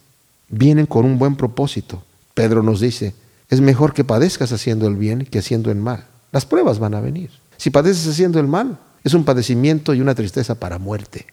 Vienen 0.48 0.86
con 0.86 1.04
un 1.04 1.18
buen 1.18 1.36
propósito. 1.36 2.04
Pedro 2.34 2.62
nos 2.62 2.80
dice, 2.80 3.14
es 3.48 3.60
mejor 3.60 3.94
que 3.94 4.04
padezcas 4.04 4.52
haciendo 4.52 4.86
el 4.86 4.96
bien 4.96 5.24
que 5.24 5.38
haciendo 5.38 5.70
el 5.70 5.78
mal. 5.78 6.06
Las 6.32 6.46
pruebas 6.46 6.78
van 6.78 6.94
a 6.94 7.00
venir. 7.00 7.30
Si 7.56 7.70
padeces 7.70 8.06
haciendo 8.08 8.38
el 8.40 8.46
mal, 8.46 8.78
es 9.04 9.14
un 9.14 9.24
padecimiento 9.24 9.94
y 9.94 10.00
una 10.00 10.14
tristeza 10.14 10.56
para 10.56 10.78
muerte. 10.78 11.26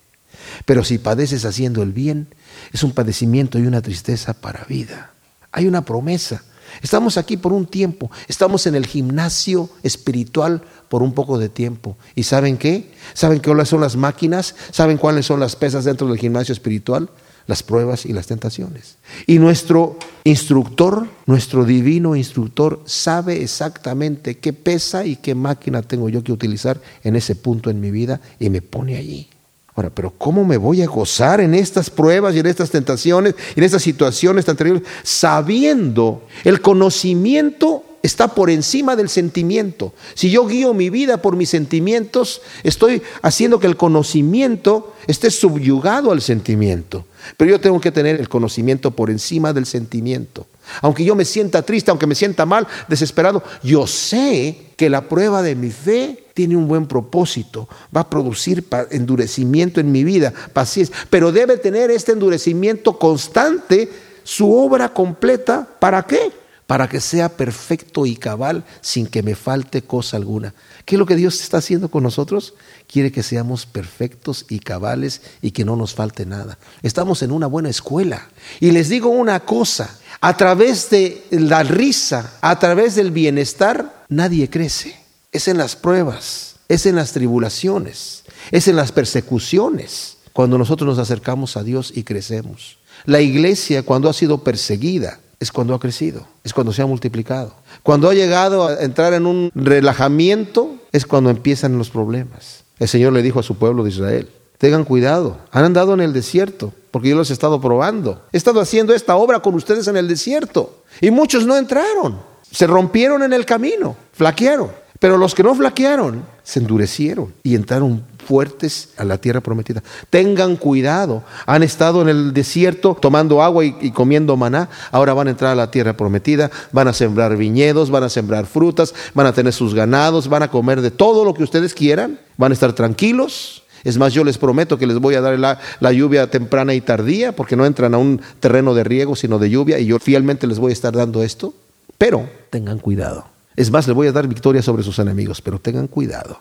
Pero 0.66 0.84
si 0.84 0.98
padeces 0.98 1.46
haciendo 1.46 1.84
el 1.84 1.92
bien, 1.92 2.28
es 2.72 2.84
un 2.84 2.92
padecimiento 2.92 3.60
y 3.60 3.68
una 3.68 3.82
tristeza 3.82 4.34
para 4.34 4.66
vida. 4.66 5.12
Hay 5.52 5.68
una 5.68 5.84
promesa. 5.84 6.44
Estamos 6.82 7.18
aquí 7.18 7.38
por 7.38 7.54
un 7.54 7.68
tiempo, 7.68 8.10
estamos 8.28 8.66
en 8.66 8.74
el 8.74 8.88
gimnasio 8.88 9.70
espiritual 9.84 10.64
por 10.90 11.04
un 11.04 11.14
poco 11.14 11.38
de 11.38 11.50
tiempo. 11.50 11.98
¿Y 12.16 12.24
saben 12.24 12.58
qué? 12.58 12.92
¿Saben 13.14 13.40
cuáles 13.40 13.70
son 13.70 13.82
las 13.82 13.96
máquinas? 13.96 14.56
¿Saben 14.72 14.98
cuáles 14.98 15.26
son 15.26 15.40
las 15.40 15.56
pesas 15.56 15.86
dentro 15.86 16.08
del 16.08 16.18
gimnasio 16.18 16.54
espiritual? 16.54 17.10
Las 17.48 17.64
pruebas 17.64 18.06
y 18.06 18.14
las 18.14 18.28
tentaciones. 18.28 18.98
Y 19.28 19.40
nuestro 19.40 19.98
instructor, 20.24 21.08
nuestro 21.26 21.66
divino 21.66 22.16
instructor, 22.16 22.82
sabe 22.86 23.44
exactamente 23.44 24.38
qué 24.38 24.54
pesa 24.54 25.06
y 25.06 25.18
qué 25.18 25.36
máquina 25.36 25.82
tengo 25.82 26.10
yo 26.10 26.24
que 26.24 26.32
utilizar 26.32 26.80
en 27.04 27.16
ese 27.16 27.36
punto 27.36 27.70
en 27.70 27.82
mi 27.82 27.92
vida 27.92 28.22
y 28.40 28.50
me 28.50 28.62
pone 28.62 28.96
allí. 28.98 29.28
Ahora, 29.76 29.90
pero 29.90 30.14
¿cómo 30.18 30.46
me 30.46 30.58
voy 30.58 30.82
a 30.82 30.88
gozar 30.88 31.42
en 31.42 31.56
estas 31.56 31.90
pruebas 31.90 32.36
y 32.36 32.40
en 32.40 32.46
estas 32.46 32.70
tentaciones 32.70 33.34
y 33.56 33.60
en 33.60 33.64
estas 33.64 33.82
situaciones 33.82 34.46
tan 34.46 34.56
terribles? 34.56 34.84
Sabiendo 35.04 36.24
el 36.44 36.62
conocimiento 36.62 37.84
está 38.04 38.28
por 38.28 38.50
encima 38.52 38.96
del 38.96 39.10
sentimiento. 39.10 39.94
Si 40.14 40.30
yo 40.30 40.46
guío 40.46 40.74
mi 40.76 40.90
vida 40.92 41.22
por 41.22 41.36
mis 41.36 41.50
sentimientos, 41.50 42.42
estoy 42.64 43.02
haciendo 43.24 43.60
que 43.60 43.68
el 43.68 43.78
conocimiento 43.78 44.94
esté 45.08 45.32
subyugado 45.32 46.12
al 46.12 46.22
sentimiento. 46.22 47.06
Pero 47.38 47.52
yo 47.52 47.62
tengo 47.62 47.80
que 47.80 47.92
tener 47.92 48.20
el 48.20 48.30
conocimiento 48.30 48.92
por 48.92 49.10
encima 49.10 49.54
del 49.54 49.66
sentimiento. 49.66 50.46
Aunque 50.82 51.04
yo 51.04 51.16
me 51.16 51.26
sienta 51.26 51.62
triste, 51.62 51.92
aunque 51.92 52.08
me 52.08 52.16
sienta 52.16 52.46
mal, 52.46 52.68
desesperado, 52.88 53.44
yo 53.62 53.88
sé 53.88 54.72
que 54.76 54.90
la 54.90 55.08
prueba 55.08 55.42
de 55.42 55.56
mi 55.56 55.70
fe 55.70 56.26
tiene 56.34 56.56
un 56.56 56.68
buen 56.68 56.88
propósito, 56.88 57.68
va 57.96 58.02
a 58.02 58.10
producir 58.10 58.66
endurecimiento 58.92 59.80
en 59.80 59.92
mi 59.92 60.04
vida, 60.04 60.34
paciencia, 60.54 60.96
pero 61.10 61.32
debe 61.32 61.58
tener 61.58 61.92
este 61.92 62.14
endurecimiento 62.14 62.98
constante, 62.98 63.90
su 64.24 64.52
obra 64.54 64.90
completa, 64.94 65.68
¿para 65.80 66.04
qué? 66.04 66.32
Para 66.66 66.88
que 66.88 67.02
sea 67.02 67.30
perfecto 67.30 68.06
y 68.06 68.16
cabal 68.16 68.64
sin 68.82 69.06
que 69.08 69.22
me 69.22 69.36
falte 69.36 69.84
cosa 69.84 70.18
alguna. 70.18 70.54
¿Qué 70.86 70.96
es 70.96 71.00
lo 71.00 71.06
que 71.06 71.16
Dios 71.16 71.42
está 71.42 71.58
haciendo 71.58 71.90
con 71.90 72.04
nosotros? 72.04 72.56
Quiere 72.92 73.12
que 73.12 73.24
seamos 73.24 73.66
perfectos 73.66 74.46
y 74.50 74.60
cabales 74.60 75.22
y 75.42 75.52
que 75.52 75.64
no 75.64 75.76
nos 75.76 75.94
falte 75.94 76.26
nada. 76.26 76.58
Estamos 76.82 77.22
en 77.24 77.32
una 77.32 77.48
buena 77.48 77.70
escuela. 77.70 78.30
Y 78.60 78.72
les 78.72 78.90
digo 78.90 79.10
una 79.10 79.40
cosa, 79.42 79.98
a 80.20 80.36
través 80.36 80.90
de 80.90 81.24
la 81.32 81.64
risa, 81.64 82.34
a 82.42 82.60
través 82.60 82.96
del 82.96 83.12
bienestar, 83.12 84.06
nadie 84.10 84.50
crece. 84.50 85.00
Es 85.32 85.48
en 85.48 85.58
las 85.58 85.76
pruebas, 85.76 86.56
es 86.68 86.86
en 86.86 86.96
las 86.96 87.14
tribulaciones, 87.14 88.24
es 88.52 88.68
en 88.68 88.76
las 88.76 88.92
persecuciones 88.92 90.18
cuando 90.34 90.58
nosotros 90.58 90.88
nos 90.88 91.00
acercamos 91.00 91.56
a 91.56 91.64
Dios 91.64 91.94
y 91.96 92.04
crecemos. 92.04 92.78
La 93.06 93.22
iglesia 93.22 93.84
cuando 93.84 94.10
ha 94.10 94.14
sido 94.14 94.44
perseguida 94.44 95.20
es 95.44 95.52
cuando 95.52 95.76
ha 95.76 95.80
crecido, 95.80 96.26
es 96.44 96.54
cuando 96.54 96.74
se 96.74 96.82
ha 96.82 96.86
multiplicado. 96.86 97.54
Cuando 97.84 98.10
ha 98.10 98.14
llegado 98.14 98.68
a 98.68 98.82
entrar 98.82 99.14
en 99.14 99.26
un 99.26 99.52
relajamiento 99.54 100.76
es 100.92 101.06
cuando 101.06 101.30
empiezan 101.30 101.78
los 101.78 101.90
problemas. 101.90 102.64
El 102.80 102.88
Señor 102.88 103.14
le 103.14 103.22
dijo 103.22 103.40
a 103.40 103.44
su 103.44 103.56
pueblo 103.56 103.84
de 103.84 103.90
Israel, 103.90 104.30
tengan 104.58 104.86
cuidado, 104.86 105.38
han 105.52 105.66
andado 105.66 105.94
en 105.94 106.00
el 106.00 106.14
desierto, 106.14 106.74
porque 106.92 107.10
yo 107.10 107.16
los 107.16 107.30
he 107.30 107.34
estado 107.34 107.60
probando. 107.60 108.22
He 108.32 108.38
estado 108.38 108.62
haciendo 108.62 108.94
esta 108.94 109.16
obra 109.16 109.42
con 109.42 109.54
ustedes 109.56 109.88
en 109.88 109.98
el 109.98 110.08
desierto. 110.08 110.84
Y 111.02 111.12
muchos 111.12 111.46
no 111.46 111.58
entraron, 111.58 112.20
se 112.50 112.66
rompieron 112.66 113.24
en 113.24 113.34
el 113.34 113.46
camino, 113.46 113.96
flaquearon. 114.14 114.72
Pero 115.04 115.18
los 115.18 115.36
que 115.36 115.44
no 115.44 115.54
flaquearon 115.54 116.24
se 116.44 116.62
endurecieron 116.62 117.34
y 117.44 117.56
entraron 117.56 118.06
fuertes 118.26 118.92
a 118.96 119.04
la 119.04 119.18
tierra 119.18 119.42
prometida. 119.42 119.84
Tengan 120.10 120.56
cuidado. 120.56 121.24
Han 121.46 121.62
estado 121.62 122.02
en 122.04 122.08
el 122.08 122.32
desierto 122.32 122.98
tomando 123.02 123.44
agua 123.44 123.66
y, 123.66 123.92
comiendo 123.92 124.38
maná. 124.38 124.70
Ahora 124.94 125.14
van 125.14 125.28
a 125.28 125.32
entrar 125.32 125.52
a 125.52 125.56
la 125.56 125.70
tierra 125.70 125.98
prometida. 125.98 126.50
Van 126.72 126.88
a 126.88 126.94
sembrar 126.94 127.36
viñedos, 127.36 127.92
van 127.92 128.04
a 128.04 128.10
sembrar 128.10 128.46
frutas, 128.46 128.96
van 129.14 129.26
a 129.26 129.34
tener 129.34 129.52
sus 129.52 129.74
ganados, 129.74 130.30
van 130.30 130.44
a 130.44 130.50
comer 130.50 130.80
de 130.80 130.90
todo 130.90 131.26
lo 131.26 131.34
que 131.34 131.44
ustedes 131.44 131.74
quieran. 131.74 132.18
Van 132.38 132.54
a 132.54 132.54
estar 132.54 132.72
tranquilos. 132.72 133.64
Es 133.84 133.98
más, 133.98 134.14
yo 134.14 134.24
les 134.24 134.38
prometo 134.38 134.78
que 134.78 134.88
les 134.88 135.00
voy 135.00 135.16
a 135.16 135.22
dar 135.22 135.38
la, 135.38 135.60
la, 135.82 135.92
lluvia 135.92 136.32
temprana 136.32 136.76
y 136.76 136.80
tardía, 136.80 137.36
porque 137.36 137.58
no 137.58 137.66
entran 137.66 137.94
a 137.94 137.98
un 137.98 138.22
terreno 138.40 138.74
de 138.74 138.86
riego, 138.86 139.18
sino 139.18 139.38
de 139.38 139.50
lluvia, 139.50 139.80
y 139.80 139.86
yo 139.88 140.00
fielmente 140.00 140.48
les 140.48 140.60
voy 140.60 140.70
a 140.70 140.74
estar 140.74 140.94
dando 140.94 141.24
esto. 141.24 141.54
Pero 141.98 142.30
tengan 142.50 142.80
cuidado. 142.80 143.33
Es 143.56 143.72
más, 143.72 143.88
les 143.88 143.96
voy 143.96 144.08
a 144.08 144.12
dar 144.12 144.28
victoria 144.28 144.62
sobre 144.62 144.84
sus 144.84 145.00
enemigos, 145.00 145.42
pero 145.42 145.60
tengan 145.60 145.88
cuidado, 145.88 146.40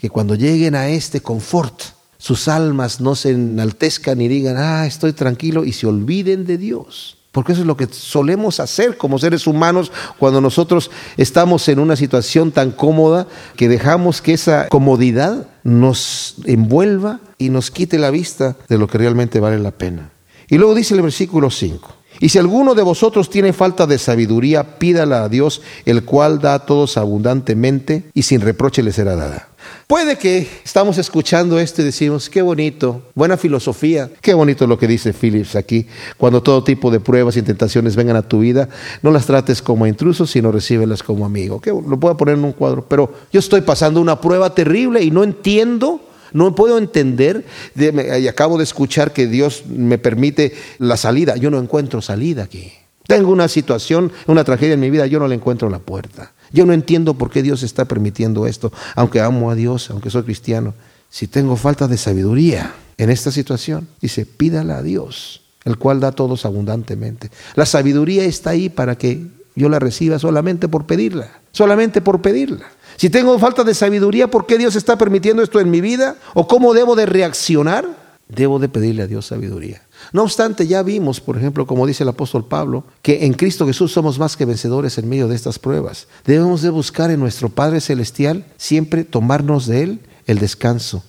que 0.00 0.10
cuando 0.10 0.34
lleguen 0.34 0.74
a 0.74 0.88
este 0.88 1.20
confort, 1.20 1.80
sus 2.18 2.48
almas 2.48 3.00
no 3.00 3.14
se 3.14 3.30
enaltezcan 3.30 4.20
y 4.20 4.28
digan, 4.28 4.56
ah, 4.58 4.86
estoy 4.86 5.12
tranquilo, 5.12 5.64
y 5.64 5.72
se 5.72 5.86
olviden 5.86 6.44
de 6.44 6.58
Dios. 6.58 7.16
Porque 7.32 7.52
eso 7.52 7.60
es 7.60 7.66
lo 7.66 7.76
que 7.76 7.86
solemos 7.86 8.58
hacer 8.58 8.96
como 8.96 9.18
seres 9.18 9.46
humanos 9.46 9.92
cuando 10.18 10.40
nosotros 10.40 10.90
estamos 11.16 11.68
en 11.68 11.78
una 11.78 11.94
situación 11.94 12.50
tan 12.50 12.72
cómoda 12.72 13.28
que 13.56 13.68
dejamos 13.68 14.20
que 14.20 14.32
esa 14.32 14.68
comodidad 14.68 15.46
nos 15.62 16.34
envuelva 16.44 17.20
y 17.38 17.50
nos 17.50 17.70
quite 17.70 17.98
la 17.98 18.10
vista 18.10 18.56
de 18.68 18.78
lo 18.78 18.88
que 18.88 18.98
realmente 18.98 19.38
vale 19.38 19.60
la 19.60 19.70
pena. 19.70 20.10
Y 20.48 20.58
luego 20.58 20.74
dice 20.74 20.94
el 20.94 21.02
versículo 21.02 21.50
5. 21.50 21.99
Y 22.20 22.28
si 22.28 22.38
alguno 22.38 22.74
de 22.74 22.82
vosotros 22.82 23.30
tiene 23.30 23.54
falta 23.54 23.86
de 23.86 23.98
sabiduría, 23.98 24.78
pídala 24.78 25.24
a 25.24 25.28
Dios, 25.30 25.62
el 25.86 26.04
cual 26.04 26.40
da 26.40 26.54
a 26.54 26.66
todos 26.66 26.98
abundantemente 26.98 28.04
y 28.12 28.22
sin 28.22 28.42
reproche 28.42 28.82
le 28.82 28.92
será 28.92 29.16
dada. 29.16 29.48
Puede 29.86 30.16
que 30.16 30.46
estamos 30.64 30.98
escuchando 30.98 31.58
esto 31.58 31.82
y 31.82 31.84
decimos, 31.86 32.28
qué 32.28 32.42
bonito, 32.42 33.02
buena 33.14 33.36
filosofía, 33.36 34.10
qué 34.20 34.34
bonito 34.34 34.66
lo 34.66 34.78
que 34.78 34.86
dice 34.86 35.12
Phillips 35.12 35.56
aquí. 35.56 35.86
Cuando 36.16 36.42
todo 36.42 36.62
tipo 36.62 36.90
de 36.90 37.00
pruebas 37.00 37.36
y 37.36 37.42
tentaciones 37.42 37.96
vengan 37.96 38.16
a 38.16 38.22
tu 38.22 38.40
vida, 38.40 38.68
no 39.02 39.10
las 39.10 39.26
trates 39.26 39.62
como 39.62 39.86
intrusos, 39.86 40.30
sino 40.30 40.52
recíbelas 40.52 41.02
como 41.02 41.24
amigo. 41.24 41.60
Lo 41.64 41.98
puedo 41.98 42.16
poner 42.16 42.36
en 42.36 42.44
un 42.44 42.52
cuadro, 42.52 42.84
pero 42.86 43.12
yo 43.32 43.40
estoy 43.40 43.62
pasando 43.62 44.00
una 44.00 44.20
prueba 44.20 44.54
terrible 44.54 45.02
y 45.02 45.10
no 45.10 45.24
entiendo 45.24 46.00
no 46.32 46.54
puedo 46.54 46.78
entender, 46.78 47.44
y 47.76 48.28
acabo 48.28 48.58
de 48.58 48.64
escuchar 48.64 49.12
que 49.12 49.26
Dios 49.26 49.64
me 49.66 49.98
permite 49.98 50.54
la 50.78 50.96
salida. 50.96 51.36
Yo 51.36 51.50
no 51.50 51.58
encuentro 51.58 52.02
salida 52.02 52.44
aquí. 52.44 52.72
Tengo 53.06 53.32
una 53.32 53.48
situación, 53.48 54.12
una 54.26 54.44
tragedia 54.44 54.74
en 54.74 54.80
mi 54.80 54.90
vida, 54.90 55.06
yo 55.06 55.18
no 55.18 55.26
le 55.26 55.34
encuentro 55.34 55.68
la 55.68 55.80
puerta. 55.80 56.32
Yo 56.52 56.64
no 56.66 56.72
entiendo 56.72 57.14
por 57.14 57.30
qué 57.30 57.42
Dios 57.42 57.62
está 57.62 57.84
permitiendo 57.86 58.46
esto, 58.46 58.72
aunque 58.94 59.20
amo 59.20 59.50
a 59.50 59.54
Dios, 59.54 59.90
aunque 59.90 60.10
soy 60.10 60.22
cristiano. 60.22 60.74
Si 61.08 61.26
tengo 61.26 61.56
falta 61.56 61.88
de 61.88 61.96
sabiduría 61.96 62.72
en 62.98 63.10
esta 63.10 63.32
situación, 63.32 63.88
dice, 64.00 64.26
pídala 64.26 64.78
a 64.78 64.82
Dios, 64.82 65.42
el 65.64 65.76
cual 65.76 65.98
da 65.98 66.08
a 66.08 66.12
todos 66.12 66.44
abundantemente. 66.44 67.30
La 67.56 67.66
sabiduría 67.66 68.24
está 68.24 68.50
ahí 68.50 68.68
para 68.68 68.96
que 68.96 69.26
yo 69.56 69.68
la 69.68 69.80
reciba 69.80 70.18
solamente 70.18 70.68
por 70.68 70.86
pedirla, 70.86 71.40
solamente 71.50 72.00
por 72.00 72.22
pedirla. 72.22 72.66
Si 73.00 73.08
tengo 73.08 73.38
falta 73.38 73.64
de 73.64 73.72
sabiduría, 73.72 74.30
¿por 74.30 74.44
qué 74.44 74.58
Dios 74.58 74.76
está 74.76 74.98
permitiendo 74.98 75.42
esto 75.42 75.58
en 75.58 75.70
mi 75.70 75.80
vida? 75.80 76.16
¿O 76.34 76.46
cómo 76.46 76.74
debo 76.74 76.96
de 76.96 77.06
reaccionar? 77.06 77.88
Debo 78.28 78.58
de 78.58 78.68
pedirle 78.68 79.00
a 79.00 79.06
Dios 79.06 79.24
sabiduría. 79.24 79.80
No 80.12 80.22
obstante, 80.22 80.66
ya 80.66 80.82
vimos, 80.82 81.18
por 81.18 81.38
ejemplo, 81.38 81.66
como 81.66 81.86
dice 81.86 82.02
el 82.02 82.10
apóstol 82.10 82.44
Pablo, 82.44 82.84
que 83.00 83.24
en 83.24 83.32
Cristo 83.32 83.66
Jesús 83.66 83.90
somos 83.90 84.18
más 84.18 84.36
que 84.36 84.44
vencedores 84.44 84.98
en 84.98 85.08
medio 85.08 85.28
de 85.28 85.34
estas 85.34 85.58
pruebas. 85.58 86.08
Debemos 86.26 86.60
de 86.60 86.68
buscar 86.68 87.10
en 87.10 87.20
nuestro 87.20 87.48
Padre 87.48 87.80
Celestial 87.80 88.44
siempre 88.58 89.04
tomarnos 89.04 89.66
de 89.66 89.82
Él 89.82 90.00
el 90.26 90.38
descanso. 90.38 91.02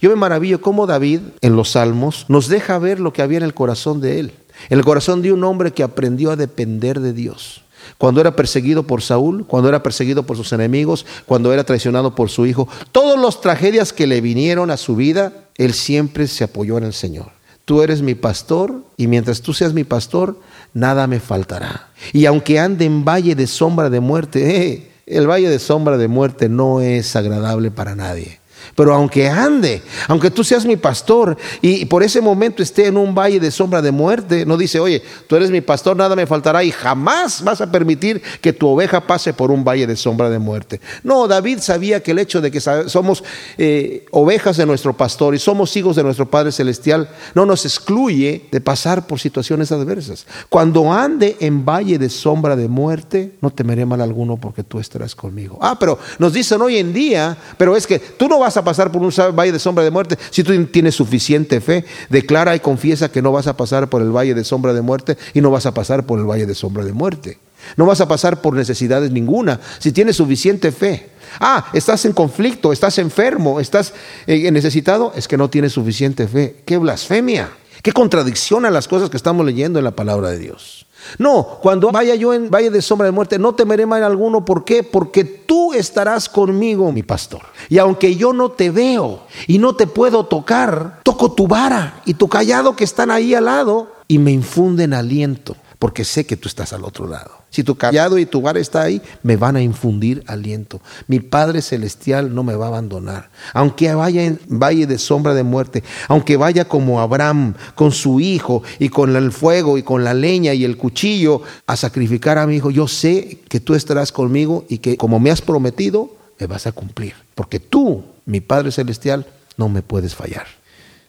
Yo 0.00 0.10
me 0.10 0.16
maravillo 0.16 0.60
cómo 0.60 0.88
David 0.88 1.20
en 1.42 1.54
los 1.54 1.70
Salmos 1.70 2.26
nos 2.26 2.48
deja 2.48 2.76
ver 2.80 2.98
lo 2.98 3.12
que 3.12 3.22
había 3.22 3.38
en 3.38 3.44
el 3.44 3.54
corazón 3.54 4.00
de 4.00 4.18
Él, 4.18 4.32
el 4.68 4.84
corazón 4.84 5.22
de 5.22 5.32
un 5.32 5.44
hombre 5.44 5.70
que 5.70 5.84
aprendió 5.84 6.32
a 6.32 6.36
depender 6.36 6.98
de 6.98 7.12
Dios. 7.12 7.62
Cuando 7.98 8.20
era 8.20 8.36
perseguido 8.36 8.84
por 8.84 9.02
Saúl, 9.02 9.46
cuando 9.46 9.68
era 9.68 9.82
perseguido 9.82 10.24
por 10.24 10.36
sus 10.36 10.52
enemigos, 10.52 11.06
cuando 11.26 11.52
era 11.52 11.64
traicionado 11.64 12.14
por 12.14 12.30
su 12.30 12.46
hijo, 12.46 12.68
todas 12.92 13.18
las 13.18 13.40
tragedias 13.40 13.92
que 13.92 14.06
le 14.06 14.20
vinieron 14.20 14.70
a 14.70 14.76
su 14.76 14.96
vida, 14.96 15.32
él 15.56 15.72
siempre 15.74 16.26
se 16.26 16.44
apoyó 16.44 16.78
en 16.78 16.84
el 16.84 16.92
Señor 16.92 17.36
tú 17.66 17.82
eres 17.82 18.00
mi 18.00 18.14
pastor 18.14 18.82
y 18.96 19.08
mientras 19.08 19.42
tú 19.42 19.52
seas 19.52 19.74
mi 19.74 19.84
pastor, 19.84 20.38
nada 20.72 21.06
me 21.06 21.20
faltará. 21.20 21.88
Y 22.14 22.24
aunque 22.24 22.58
ande 22.58 22.86
en 22.86 23.04
valle 23.04 23.34
de 23.34 23.46
sombra 23.46 23.90
de 23.90 24.00
muerte, 24.00 24.56
eh, 24.72 24.92
el 25.04 25.28
valle 25.28 25.50
de 25.50 25.58
sombra 25.58 25.98
de 25.98 26.08
muerte 26.08 26.48
no 26.48 26.80
es 26.80 27.14
agradable 27.14 27.70
para 27.70 27.94
nadie. 27.94 28.40
Pero 28.74 28.94
aunque 28.94 29.28
ande, 29.28 29.82
aunque 30.08 30.30
tú 30.30 30.44
seas 30.44 30.64
mi 30.64 30.76
pastor 30.76 31.36
y 31.60 31.84
por 31.86 32.02
ese 32.02 32.20
momento 32.20 32.62
esté 32.62 32.86
en 32.86 32.96
un 32.96 33.14
valle 33.14 33.40
de 33.40 33.50
sombra 33.50 33.82
de 33.82 33.90
muerte, 33.90 34.44
no 34.46 34.56
dice, 34.56 34.80
oye, 34.80 35.02
tú 35.26 35.36
eres 35.36 35.50
mi 35.50 35.60
pastor, 35.60 35.96
nada 35.96 36.16
me 36.16 36.26
faltará 36.26 36.64
y 36.64 36.70
jamás 36.70 37.42
vas 37.42 37.60
a 37.60 37.70
permitir 37.70 38.22
que 38.40 38.52
tu 38.52 38.68
oveja 38.68 39.06
pase 39.06 39.32
por 39.32 39.50
un 39.50 39.64
valle 39.64 39.86
de 39.86 39.96
sombra 39.96 40.30
de 40.30 40.38
muerte. 40.38 40.80
No, 41.02 41.28
David 41.28 41.58
sabía 41.60 42.02
que 42.02 42.10
el 42.10 42.18
hecho 42.18 42.40
de 42.40 42.50
que 42.50 42.60
somos 42.60 43.24
eh, 43.58 44.06
ovejas 44.10 44.56
de 44.56 44.66
nuestro 44.66 44.96
pastor 44.96 45.34
y 45.34 45.38
somos 45.38 45.76
hijos 45.76 45.96
de 45.96 46.02
nuestro 46.02 46.28
Padre 46.30 46.52
Celestial 46.52 47.08
no 47.34 47.46
nos 47.46 47.64
excluye 47.64 48.46
de 48.50 48.60
pasar 48.60 49.06
por 49.06 49.20
situaciones 49.20 49.72
adversas. 49.72 50.26
Cuando 50.48 50.92
ande 50.92 51.36
en 51.40 51.64
valle 51.64 51.98
de 51.98 52.08
sombra 52.08 52.56
de 52.56 52.68
muerte, 52.68 53.34
no 53.40 53.50
temeré 53.50 53.86
mal 53.86 54.00
alguno 54.00 54.36
porque 54.36 54.62
tú 54.62 54.78
estarás 54.78 55.14
conmigo. 55.14 55.58
Ah, 55.60 55.76
pero 55.78 55.98
nos 56.18 56.32
dicen 56.32 56.60
hoy 56.62 56.78
en 56.78 56.92
día, 56.92 57.36
pero 57.58 57.76
es 57.76 57.86
que 57.86 57.98
tú 57.98 58.28
no 58.28 58.38
vas 58.38 58.55
a 58.56 58.64
pasar 58.64 58.92
por 58.92 59.02
un 59.02 59.12
valle 59.36 59.52
de 59.52 59.58
sombra 59.58 59.84
de 59.84 59.90
muerte 59.90 60.18
si 60.30 60.42
tú 60.42 60.66
tienes 60.66 60.94
suficiente 60.94 61.60
fe. 61.60 61.84
Declara 62.08 62.54
y 62.54 62.60
confiesa 62.60 63.10
que 63.10 63.22
no 63.22 63.32
vas 63.32 63.46
a 63.46 63.56
pasar 63.56 63.88
por 63.88 64.02
el 64.02 64.10
valle 64.10 64.34
de 64.34 64.44
sombra 64.44 64.72
de 64.72 64.82
muerte 64.82 65.16
y 65.34 65.40
no 65.40 65.50
vas 65.50 65.66
a 65.66 65.74
pasar 65.74 66.06
por 66.06 66.18
el 66.18 66.24
valle 66.26 66.46
de 66.46 66.54
sombra 66.54 66.84
de 66.84 66.92
muerte. 66.92 67.38
No 67.76 67.86
vas 67.86 68.00
a 68.00 68.08
pasar 68.08 68.40
por 68.40 68.54
necesidades 68.54 69.10
ninguna 69.10 69.60
si 69.78 69.92
tienes 69.92 70.16
suficiente 70.16 70.70
fe. 70.72 71.10
Ah, 71.40 71.66
estás 71.72 72.04
en 72.04 72.12
conflicto, 72.12 72.72
estás 72.72 72.98
enfermo, 72.98 73.60
estás 73.60 73.92
eh, 74.26 74.50
necesitado, 74.50 75.12
es 75.16 75.26
que 75.26 75.36
no 75.36 75.50
tienes 75.50 75.72
suficiente 75.72 76.28
fe. 76.28 76.56
¡Qué 76.64 76.78
blasfemia! 76.78 77.50
¡Qué 77.82 77.92
contradicción 77.92 78.64
a 78.64 78.70
las 78.70 78.88
cosas 78.88 79.10
que 79.10 79.16
estamos 79.16 79.44
leyendo 79.44 79.78
en 79.78 79.84
la 79.84 79.96
palabra 79.96 80.30
de 80.30 80.38
Dios! 80.38 80.75
No, 81.18 81.58
cuando 81.62 81.90
vaya 81.90 82.14
yo 82.14 82.34
en 82.34 82.50
valle 82.50 82.70
de 82.70 82.82
sombra 82.82 83.06
de 83.06 83.12
muerte, 83.12 83.38
no 83.38 83.54
temeré 83.54 83.86
mal 83.86 84.02
alguno. 84.02 84.44
¿Por 84.44 84.64
qué? 84.64 84.82
Porque 84.82 85.24
tú 85.24 85.72
estarás 85.72 86.28
conmigo, 86.28 86.90
mi 86.92 87.02
pastor. 87.02 87.42
Y 87.68 87.78
aunque 87.78 88.16
yo 88.16 88.32
no 88.32 88.50
te 88.50 88.70
veo 88.70 89.20
y 89.46 89.58
no 89.58 89.74
te 89.74 89.86
puedo 89.86 90.26
tocar, 90.26 91.00
toco 91.02 91.32
tu 91.32 91.46
vara 91.46 92.00
y 92.04 92.14
tu 92.14 92.28
callado 92.28 92.76
que 92.76 92.84
están 92.84 93.10
ahí 93.10 93.34
al 93.34 93.46
lado 93.46 93.92
y 94.08 94.18
me 94.18 94.30
infunden 94.30 94.94
aliento 94.94 95.56
porque 95.78 96.04
sé 96.04 96.26
que 96.26 96.36
tú 96.36 96.48
estás 96.48 96.72
al 96.72 96.84
otro 96.84 97.06
lado. 97.06 97.30
Si 97.56 97.64
tu 97.64 97.74
callado 97.74 98.18
y 98.18 98.26
tu 98.26 98.42
vara 98.42 98.60
está 98.60 98.82
ahí, 98.82 99.00
me 99.22 99.38
van 99.38 99.56
a 99.56 99.62
infundir 99.62 100.22
aliento. 100.26 100.82
Mi 101.08 101.20
Padre 101.20 101.62
Celestial 101.62 102.34
no 102.34 102.42
me 102.42 102.54
va 102.54 102.66
a 102.66 102.68
abandonar. 102.68 103.30
Aunque 103.54 103.94
vaya 103.94 104.24
en 104.24 104.38
valle 104.46 104.86
de 104.86 104.98
sombra 104.98 105.32
de 105.32 105.42
muerte, 105.42 105.82
aunque 106.08 106.36
vaya 106.36 106.66
como 106.66 107.00
Abraham 107.00 107.54
con 107.74 107.92
su 107.92 108.20
hijo 108.20 108.62
y 108.78 108.90
con 108.90 109.16
el 109.16 109.32
fuego 109.32 109.78
y 109.78 109.82
con 109.82 110.04
la 110.04 110.12
leña 110.12 110.52
y 110.52 110.66
el 110.66 110.76
cuchillo 110.76 111.40
a 111.66 111.76
sacrificar 111.76 112.36
a 112.36 112.46
mi 112.46 112.56
hijo, 112.56 112.70
yo 112.70 112.86
sé 112.88 113.38
que 113.48 113.58
tú 113.58 113.74
estarás 113.74 114.12
conmigo 114.12 114.66
y 114.68 114.76
que 114.76 114.98
como 114.98 115.18
me 115.18 115.30
has 115.30 115.40
prometido, 115.40 116.10
me 116.38 116.46
vas 116.46 116.66
a 116.66 116.72
cumplir. 116.72 117.14
Porque 117.34 117.58
tú, 117.58 118.04
mi 118.26 118.42
Padre 118.42 118.70
Celestial, 118.70 119.24
no 119.56 119.70
me 119.70 119.80
puedes 119.80 120.14
fallar. 120.14 120.44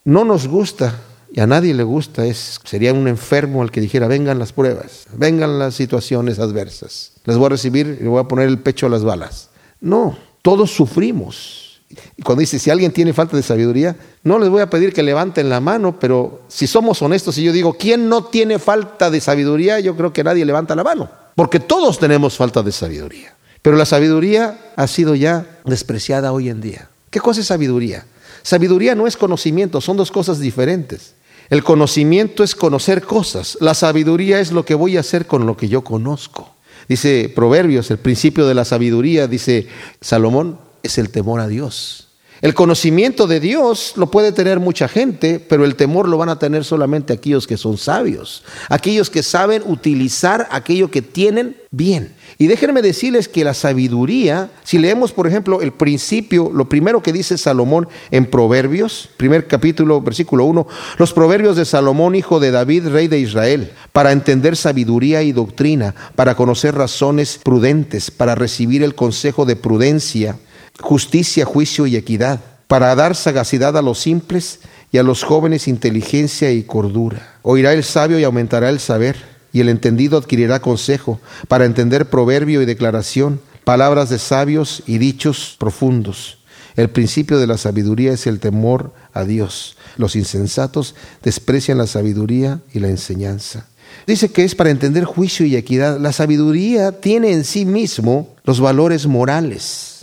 No 0.05 0.23
nos 0.23 0.47
gusta 0.47 0.97
y 1.38 1.39
a 1.39 1.45
nadie 1.45 1.76
le 1.76 1.84
gusta, 1.84 2.26
es, 2.26 2.60
sería 2.63 2.91
un 2.93 3.08
enfermo 3.08 3.62
el 3.62 3.69
que 3.69 3.80
dijera, 3.80 4.08
vengan 4.08 4.39
las 4.39 4.54
pruebas, 4.54 5.06
vengan 5.13 5.60
las 5.60 5.76
situaciones 5.76 6.39
adversas, 6.39 7.12
les 7.26 7.38
voy 7.38 7.45
a 7.45 7.50
recibir 7.50 8.00
y 8.02 8.06
voy 8.06 8.19
a 8.19 8.28
poner 8.28 8.47
el 8.47 8.58
pecho 8.58 8.88
a 8.88 8.89
las 8.89 9.04
balas. 9.04 9.52
No, 9.80 10.17
todos 10.41 10.71
sufrimos. 10.71 11.80
Y 12.17 12.23
cuando 12.23 12.39
dice, 12.39 12.58
si 12.58 12.71
alguien 12.71 12.91
tiene 12.91 13.13
falta 13.13 13.38
de 13.38 13.43
sabiduría, 13.43 13.95
no 14.23 14.39
les 14.39 14.50
voy 14.50 14.63
a 14.63 14.69
pedir 14.71 14.91
que 14.93 15.04
levanten 15.04 15.47
la 15.47 15.60
mano, 15.60 16.00
pero 16.00 16.41
si 16.47 16.65
somos 16.65 17.04
honestos 17.04 17.38
y 17.38 17.43
yo 17.43 17.52
digo, 17.52 17.73
¿quién 17.73 18.10
no 18.10 18.23
tiene 18.23 18.58
falta 18.58 19.12
de 19.12 19.21
sabiduría? 19.21 19.80
Yo 19.80 19.95
creo 19.95 20.12
que 20.12 20.23
nadie 20.23 20.43
levanta 20.43 20.76
la 20.76 20.84
mano, 20.84 21.08
porque 21.36 21.60
todos 21.60 22.00
tenemos 22.00 22.36
falta 22.36 22.63
de 22.63 22.71
sabiduría. 22.71 23.36
Pero 23.62 23.78
la 23.78 23.86
sabiduría 23.86 24.71
ha 24.76 24.88
sido 24.88 25.13
ya 25.13 25.60
despreciada 25.65 26.32
hoy 26.32 26.50
en 26.50 26.62
día. 26.62 26.89
¿Qué 27.12 27.19
cosa 27.19 27.41
es 27.41 27.45
sabiduría? 27.45 28.08
Sabiduría 28.41 28.95
no 28.95 29.06
es 29.06 29.17
conocimiento, 29.17 29.82
son 29.82 29.97
dos 29.97 30.10
cosas 30.10 30.39
diferentes. 30.39 31.13
El 31.49 31.63
conocimiento 31.63 32.43
es 32.43 32.55
conocer 32.55 33.03
cosas. 33.03 33.57
La 33.62 33.73
sabiduría 33.73 34.39
es 34.39 34.51
lo 34.51 34.65
que 34.65 34.75
voy 34.75 34.97
a 34.97 35.01
hacer 35.01 35.27
con 35.27 35.45
lo 35.45 35.55
que 35.55 35.69
yo 35.69 35.83
conozco. 35.83 36.53
Dice 36.88 37.31
Proverbios, 37.33 37.91
el 37.91 37.99
principio 37.99 38.47
de 38.47 38.53
la 38.53 38.65
sabiduría, 38.65 39.27
dice 39.27 39.67
Salomón, 40.01 40.60
es 40.83 40.97
el 40.97 41.10
temor 41.10 41.39
a 41.39 41.47
Dios. 41.47 42.07
El 42.41 42.54
conocimiento 42.54 43.26
de 43.26 43.39
Dios 43.39 43.93
lo 43.95 44.12
puede 44.12 44.32
tener 44.32 44.60
mucha 44.60 44.88
gente, 44.88 45.39
pero 45.39 45.65
el 45.65 45.76
temor 45.76 46.08
lo 46.08 46.19
van 46.19 46.30
a 46.30 46.38
tener 46.38 46.63
solamente 46.63 47.13
aquellos 47.13 47.47
que 47.47 47.58
son 47.58 47.78
sabios, 47.78 48.43
aquellos 48.69 49.10
que 49.10 49.23
saben 49.23 49.63
utilizar 49.65 50.47
aquello 50.52 50.91
que 50.91 51.02
tienen 51.02 51.56
bien. 51.71 52.13
Y 52.38 52.45
déjenme 52.45 52.84
decirles 52.84 53.28
que 53.28 53.43
la 53.43 53.56
sabiduría, 53.56 54.52
si 54.63 54.78
leemos 54.78 55.13
por 55.13 55.26
ejemplo 55.26 55.62
el 55.62 55.73
principio, 55.73 56.52
lo 56.54 56.69
primero 56.69 57.02
que 57.02 57.12
dice 57.12 57.39
Salomón 57.39 57.88
en 58.12 58.28
Proverbios, 58.28 59.10
primer 59.17 59.47
capítulo, 59.47 60.00
versículo 60.02 60.45
1, 60.45 60.67
los 61.00 61.13
proverbios 61.13 61.56
de 61.56 61.65
Salomón, 61.65 62.13
hijo 62.13 62.39
de 62.39 62.52
David, 62.52 62.89
rey 62.89 63.08
de 63.08 63.19
Israel, 63.19 63.71
para 63.93 64.12
entender 64.12 64.56
sabiduría 64.56 65.23
y 65.23 65.32
doctrina, 65.32 65.95
para 66.15 66.36
conocer 66.36 66.76
razones 66.76 67.39
prudentes, 67.43 68.12
para 68.12 68.36
recibir 68.36 68.84
el 68.84 68.93
consejo 68.93 69.45
de 69.45 69.56
prudencia 69.56 70.38
justicia, 70.80 71.46
juicio 71.46 71.88
y 71.88 71.96
equidad, 71.96 72.40
para 72.68 72.94
dar 72.96 73.16
sagacidad 73.16 73.78
a 73.78 73.82
los 73.82 74.00
simples 74.00 74.60
y 74.92 74.98
a 74.98 75.04
los 75.04 75.24
jóvenes 75.24 75.68
inteligencia 75.68 76.52
y 76.52 76.63
cordura. 76.63 77.36
Oirá 77.42 77.74
el 77.74 77.84
sabio 77.84 78.20
y 78.20 78.24
aumentará 78.24 78.70
el 78.70 78.80
saber, 78.80 79.16
y 79.54 79.62
el 79.62 79.70
entendido 79.70 80.18
adquirirá 80.18 80.60
consejo, 80.60 81.20
para 81.48 81.66
entender 81.66 82.10
proverbio 82.10 82.62
y 82.62 82.66
declaración, 82.66 83.42
palabras 83.63 84.10
de 84.10 84.20
sabios 84.20 84.84
y 84.86 84.98
dichos 84.98 85.56
profundos. 85.58 86.40
El 86.76 86.90
principio 86.90 87.40
de 87.40 87.48
la 87.48 87.58
sabiduría 87.58 88.13
es 88.13 88.28
el 88.28 88.40
temor 88.40 88.94
a 89.13 89.24
Dios. 89.24 89.78
Los 89.98 90.16
insensatos 90.16 90.94
desprecian 91.24 91.80
la 91.80 91.88
sabiduría 91.88 92.60
y 92.71 92.80
la 92.80 92.90
enseñanza. 92.90 93.65
Dice 94.06 94.32
que 94.32 94.44
es 94.44 94.54
para 94.54 94.69
entender 94.69 95.06
juicio 95.06 95.46
y 95.46 95.56
equidad. 95.56 96.00
La 96.00 96.12
sabiduría 96.12 96.92
tiene 96.92 97.32
en 97.32 97.44
sí 97.46 97.65
mismo 97.65 98.36
los 98.44 98.60
valores 98.60 99.08
morales 99.08 99.96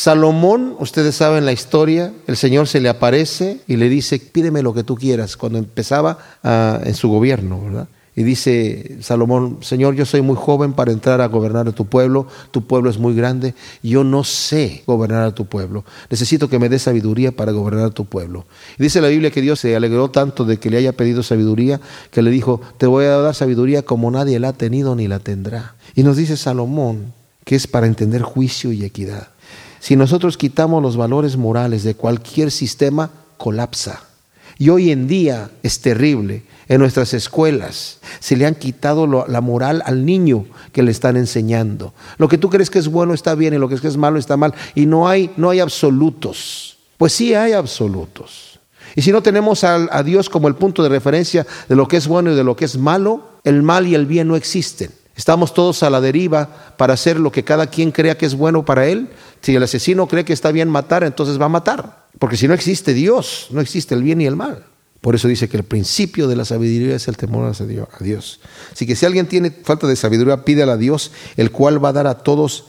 Salomón, 0.00 0.76
ustedes 0.78 1.14
saben 1.14 1.44
la 1.44 1.52
historia, 1.52 2.14
el 2.26 2.38
Señor 2.38 2.66
se 2.68 2.80
le 2.80 2.88
aparece 2.88 3.60
y 3.66 3.76
le 3.76 3.90
dice, 3.90 4.18
pídeme 4.18 4.62
lo 4.62 4.72
que 4.72 4.82
tú 4.82 4.96
quieras, 4.96 5.36
cuando 5.36 5.58
empezaba 5.58 6.16
ah, 6.42 6.80
en 6.82 6.94
su 6.94 7.10
gobierno, 7.10 7.60
¿verdad? 7.62 7.88
Y 8.16 8.22
dice 8.22 8.96
Salomón, 9.02 9.58
Señor, 9.60 9.96
yo 9.96 10.06
soy 10.06 10.22
muy 10.22 10.36
joven 10.36 10.72
para 10.72 10.90
entrar 10.90 11.20
a 11.20 11.26
gobernar 11.26 11.68
a 11.68 11.72
tu 11.72 11.84
pueblo, 11.84 12.26
tu 12.50 12.66
pueblo 12.66 12.88
es 12.88 12.96
muy 12.96 13.14
grande, 13.14 13.54
yo 13.82 14.02
no 14.02 14.24
sé 14.24 14.84
gobernar 14.86 15.22
a 15.22 15.34
tu 15.34 15.44
pueblo, 15.44 15.84
necesito 16.08 16.48
que 16.48 16.58
me 16.58 16.70
dé 16.70 16.78
sabiduría 16.78 17.32
para 17.32 17.52
gobernar 17.52 17.84
a 17.84 17.90
tu 17.90 18.06
pueblo. 18.06 18.46
Y 18.78 18.82
dice 18.82 19.02
la 19.02 19.08
Biblia 19.08 19.30
que 19.30 19.42
Dios 19.42 19.60
se 19.60 19.76
alegró 19.76 20.10
tanto 20.10 20.46
de 20.46 20.56
que 20.56 20.70
le 20.70 20.78
haya 20.78 20.92
pedido 20.92 21.22
sabiduría, 21.22 21.78
que 22.10 22.22
le 22.22 22.30
dijo, 22.30 22.62
te 22.78 22.86
voy 22.86 23.04
a 23.04 23.18
dar 23.18 23.34
sabiduría 23.34 23.82
como 23.82 24.10
nadie 24.10 24.38
la 24.38 24.48
ha 24.48 24.52
tenido 24.54 24.96
ni 24.96 25.08
la 25.08 25.18
tendrá. 25.18 25.74
Y 25.94 26.04
nos 26.04 26.16
dice 26.16 26.38
Salomón 26.38 27.12
que 27.44 27.56
es 27.56 27.66
para 27.66 27.86
entender 27.86 28.22
juicio 28.22 28.72
y 28.72 28.84
equidad. 28.84 29.28
Si 29.80 29.96
nosotros 29.96 30.36
quitamos 30.36 30.82
los 30.82 30.96
valores 30.96 31.36
morales 31.36 31.82
de 31.82 31.94
cualquier 31.94 32.50
sistema, 32.50 33.10
colapsa. 33.38 34.02
Y 34.58 34.68
hoy 34.68 34.90
en 34.90 35.08
día 35.08 35.50
es 35.62 35.80
terrible. 35.80 36.44
En 36.68 36.80
nuestras 36.80 37.14
escuelas 37.14 37.98
se 38.20 38.36
le 38.36 38.46
han 38.46 38.54
quitado 38.54 39.06
la 39.26 39.40
moral 39.40 39.82
al 39.86 40.04
niño 40.04 40.44
que 40.72 40.82
le 40.82 40.90
están 40.90 41.16
enseñando. 41.16 41.94
Lo 42.18 42.28
que 42.28 42.38
tú 42.38 42.50
crees 42.50 42.68
que 42.68 42.78
es 42.78 42.88
bueno 42.88 43.14
está 43.14 43.34
bien 43.34 43.54
y 43.54 43.58
lo 43.58 43.68
que 43.68 43.74
es 43.74 43.80
que 43.80 43.88
es 43.88 43.96
malo 43.96 44.18
está 44.18 44.36
mal. 44.36 44.54
Y 44.74 44.84
no 44.84 45.08
hay, 45.08 45.32
no 45.38 45.48
hay 45.48 45.60
absolutos. 45.60 46.76
Pues 46.98 47.14
sí 47.14 47.34
hay 47.34 47.54
absolutos. 47.54 48.60
Y 48.94 49.02
si 49.02 49.12
no 49.12 49.22
tenemos 49.22 49.64
a 49.64 50.02
Dios 50.02 50.28
como 50.28 50.46
el 50.46 50.56
punto 50.56 50.82
de 50.82 50.90
referencia 50.90 51.46
de 51.68 51.76
lo 51.76 51.88
que 51.88 51.96
es 51.96 52.06
bueno 52.06 52.32
y 52.32 52.34
de 52.34 52.44
lo 52.44 52.54
que 52.54 52.66
es 52.66 52.76
malo, 52.76 53.30
el 53.44 53.62
mal 53.62 53.86
y 53.86 53.94
el 53.94 54.04
bien 54.04 54.28
no 54.28 54.36
existen. 54.36 54.90
Estamos 55.20 55.52
todos 55.52 55.82
a 55.82 55.90
la 55.90 56.00
deriva 56.00 56.48
para 56.78 56.94
hacer 56.94 57.20
lo 57.20 57.30
que 57.30 57.44
cada 57.44 57.66
quien 57.66 57.92
crea 57.92 58.16
que 58.16 58.24
es 58.24 58.34
bueno 58.34 58.64
para 58.64 58.86
él. 58.86 59.10
Si 59.42 59.54
el 59.54 59.62
asesino 59.62 60.06
cree 60.06 60.24
que 60.24 60.32
está 60.32 60.50
bien 60.50 60.70
matar, 60.70 61.04
entonces 61.04 61.38
va 61.38 61.44
a 61.44 61.50
matar. 61.50 62.06
Porque 62.18 62.38
si 62.38 62.48
no 62.48 62.54
existe 62.54 62.94
Dios, 62.94 63.48
no 63.50 63.60
existe 63.60 63.94
el 63.94 64.02
bien 64.02 64.22
y 64.22 64.26
el 64.26 64.34
mal. 64.34 64.64
Por 65.02 65.14
eso 65.14 65.28
dice 65.28 65.46
que 65.46 65.58
el 65.58 65.64
principio 65.64 66.26
de 66.26 66.36
la 66.36 66.46
sabiduría 66.46 66.96
es 66.96 67.06
el 67.06 67.18
temor 67.18 67.52
a 67.52 68.02
Dios. 68.02 68.40
Así 68.72 68.86
que 68.86 68.96
si 68.96 69.04
alguien 69.04 69.26
tiene 69.26 69.50
falta 69.50 69.86
de 69.86 69.94
sabiduría, 69.94 70.42
pídala 70.42 70.72
a 70.72 70.78
Dios, 70.78 71.12
el 71.36 71.50
cual 71.50 71.84
va 71.84 71.90
a 71.90 71.92
dar 71.92 72.06
a 72.06 72.14
todos 72.20 72.64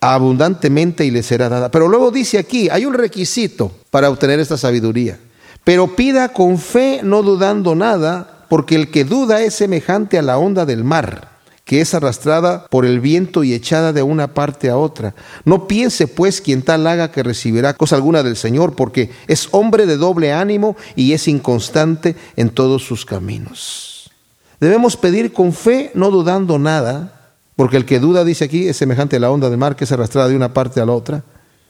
abundantemente 0.00 1.04
y 1.04 1.10
le 1.10 1.22
será 1.22 1.50
dada. 1.50 1.70
Pero 1.70 1.86
luego 1.86 2.10
dice 2.10 2.38
aquí, 2.38 2.70
hay 2.70 2.86
un 2.86 2.94
requisito 2.94 3.72
para 3.90 4.08
obtener 4.08 4.40
esta 4.40 4.56
sabiduría. 4.56 5.20
Pero 5.64 5.94
pida 5.96 6.30
con 6.30 6.56
fe, 6.56 7.00
no 7.02 7.22
dudando 7.22 7.74
nada, 7.74 8.46
porque 8.48 8.74
el 8.74 8.90
que 8.90 9.04
duda 9.04 9.42
es 9.42 9.52
semejante 9.52 10.16
a 10.16 10.22
la 10.22 10.38
onda 10.38 10.64
del 10.64 10.82
mar 10.82 11.29
que 11.70 11.80
es 11.80 11.94
arrastrada 11.94 12.66
por 12.66 12.84
el 12.84 12.98
viento 12.98 13.44
y 13.44 13.54
echada 13.54 13.92
de 13.92 14.02
una 14.02 14.34
parte 14.34 14.70
a 14.70 14.76
otra. 14.76 15.14
No 15.44 15.68
piense 15.68 16.08
pues 16.08 16.40
quien 16.40 16.62
tal 16.62 16.84
haga 16.84 17.12
que 17.12 17.22
recibirá 17.22 17.74
cosa 17.74 17.94
alguna 17.94 18.24
del 18.24 18.36
Señor, 18.36 18.74
porque 18.74 19.12
es 19.28 19.46
hombre 19.52 19.86
de 19.86 19.96
doble 19.96 20.32
ánimo 20.32 20.76
y 20.96 21.12
es 21.12 21.28
inconstante 21.28 22.16
en 22.34 22.50
todos 22.50 22.82
sus 22.82 23.06
caminos. 23.06 24.10
Debemos 24.58 24.96
pedir 24.96 25.32
con 25.32 25.52
fe, 25.52 25.92
no 25.94 26.10
dudando 26.10 26.58
nada, 26.58 27.36
porque 27.54 27.76
el 27.76 27.84
que 27.84 28.00
duda, 28.00 28.24
dice 28.24 28.46
aquí, 28.46 28.66
es 28.66 28.76
semejante 28.76 29.14
a 29.14 29.20
la 29.20 29.30
onda 29.30 29.48
del 29.48 29.56
mar 29.56 29.76
que 29.76 29.84
es 29.84 29.92
arrastrada 29.92 30.26
de 30.26 30.34
una 30.34 30.52
parte 30.52 30.80
a 30.80 30.86
la 30.86 30.92
otra. 30.92 31.22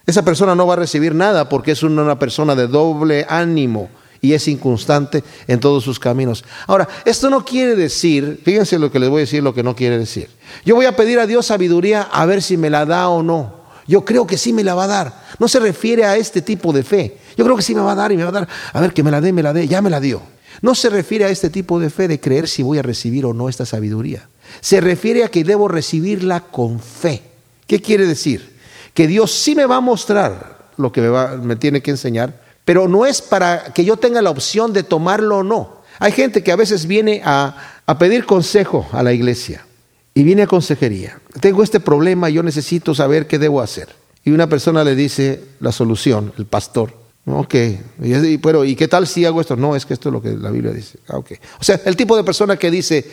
Esa 0.07 0.25
persona 0.25 0.55
no 0.55 0.67
va 0.67 0.73
a 0.73 0.79
recibir 0.79 1.15
nada 1.15 1.51
porque 1.51 1.73
es 1.73 1.83
una 1.83 2.19
persona 2.19 2.55
de 2.55 2.69
doble 2.69 3.27
ánimo 3.29 3.91
y 4.21 4.33
es 4.35 4.49
inconstante 4.49 5.25
en 5.47 5.61
todos 5.61 5.85
sus 5.85 5.99
caminos. 5.99 6.45
Ahora, 6.67 6.89
esto 7.05 7.31
no 7.31 7.45
quiere 7.45 7.77
decir, 7.77 8.41
fíjense 8.45 8.79
lo 8.79 8.91
que 8.91 8.99
les 8.99 9.09
voy 9.09 9.19
a 9.19 9.21
decir, 9.21 9.43
lo 9.43 9.55
que 9.55 9.63
no 9.63 9.75
quiere 9.75 9.99
decir. 9.99 10.29
Yo 10.65 10.75
voy 10.75 10.87
a 10.87 10.97
pedir 10.97 11.19
a 11.19 11.27
Dios 11.27 11.47
sabiduría 11.47 12.03
a 12.03 12.27
ver 12.27 12.43
si 12.43 12.57
me 12.57 12.71
la 12.71 12.85
da 12.85 13.09
o 13.09 13.23
no. 13.23 13.61
Yo 13.87 14.05
creo 14.05 14.27
que 14.27 14.39
sí 14.39 14.53
me 14.53 14.63
la 14.63 14.75
va 14.75 14.85
a 14.85 14.89
dar. 14.89 15.23
No 15.39 15.49
se 15.49 15.59
refiere 15.59 16.05
a 16.05 16.17
este 16.17 16.43
tipo 16.43 16.73
de 16.73 16.83
fe. 16.83 17.17
Yo 17.37 17.45
creo 17.45 17.57
que 17.57 17.63
sí 17.63 17.75
me 17.75 17.81
va 17.81 17.93
a 17.93 17.97
dar 17.97 18.13
y 18.13 18.17
me 18.17 18.23
va 18.23 18.29
a 18.29 18.33
dar. 18.33 18.49
A 18.73 18.81
ver, 18.81 18.93
que 18.93 19.03
me 19.03 19.11
la 19.11 19.21
dé, 19.21 19.33
me 19.33 19.43
la 19.43 19.53
dé, 19.53 19.67
ya 19.67 19.83
me 19.83 19.91
la 19.91 20.01
dio. 20.01 20.23
No 20.63 20.75
se 20.75 20.91
refiere 20.91 21.25
a 21.25 21.31
este 21.31 21.51
tipo 21.51 21.81
de 21.81 21.91
fe 21.91 22.07
de 22.07 22.21
creer 22.21 22.47
si 22.47 22.63
voy 22.63 22.79
a 22.79 22.83
recibir 22.83 23.25
o 23.25 23.33
no 23.33 23.49
esta 23.49 23.67
sabiduría. 23.67 24.29
Se 24.61 24.81
refiere 24.81 25.25
a 25.25 25.29
que 25.29 25.43
debo 25.43 25.67
recibirla 25.69 26.41
con 26.41 26.79
fe. 26.81 27.23
¿Qué 27.67 27.81
quiere 27.81 28.07
decir? 28.07 28.57
Que 28.95 29.07
Dios 29.07 29.33
sí 29.33 29.55
me 29.55 29.67
va 29.67 29.77
a 29.77 29.81
mostrar 29.81 30.71
lo 30.77 30.93
que 30.93 31.01
me, 31.01 31.09
va, 31.09 31.37
me 31.37 31.57
tiene 31.57 31.83
que 31.83 31.91
enseñar, 31.91 32.41
pero 32.71 32.87
no 32.87 33.05
es 33.05 33.21
para 33.21 33.73
que 33.73 33.85
yo 33.85 33.97
tenga 33.97 34.23
la 34.23 34.31
opción 34.31 34.73
de 34.73 34.85
tomarlo 34.85 35.39
o 35.39 35.43
no. 35.43 35.83
Hay 35.99 36.13
gente 36.13 36.45
que 36.45 36.53
a 36.53 36.57
veces 36.57 36.87
viene 36.87 37.21
a, 37.25 37.57
pedir 37.99 38.25
consejo 38.25 38.87
a 38.93 39.03
la 39.03 39.13
iglesia 39.13 39.67
y 40.15 40.23
viene 40.23 40.43
a 40.43 40.47
consejería. 40.47 41.21
Tengo 41.41 41.65
este 41.65 41.81
problema, 41.81 42.29
yo 42.29 42.45
necesito 42.45 42.95
saber 42.95 43.27
qué 43.27 43.41
debo 43.41 43.61
hacer. 43.61 43.89
Y 44.25 44.31
una 44.31 44.49
persona 44.49 44.85
le 44.85 44.95
dice 44.95 45.43
la 45.59 45.73
solución, 45.73 46.33
el 46.39 46.47
pastor. 46.47 46.95
Ok, 47.27 47.57
y, 48.05 48.39
pero 48.39 48.65
¿y 48.65 48.77
qué 48.77 48.87
tal 48.87 49.09
si 49.09 49.25
hago 49.25 49.41
esto? 49.41 49.57
No, 49.57 49.75
es 49.75 49.85
que 49.85 49.95
esto 49.95 50.09
es 50.11 50.13
lo 50.13 50.23
que 50.23 50.37
la 50.37 50.53
Biblia 50.53 50.73
dice. 50.73 51.01
Ah, 51.09 51.17
okay. 51.17 51.39
O 51.61 51.65
sea, 51.65 51.81
el 51.85 51.97
tipo 51.97 52.17
de 52.17 52.23
persona 52.23 52.57
que 52.57 52.71
dice, 52.71 53.05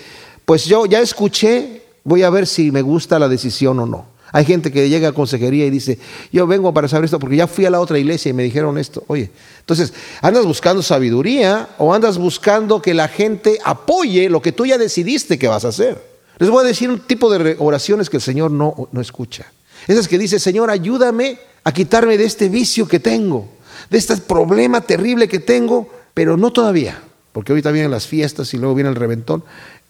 pues 0.45 0.65
yo 0.65 0.85
ya 0.85 0.99
escuché, 0.99 1.81
voy 2.03 2.21
a 2.21 2.29
ver 2.29 2.45
si 2.45 2.71
me 2.71 2.83
gusta 2.83 3.17
la 3.17 3.27
decisión 3.27 3.79
o 3.79 3.87
no. 3.87 4.05
Hay 4.31 4.45
gente 4.45 4.71
que 4.71 4.89
llega 4.89 5.09
a 5.09 5.13
consejería 5.13 5.65
y 5.65 5.69
dice, 5.69 5.99
yo 6.31 6.47
vengo 6.47 6.73
para 6.73 6.87
saber 6.87 7.05
esto 7.05 7.19
porque 7.19 7.37
ya 7.37 7.47
fui 7.47 7.65
a 7.65 7.69
la 7.69 7.79
otra 7.79 7.97
iglesia 7.97 8.29
y 8.29 8.33
me 8.33 8.43
dijeron 8.43 8.77
esto. 8.77 9.03
Oye, 9.07 9.31
entonces, 9.59 9.93
¿andas 10.21 10.45
buscando 10.45 10.83
sabiduría 10.83 11.69
o 11.77 11.93
andas 11.93 12.17
buscando 12.17 12.81
que 12.81 12.93
la 12.93 13.07
gente 13.07 13.59
apoye 13.63 14.29
lo 14.29 14.41
que 14.41 14.51
tú 14.51 14.65
ya 14.65 14.77
decidiste 14.77 15.39
que 15.39 15.47
vas 15.47 15.63
a 15.65 15.69
hacer? 15.69 16.01
Les 16.39 16.49
voy 16.49 16.63
a 16.63 16.67
decir 16.67 16.89
un 16.89 16.99
tipo 16.99 17.31
de 17.31 17.55
oraciones 17.59 18.09
que 18.09 18.17
el 18.17 18.21
Señor 18.21 18.51
no, 18.51 18.89
no 18.91 19.01
escucha. 19.01 19.51
Esas 19.87 20.07
que 20.07 20.17
dice, 20.17 20.39
Señor, 20.39 20.69
ayúdame 20.69 21.39
a 21.63 21.71
quitarme 21.71 22.17
de 22.17 22.25
este 22.25 22.49
vicio 22.49 22.87
que 22.87 22.99
tengo, 22.99 23.47
de 23.89 23.97
este 23.97 24.17
problema 24.17 24.81
terrible 24.81 25.27
que 25.27 25.39
tengo, 25.39 25.89
pero 26.13 26.35
no 26.37 26.51
todavía, 26.51 27.01
porque 27.31 27.53
ahorita 27.53 27.71
vienen 27.71 27.91
las 27.91 28.07
fiestas 28.07 28.53
y 28.53 28.57
luego 28.57 28.75
viene 28.75 28.89
el 28.89 28.95
reventón, 28.95 29.43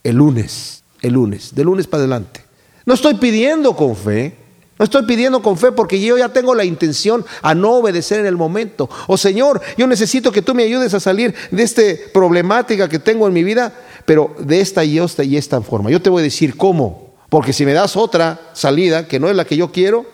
el 0.04 0.16
lunes, 0.16 0.84
el 1.02 1.14
lunes, 1.14 1.56
de 1.56 1.64
lunes 1.64 1.88
para 1.88 2.04
adelante. 2.04 2.47
No 2.88 2.94
estoy 2.94 3.16
pidiendo 3.16 3.76
con 3.76 3.98
fe. 3.98 4.34
No 4.80 4.86
estoy 4.86 5.06
pidiendo 5.06 5.42
con 5.42 5.58
fe 5.58 5.74
porque 5.74 6.00
yo 6.00 6.18
ya 6.18 6.30
tengo 6.30 6.56
la 6.56 6.64
intención 6.64 7.26
a 7.42 7.54
no 7.54 7.74
obedecer 7.74 8.22
en 8.22 8.26
el 8.26 8.38
momento. 8.38 8.86
O 9.08 9.14
oh, 9.14 9.18
Señor, 9.18 9.60
yo 9.78 9.88
necesito 9.88 10.32
que 10.32 10.42
tú 10.42 10.56
me 10.56 10.64
ayudes 10.64 10.94
a 10.94 11.02
salir 11.02 11.36
de 11.52 11.64
esta 11.64 11.82
problemática 12.14 12.88
que 12.88 13.00
tengo 13.00 13.28
en 13.28 13.34
mi 13.34 13.44
vida, 13.44 13.74
pero 14.06 14.34
de 14.40 14.62
esta 14.62 14.86
y 14.86 15.00
esta 15.00 15.26
y 15.26 15.36
esta 15.36 15.60
forma. 15.60 15.92
Yo 15.92 16.02
te 16.02 16.10
voy 16.10 16.22
a 16.22 16.24
decir 16.24 16.56
cómo. 16.56 17.14
Porque 17.28 17.52
si 17.52 17.66
me 17.66 17.74
das 17.74 17.98
otra 17.98 18.40
salida 18.54 19.06
que 19.06 19.20
no 19.20 19.30
es 19.30 19.36
la 19.36 19.44
que 19.44 19.58
yo 19.58 19.70
quiero, 19.70 20.06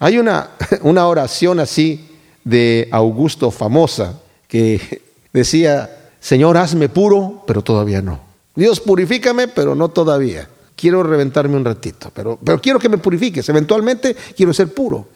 hay 0.00 0.18
una, 0.18 0.50
una 0.82 1.06
oración 1.06 1.60
así 1.60 2.08
de 2.42 2.88
Augusto 2.90 3.52
famosa 3.52 4.18
que 4.48 5.00
decía, 5.32 6.10
Señor, 6.18 6.56
hazme 6.56 6.88
puro, 6.88 7.44
pero 7.46 7.62
todavía 7.62 8.02
no. 8.02 8.18
Dios, 8.56 8.80
purifícame, 8.80 9.46
pero 9.46 9.76
no 9.76 9.90
todavía 9.90 10.48
quiero 10.76 11.02
reventarme 11.02 11.56
un 11.56 11.64
ratito, 11.64 12.12
pero, 12.14 12.38
pero 12.42 12.60
quiero 12.60 12.78
que 12.78 12.88
me 12.88 12.98
purifiques. 12.98 13.48
Eventualmente 13.48 14.14
quiero 14.36 14.52
ser 14.52 14.72
puro. 14.72 15.08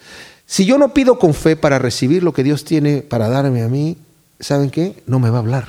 Si 0.46 0.64
yo 0.64 0.78
no 0.78 0.92
pido 0.92 1.18
con 1.18 1.34
fe 1.34 1.54
para 1.54 1.78
recibir 1.78 2.24
lo 2.24 2.32
que 2.32 2.42
Dios 2.42 2.64
tiene 2.64 3.02
para 3.02 3.28
darme 3.28 3.62
a 3.62 3.68
mí, 3.68 3.96
¿saben 4.40 4.70
qué? 4.70 5.02
No 5.06 5.20
me 5.20 5.30
va 5.30 5.36
a 5.36 5.40
hablar. 5.40 5.68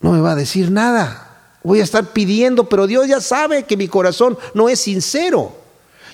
No 0.00 0.12
me 0.12 0.20
va 0.20 0.32
a 0.32 0.36
decir 0.36 0.70
nada. 0.70 1.58
Voy 1.62 1.80
a 1.80 1.84
estar 1.84 2.12
pidiendo, 2.12 2.68
pero 2.68 2.86
Dios 2.86 3.06
ya 3.08 3.20
sabe 3.20 3.64
que 3.64 3.76
mi 3.76 3.88
corazón 3.88 4.38
no 4.54 4.68
es 4.68 4.80
sincero. 4.80 5.54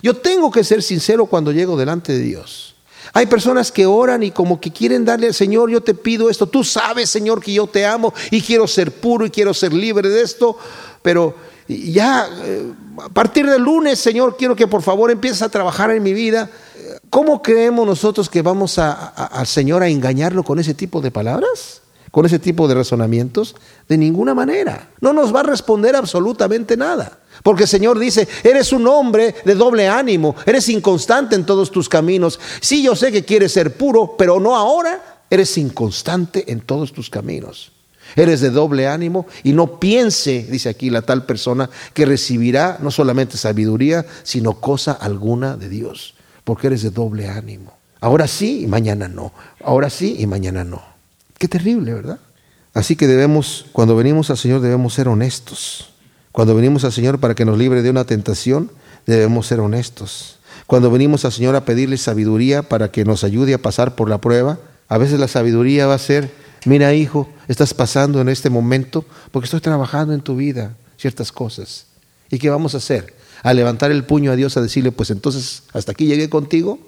Yo 0.03 0.17
tengo 0.17 0.51
que 0.51 0.65
ser 0.65 0.83
sincero 0.83 1.27
cuando 1.27 1.53
llego 1.53 1.77
delante 1.77 2.13
de 2.13 2.21
Dios. 2.21 2.75
Hay 3.13 3.27
personas 3.27 3.71
que 3.71 3.87
oran 3.87 4.23
y 4.23 4.33
como 4.33 4.61
que 4.61 4.73
quieren 4.73 5.05
darle 5.05 5.29
al 5.29 5.35
Señor, 5.35 5.71
yo 5.71 5.83
te 5.83 5.95
pido 5.95 6.31
esto. 6.31 6.49
Tú 6.49 6.65
sabes, 6.65 7.11
Señor, 7.11 7.41
que 7.41 7.53
yo 7.53 7.67
te 7.67 7.87
amo 7.87 8.13
y 8.31 8.41
quiero 8.41 8.67
ser 8.67 8.91
puro 8.91 9.27
y 9.27 9.31
quiero 9.31 9.55
ser 9.55 9.73
libre 9.73 10.09
de 10.09 10.23
esto, 10.23 10.59
pero 11.03 11.37
ya 11.69 12.29
eh, 12.45 12.73
a 13.03 13.09
partir 13.09 13.47
del 13.47 13.63
lunes, 13.63 13.99
Señor, 13.99 14.37
quiero 14.37 14.55
que 14.55 14.67
por 14.67 14.83
favor 14.83 15.11
empieces 15.11 15.43
a 15.43 15.49
trabajar 15.49 15.91
en 15.91 16.03
mi 16.03 16.13
vida. 16.13 16.51
¿Cómo 17.11 17.43
creemos 17.43 17.87
nosotros 17.87 18.29
que 18.29 18.43
vamos 18.43 18.79
al 18.79 19.47
Señor 19.47 19.83
a 19.83 19.89
engañarlo 19.89 20.43
con 20.43 20.59
ese 20.59 20.75
tipo 20.75 21.01
de 21.01 21.11
palabras? 21.11 21.83
¿Con 22.11 22.27
ese 22.27 22.39
tipo 22.39 22.69
de 22.69 22.75
razonamientos? 22.75 23.57
De 23.89 23.97
ninguna 23.97 24.35
manera. 24.35 24.91
No 25.01 25.13
nos 25.13 25.35
va 25.35 25.41
a 25.41 25.45
responder 25.45 25.97
absolutamente 25.97 26.77
nada. 26.77 27.19
Porque 27.43 27.65
el 27.65 27.69
Señor 27.69 27.99
dice, 27.99 28.29
eres 28.45 28.73
un 28.73 28.87
hombre 28.87 29.35
de 29.45 29.55
doble 29.55 29.89
ánimo, 29.89 30.37
eres 30.47 30.69
inconstante 30.69 31.35
en 31.35 31.45
todos 31.45 31.73
tus 31.73 31.89
caminos. 31.89 32.39
Sí, 32.61 32.83
yo 32.83 32.95
sé 32.95 33.11
que 33.11 33.25
quieres 33.25 33.53
ser 33.53 33.77
puro, 33.77 34.15
pero 34.17 34.39
no 34.39 34.55
ahora. 34.55 35.25
Eres 35.29 35.59
inconstante 35.59 36.53
en 36.53 36.61
todos 36.61 36.93
tus 36.93 37.11
caminos. 37.11 37.74
Eres 38.17 38.41
de 38.41 38.51
doble 38.51 38.87
ánimo 38.87 39.27
y 39.43 39.53
no 39.53 39.79
piense, 39.81 40.47
dice 40.51 40.69
aquí 40.69 40.91
la 40.91 41.03
tal 41.03 41.27
persona, 41.27 41.69
que 41.93 42.07
recibirá 42.07 42.79
no 42.81 42.91
solamente 42.91 43.37
sabiduría, 43.37 44.07
sino 44.23 44.61
cosa 44.61 44.93
alguna 44.93 45.57
de 45.57 45.69
Dios, 45.69 46.15
porque 46.45 46.69
eres 46.69 46.83
de 46.83 46.91
doble 46.91 47.29
ánimo. 47.29 47.73
Ahora 48.01 48.29
sí 48.29 48.61
y 48.65 48.67
mañana 48.67 49.09
no. 49.09 49.33
Ahora 49.65 49.91
sí 49.91 50.17
y 50.19 50.27
mañana 50.27 50.63
no. 50.63 50.83
Qué 51.39 51.49
terrible, 51.49 51.95
¿verdad? 51.95 52.19
Así 52.75 52.97
que 52.97 53.07
debemos, 53.07 53.67
cuando 53.73 53.97
venimos 53.97 54.31
al 54.31 54.37
Señor, 54.37 54.61
debemos 54.61 54.95
ser 54.95 55.09
honestos. 55.09 55.91
Cuando 56.33 56.55
venimos 56.55 56.85
al 56.85 56.93
Señor 56.93 57.21
para 57.21 57.35
que 57.35 57.45
nos 57.45 57.57
libre 57.57 57.83
de 57.83 57.91
una 57.91 58.05
tentación, 58.05 58.71
debemos 59.07 59.47
ser 59.47 59.61
honestos. 59.61 60.39
Cuando 60.67 60.91
venimos 60.91 61.25
al 61.25 61.33
Señor 61.33 61.57
a 61.57 61.65
pedirle 61.65 61.97
sabiduría 61.97 62.63
para 62.63 62.91
que 62.91 63.05
nos 63.05 63.25
ayude 63.25 63.55
a 63.55 63.63
pasar 63.63 63.95
por 63.95 64.09
la 64.09 64.21
prueba, 64.21 64.59
a 64.89 64.99
veces 64.99 65.21
la 65.21 65.29
sabiduría 65.29 65.87
va 65.87 65.95
a 65.95 65.99
ser 65.99 66.31
mira 66.65 66.95
hijo, 66.95 67.29
estás 67.49 67.75
pasando 67.75 68.21
en 68.21 68.29
este 68.29 68.51
momento 68.51 69.05
porque 69.31 69.47
estoy 69.47 69.61
trabajando 69.61 70.15
en 70.15 70.21
tu 70.21 70.37
vida. 70.37 70.77
ciertas 70.97 71.33
cosas. 71.33 71.87
¿Y 72.31 72.39
qué 72.39 72.49
vamos 72.51 72.75
a 72.75 72.79
hacer? 72.79 73.15
¿A 73.43 73.53
levantar 73.53 73.91
el 73.91 74.05
puño 74.05 74.33
a 74.33 74.37
Dios 74.37 74.57
a 74.57 74.63
decirle, 74.63 74.91
pues 74.91 75.11
entonces 75.11 75.65
hasta 75.73 75.93
aquí 75.93 76.07
llegué 76.07 76.31
contigo? 76.31 76.79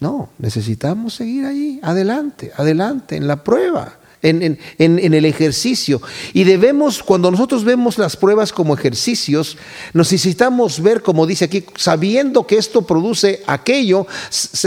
No, 0.00 0.30
necesitamos 0.38 1.14
seguir 1.14 1.44
ahí, 1.44 1.80
adelante, 1.82 2.52
adelante, 2.56 3.16
en 3.16 3.26
la 3.26 3.42
prueba 3.44 3.98
en, 4.22 4.58
el 4.78 5.24
ejercicio. 5.24 6.00
Y 6.32 6.44
debemos, 6.44 7.02
cuando 7.02 7.30
nosotros 7.30 7.64
vemos 7.64 7.98
las 7.98 8.16
pruebas 8.16 8.52
como 8.52 8.74
ejercicios, 8.74 9.56
necesitamos 9.92 10.82
ver, 10.82 11.02
como 11.02 11.26
dice 11.26 11.44
aquí, 11.44 11.64
sabiendo 11.76 12.46
que 12.46 12.56
esto 12.56 12.82
produce 12.82 13.42
aquello, 13.46 14.06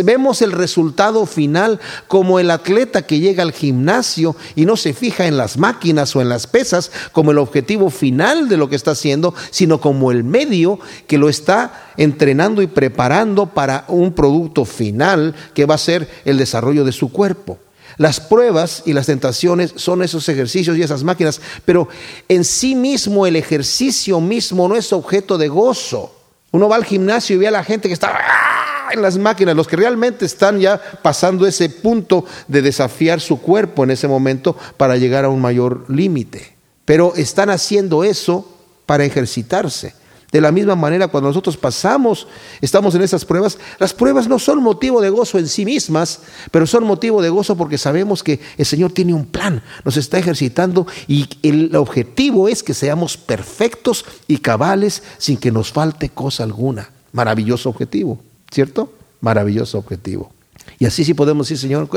vemos 0.04 0.41
el 0.41 0.52
resultado 0.52 1.26
final 1.26 1.80
como 2.08 2.39
el 2.39 2.52
atleta 2.52 3.02
que 3.04 3.20
llega 3.20 3.43
al 3.43 3.52
gimnasio 3.52 4.36
y 4.56 4.66
no 4.66 4.78
se 4.78 4.93
fija 4.93 5.28
en 5.28 5.38
las 5.38 5.58
máquinas 5.58 6.16
o 6.16 6.22
en 6.22 6.30
las 6.30 6.47
pesas 6.47 6.91
como 7.12 7.32
el 7.32 7.38
objetivo 7.38 7.89
final 7.89 8.47
de 8.47 8.58
lo 8.58 8.70
que 8.70 8.76
está 8.76 8.91
haciendo, 8.91 9.34
sino 9.49 9.82
como 9.82 10.12
el 10.12 10.24
medio 10.24 10.80
que 11.08 11.18
lo 11.18 11.30
está 11.30 11.91
entrenando 11.97 12.62
y 12.62 12.68
preparando 12.68 13.47
para 13.47 13.86
un 13.88 14.14
producto 14.14 14.66
final 14.66 15.36
que 15.54 15.66
va 15.66 15.76
a 15.76 15.80
ser 15.80 16.10
el 16.26 16.38
desarrollo 16.38 16.86
de 16.86 16.91
su 16.91 17.12
cuerpo. 17.12 17.60
Las 18.02 18.20
pruebas 18.20 18.82
y 18.88 18.93
las 18.93 19.06
tentaciones 19.06 19.74
son 19.76 20.02
esos 20.02 20.28
ejercicios 20.28 20.76
y 20.76 20.82
esas 20.82 21.04
máquinas, 21.04 21.39
pero 21.66 21.88
en 22.30 22.43
sí 22.43 22.74
mismo 22.74 23.28
el 23.28 23.36
ejercicio 23.36 24.20
mismo 24.20 24.68
no 24.68 24.76
es 24.76 24.91
objeto 24.91 25.38
de 25.38 25.49
gozo. 25.49 26.12
Uno 26.49 26.68
va 26.68 26.78
al 26.78 26.84
gimnasio 26.84 27.36
y 27.36 27.38
ve 27.38 27.47
a 27.47 27.52
la 27.52 27.64
gente 27.64 27.88
que 27.88 27.93
está 27.93 28.12
¡ah! 28.12 28.89
en 28.91 29.04
las 29.04 29.20
máquinas, 29.20 29.56
los 29.56 29.68
que 29.68 29.76
realmente 29.76 30.26
están 30.26 30.60
ya 30.60 30.82
pasando 31.04 31.45
ese 31.45 31.70
punto 31.70 32.26
de 32.47 32.64
desafiar 32.64 33.22
su 33.22 33.39
cuerpo 33.39 33.84
en 33.84 33.91
ese 33.91 34.08
momento 34.08 34.58
para 34.78 34.97
llegar 34.97 35.26
a 35.26 35.30
un 35.30 35.39
mayor 35.39 35.86
límite. 35.88 36.58
Pero 36.86 37.14
están 37.16 37.52
haciendo 37.52 38.04
eso 38.04 38.52
para 38.88 39.06
ejercitarse. 39.06 39.93
De 40.32 40.39
la 40.39 40.51
misma 40.51 40.75
manera, 40.75 41.09
cuando 41.09 41.29
nosotros 41.29 41.57
pasamos, 41.57 42.25
estamos 42.61 42.95
en 42.95 43.01
esas 43.01 43.25
pruebas, 43.25 43.57
las 43.79 43.93
pruebas 43.93 44.29
no 44.29 44.39
son 44.39 44.63
motivo 44.63 45.01
de 45.01 45.09
gozo 45.09 45.38
en 45.38 45.47
sí 45.47 45.65
mismas, 45.65 46.21
pero 46.51 46.65
son 46.65 46.86
motivo 46.86 47.21
de 47.21 47.29
gozo 47.29 47.57
porque 47.57 47.77
sabemos 47.77 48.23
que 48.23 48.39
el 48.57 48.65
Señor 48.65 48.93
tiene 48.93 49.13
un 49.13 49.25
plan, 49.25 49.61
nos 49.84 49.97
está 49.97 50.17
ejercitando 50.19 50.88
y 51.05 51.27
el 51.43 51.75
objetivo 51.75 52.47
es 52.47 52.63
que 52.63 52.73
seamos 52.73 53.17
perfectos 53.17 54.05
y 54.25 54.38
cabales 54.38 55.03
sin 55.17 55.36
que 55.36 55.51
nos 55.51 55.73
falte 55.73 56.09
cosa 56.09 56.43
alguna. 56.43 56.89
Maravilloso 57.11 57.67
objetivo, 57.67 58.17
¿cierto? 58.49 58.93
Maravilloso 59.19 59.77
objetivo. 59.79 60.32
Y 60.79 60.86
así 60.86 61.03
sí 61.03 61.13
podemos 61.13 61.49
decir, 61.49 61.59
Señor, 61.61 61.89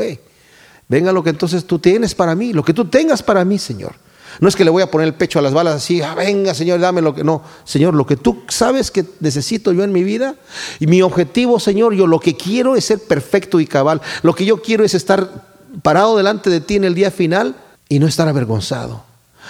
venga 0.88 1.12
lo 1.12 1.22
que 1.22 1.30
entonces 1.30 1.64
tú 1.64 1.78
tienes 1.78 2.16
para 2.16 2.34
mí, 2.34 2.52
lo 2.52 2.64
que 2.64 2.74
tú 2.74 2.86
tengas 2.86 3.22
para 3.22 3.44
mí, 3.44 3.60
Señor. 3.60 3.94
No 4.40 4.48
es 4.48 4.56
que 4.56 4.64
le 4.64 4.70
voy 4.70 4.82
a 4.82 4.90
poner 4.90 5.08
el 5.08 5.14
pecho 5.14 5.38
a 5.38 5.42
las 5.42 5.52
balas 5.52 5.74
así, 5.74 6.02
ah, 6.02 6.14
venga 6.14 6.54
Señor, 6.54 6.80
dame 6.80 7.00
lo 7.00 7.14
que... 7.14 7.24
No, 7.24 7.42
Señor, 7.64 7.94
lo 7.94 8.06
que 8.06 8.16
tú 8.16 8.42
sabes 8.48 8.90
que 8.90 9.04
necesito 9.20 9.72
yo 9.72 9.84
en 9.84 9.92
mi 9.92 10.04
vida, 10.04 10.36
y 10.80 10.86
mi 10.86 11.02
objetivo, 11.02 11.60
Señor, 11.60 11.94
yo 11.94 12.06
lo 12.06 12.20
que 12.20 12.36
quiero 12.36 12.76
es 12.76 12.84
ser 12.84 13.00
perfecto 13.00 13.60
y 13.60 13.66
cabal. 13.66 14.00
Lo 14.22 14.34
que 14.34 14.44
yo 14.44 14.62
quiero 14.62 14.84
es 14.84 14.94
estar 14.94 15.54
parado 15.82 16.16
delante 16.16 16.50
de 16.50 16.60
ti 16.60 16.76
en 16.76 16.84
el 16.84 16.94
día 16.94 17.10
final 17.10 17.56
y 17.88 17.98
no 17.98 18.06
estar 18.06 18.28
avergonzado. 18.28 19.04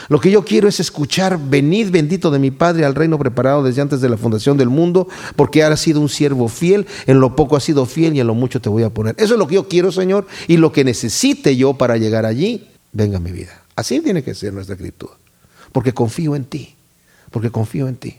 Lo 0.08 0.20
que 0.20 0.30
yo 0.30 0.44
quiero 0.44 0.68
es 0.68 0.80
escuchar, 0.80 1.38
venid 1.38 1.90
bendito 1.90 2.30
de 2.30 2.38
mi 2.38 2.50
Padre 2.50 2.84
al 2.84 2.94
reino 2.94 3.18
preparado 3.18 3.62
desde 3.62 3.80
antes 3.80 4.00
de 4.00 4.08
la 4.08 4.16
fundación 4.16 4.56
del 4.56 4.68
mundo, 4.68 5.08
porque 5.36 5.62
has 5.62 5.80
sido 5.80 6.00
un 6.00 6.08
siervo 6.08 6.48
fiel, 6.48 6.86
en 7.06 7.20
lo 7.20 7.36
poco 7.36 7.56
has 7.56 7.64
sido 7.64 7.86
fiel 7.86 8.14
y 8.14 8.20
en 8.20 8.26
lo 8.26 8.34
mucho 8.34 8.60
te 8.60 8.68
voy 8.68 8.82
a 8.82 8.90
poner. 8.90 9.14
Eso 9.18 9.34
es 9.34 9.38
lo 9.38 9.46
que 9.46 9.54
yo 9.54 9.68
quiero, 9.68 9.92
Señor, 9.92 10.26
y 10.48 10.56
lo 10.56 10.72
que 10.72 10.84
necesite 10.84 11.56
yo 11.56 11.74
para 11.74 11.96
llegar 11.96 12.26
allí, 12.26 12.68
venga 12.92 13.20
mi 13.20 13.32
vida. 13.32 13.63
Así 13.76 14.00
tiene 14.00 14.22
que 14.22 14.34
ser 14.34 14.52
nuestra 14.52 14.74
actitud. 14.74 15.10
Porque 15.72 15.92
confío 15.92 16.36
en 16.36 16.44
ti. 16.44 16.76
Porque 17.30 17.50
confío 17.50 17.88
en 17.88 17.96
ti. 17.96 18.18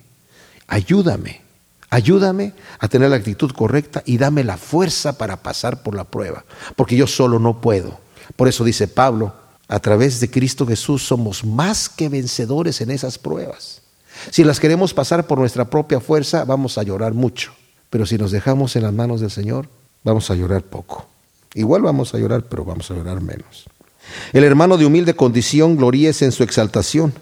Ayúdame. 0.68 1.41
Ayúdame 1.89 2.53
a 2.80 2.88
tener 2.88 3.10
la 3.10 3.16
actitud 3.16 3.51
correcta 3.51 4.03
y 4.06 4.18
dame 4.18 4.43
la 4.43 4.58
fuerza 4.58 5.18
para 5.18 5.38
pasar 5.38 5.84
por 5.84 5.95
la 5.95 6.03
prueba. 6.03 6.43
Porque 6.76 6.97
yo 6.97 7.08
solo 7.08 7.39
no 7.39 7.62
puedo. 7.62 7.99
Por 8.36 8.47
eso 8.47 8.64
dice 8.64 8.88
Pablo, 8.88 9.34
a 9.68 9.80
través 9.80 10.20
de 10.20 10.30
Cristo 10.30 10.68
Jesús 10.68 11.03
somos 11.08 11.45
más 11.45 11.88
que 11.88 12.10
vencedores 12.10 12.82
en 12.82 12.91
esas 12.91 13.18
pruebas. 13.18 13.82
Si 14.32 14.43
las 14.43 14.60
queremos 14.60 14.93
pasar 14.93 15.28
por 15.28 15.39
nuestra 15.39 15.70
propia 15.70 15.99
fuerza, 15.99 16.43
vamos 16.43 16.78
a 16.78 16.84
llorar 16.84 17.14
mucho. 17.14 17.53
Pero 17.89 18.06
si 18.06 18.18
nos 18.18 18.32
dejamos 18.32 18.76
en 18.76 18.84
las 18.84 18.93
manos 18.93 19.22
del 19.22 19.32
Señor, 19.32 19.70
vamos 20.03 20.30
a 20.30 20.36
llorar 20.36 20.64
poco. 20.64 21.08
Igual 21.53 21.84
vamos 21.84 22.14
a 22.14 22.18
llorar, 22.18 22.43
pero 22.43 22.66
vamos 22.66 22.89
a 22.91 22.95
llorar 22.95 23.22
menos. 23.22 23.66
El 24.34 24.43
hermano 24.43 24.78
de 24.78 24.86
humilde 24.86 25.16
condición 25.16 25.78
gloríese 25.78 26.26
en 26.26 26.32
su 26.32 26.43
exaltación, 26.43 27.14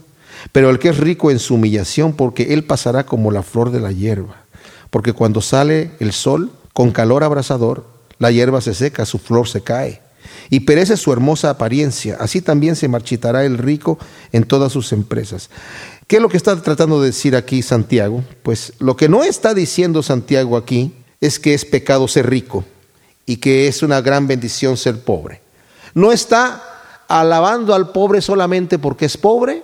pero 0.51 0.69
el 0.69 0.79
que 0.79 0.89
es 0.89 0.97
rico 0.97 1.31
en 1.31 1.39
su 1.39 1.55
humillación, 1.55 2.13
porque 2.13 2.53
él 2.53 2.63
pasará 2.63 3.05
como 3.05 3.31
la 3.31 3.43
flor 3.43 3.71
de 3.71 3.79
la 3.79 3.91
hierba. 3.91 4.43
Porque 4.89 5.13
cuando 5.13 5.41
sale 5.41 5.91
el 5.99 6.11
sol, 6.11 6.51
con 6.73 6.91
calor 6.91 7.23
abrasador, 7.23 7.87
la 8.19 8.31
hierba 8.31 8.61
se 8.61 8.73
seca, 8.73 9.05
su 9.05 9.19
flor 9.19 9.47
se 9.47 9.61
cae, 9.61 10.01
y 10.49 10.61
perece 10.61 10.97
su 10.97 11.11
hermosa 11.11 11.49
apariencia. 11.49 12.17
Así 12.19 12.41
también 12.41 12.75
se 12.75 12.87
marchitará 12.87 13.45
el 13.45 13.57
rico 13.57 13.97
en 14.31 14.43
todas 14.43 14.71
sus 14.71 14.91
empresas. 14.91 15.49
¿Qué 16.07 16.17
es 16.17 16.21
lo 16.21 16.29
que 16.29 16.37
está 16.37 16.61
tratando 16.61 17.01
de 17.01 17.07
decir 17.07 17.35
aquí 17.35 17.61
Santiago? 17.61 18.23
Pues 18.43 18.73
lo 18.79 18.95
que 18.95 19.09
no 19.09 19.23
está 19.23 19.53
diciendo 19.53 20.03
Santiago 20.03 20.57
aquí 20.57 20.93
es 21.21 21.39
que 21.39 21.53
es 21.53 21.65
pecado 21.65 22.07
ser 22.07 22.29
rico 22.29 22.65
y 23.25 23.37
que 23.37 23.67
es 23.67 23.83
una 23.83 24.01
gran 24.01 24.27
bendición 24.27 24.77
ser 24.77 24.99
pobre. 24.99 25.41
No 25.93 26.11
está 26.11 26.61
alabando 27.13 27.75
al 27.75 27.91
pobre 27.91 28.21
solamente 28.21 28.79
porque 28.79 29.05
es 29.05 29.17
pobre 29.17 29.63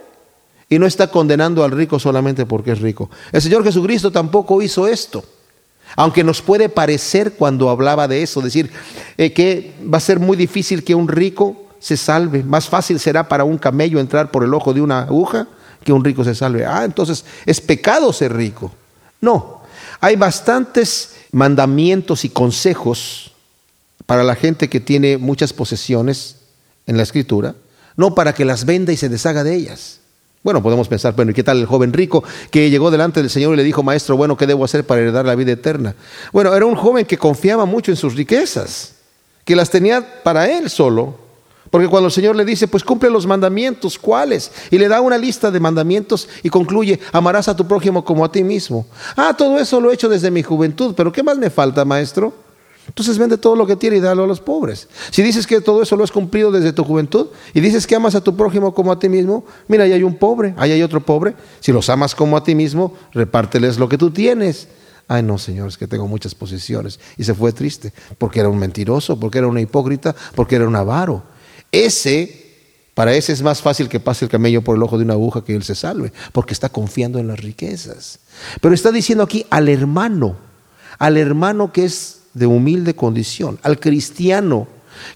y 0.70 0.78
no 0.78 0.86
está 0.86 1.10
condenando 1.10 1.64
al 1.64 1.72
rico 1.72 1.98
solamente 1.98 2.46
porque 2.46 2.74
es 2.74 2.80
rico. 2.80 3.10
El 3.32 3.42
Señor 3.42 3.64
Jesucristo 3.64 4.12
tampoco 4.12 4.62
hizo 4.62 4.88
esto. 4.88 5.24
Aunque 5.96 6.24
nos 6.24 6.44
puede 6.44 6.70
parecer 6.70 7.34
cuando 7.34 7.72
hablaba 7.72 8.08
de 8.08 8.22
eso, 8.22 8.42
decir 8.42 8.70
eh, 9.18 9.34
que 9.34 9.74
va 9.92 9.98
a 9.98 10.02
ser 10.02 10.20
muy 10.20 10.38
difícil 10.38 10.84
que 10.84 10.94
un 10.94 11.08
rico 11.08 11.66
se 11.80 11.98
salve. 11.98 12.44
Más 12.44 12.70
fácil 12.70 13.00
será 13.00 13.28
para 13.28 13.46
un 13.46 13.58
camello 13.58 14.00
entrar 14.00 14.30
por 14.30 14.44
el 14.44 14.54
ojo 14.54 14.72
de 14.72 14.82
una 14.82 15.02
aguja 15.02 15.48
que 15.84 15.92
un 15.92 16.06
rico 16.06 16.24
se 16.24 16.36
salve. 16.36 16.68
Ah, 16.68 16.86
entonces 16.86 17.26
es 17.48 17.60
pecado 17.60 18.14
ser 18.14 18.32
rico. 18.36 18.72
No, 19.22 19.64
hay 20.00 20.16
bastantes 20.16 21.16
mandamientos 21.32 22.26
y 22.26 22.30
consejos 22.30 23.32
para 24.06 24.24
la 24.24 24.36
gente 24.36 24.70
que 24.70 24.80
tiene 24.80 25.18
muchas 25.18 25.52
posesiones 25.52 26.39
en 26.90 26.98
la 26.98 27.04
escritura, 27.04 27.54
no 27.96 28.16
para 28.16 28.34
que 28.34 28.44
las 28.44 28.66
venda 28.66 28.92
y 28.92 28.98
se 28.98 29.10
deshaga 29.10 29.44
de 29.44 29.54
ellas. 29.54 30.00
Bueno, 30.42 30.64
podemos 30.64 30.88
pensar, 30.88 31.16
bueno, 31.16 31.32
¿y 31.32 31.34
qué 31.36 31.44
tal 31.44 31.60
el 31.60 31.68
joven 31.68 31.94
rico 31.94 32.24
que 32.50 32.70
llegó 32.72 32.90
delante 32.90 33.22
del 33.22 33.30
Señor 33.30 33.54
y 33.54 33.58
le 33.58 33.64
dijo, 33.64 33.84
maestro, 33.84 34.18
bueno, 34.18 34.36
¿qué 34.36 34.48
debo 34.48 34.66
hacer 34.66 34.86
para 34.86 35.02
heredar 35.02 35.24
la 35.26 35.36
vida 35.36 35.52
eterna? 35.52 35.94
Bueno, 36.34 36.54
era 36.56 36.66
un 36.66 36.76
joven 36.76 37.06
que 37.06 37.18
confiaba 37.18 37.66
mucho 37.66 37.92
en 37.92 37.98
sus 37.98 38.16
riquezas, 38.16 38.96
que 39.46 39.56
las 39.56 39.70
tenía 39.70 40.24
para 40.24 40.50
él 40.50 40.72
solo, 40.72 41.16
porque 41.70 41.88
cuando 41.88 42.08
el 42.08 42.14
Señor 42.14 42.36
le 42.36 42.44
dice, 42.44 42.68
pues 42.68 42.84
cumple 42.84 43.12
los 43.12 43.28
mandamientos, 43.28 44.00
¿cuáles? 44.00 44.52
Y 44.72 44.80
le 44.80 44.88
da 44.88 45.02
una 45.02 45.18
lista 45.20 45.52
de 45.52 45.60
mandamientos 45.60 46.28
y 46.42 46.50
concluye, 46.50 47.00
amarás 47.12 47.50
a 47.50 47.56
tu 47.56 47.68
prójimo 47.68 48.04
como 48.04 48.26
a 48.26 48.32
ti 48.32 48.44
mismo. 48.44 48.88
Ah, 49.16 49.36
todo 49.38 49.60
eso 49.60 49.80
lo 49.80 49.92
he 49.92 49.94
hecho 49.94 50.10
desde 50.10 50.32
mi 50.32 50.42
juventud, 50.42 50.96
pero 50.98 51.12
¿qué 51.12 51.22
más 51.22 51.38
me 51.38 51.52
falta, 51.52 51.86
maestro? 51.86 52.49
Entonces 52.90 53.18
vende 53.18 53.38
todo 53.38 53.56
lo 53.56 53.68
que 53.68 53.76
tiene 53.76 53.98
y 53.98 54.00
dalo 54.00 54.24
a 54.24 54.28
los 54.28 54.42
pobres. 54.42 54.88
Si 55.12 55.22
dices 55.22 55.46
que 55.46 55.62
todo 55.62 55.84
eso 55.84 55.96
lo 55.96 56.04
has 56.04 56.12
cumplido 56.12 56.52
desde 56.52 56.74
tu 56.74 56.84
juventud 56.84 57.28
y 57.54 57.60
dices 57.60 57.86
que 57.86 57.96
amas 57.96 58.16
a 58.16 58.22
tu 58.22 58.36
prójimo 58.36 58.74
como 58.74 58.92
a 58.92 59.00
ti 59.00 59.10
mismo, 59.10 59.46
mira, 59.68 59.84
ahí 59.84 59.94
hay 59.94 60.04
un 60.04 60.16
pobre, 60.16 60.54
ahí 60.58 60.72
hay 60.72 60.82
otro 60.82 61.00
pobre. 61.06 61.36
Si 61.60 61.72
los 61.72 61.90
amas 61.90 62.16
como 62.16 62.36
a 62.36 62.44
ti 62.44 62.56
mismo, 62.56 62.96
repárteles 63.14 63.78
lo 63.78 63.88
que 63.88 63.98
tú 63.98 64.12
tienes. 64.12 64.68
Ay, 65.08 65.24
no, 65.24 65.38
Señor, 65.38 65.68
es 65.70 65.78
que 65.78 65.88
tengo 65.88 66.08
muchas 66.08 66.36
posiciones. 66.36 67.00
Y 67.18 67.24
se 67.24 67.34
fue 67.34 67.52
triste, 67.52 67.94
porque 68.18 68.40
era 68.40 68.50
un 68.50 68.58
mentiroso, 68.58 69.20
porque 69.20 69.38
era 69.38 69.48
una 69.48 69.62
hipócrita, 69.62 70.16
porque 70.36 70.56
era 70.56 70.68
un 70.68 70.76
avaro. 70.76 71.24
Ese, 71.72 72.56
para 72.96 73.14
ese 73.14 73.34
es 73.34 73.42
más 73.42 73.62
fácil 73.62 73.88
que 73.88 74.00
pase 74.00 74.26
el 74.26 74.32
camello 74.32 74.64
por 74.64 74.76
el 74.76 74.84
ojo 74.84 74.98
de 74.98 75.06
una 75.06 75.14
aguja 75.14 75.44
que 75.44 75.56
él 75.56 75.64
se 75.64 75.76
salve, 75.76 76.12
porque 76.32 76.54
está 76.54 76.70
confiando 76.70 77.20
en 77.20 77.28
las 77.28 77.40
riquezas. 77.40 78.20
Pero 78.62 78.74
está 78.74 78.92
diciendo 78.92 79.24
aquí 79.24 79.46
al 79.50 79.70
hermano, 79.70 80.36
al 80.98 81.18
hermano 81.18 81.72
que 81.72 81.86
es 81.86 82.19
de 82.40 82.48
humilde 82.48 82.96
condición, 82.96 83.60
al 83.62 83.80
cristiano 83.80 84.68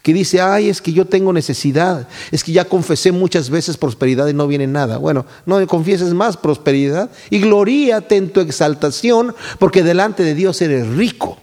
que 0.01 0.13
dice, 0.13 0.41
ay, 0.41 0.69
es 0.69 0.81
que 0.81 0.93
yo 0.93 1.05
tengo 1.05 1.33
necesidad, 1.33 2.07
es 2.31 2.43
que 2.43 2.51
ya 2.51 2.65
confesé 2.65 3.11
muchas 3.11 3.49
veces 3.49 3.77
prosperidad 3.77 4.27
y 4.27 4.33
no 4.33 4.47
viene 4.47 4.67
nada. 4.67 4.97
Bueno, 4.97 5.25
no 5.45 5.65
confieses 5.67 6.13
más 6.13 6.37
prosperidad 6.37 7.09
y 7.29 7.39
gloríate 7.39 8.15
en 8.15 8.29
tu 8.29 8.39
exaltación, 8.39 9.35
porque 9.59 9.83
delante 9.83 10.23
de 10.23 10.35
Dios 10.35 10.61
eres 10.61 10.87
rico. 10.87 11.37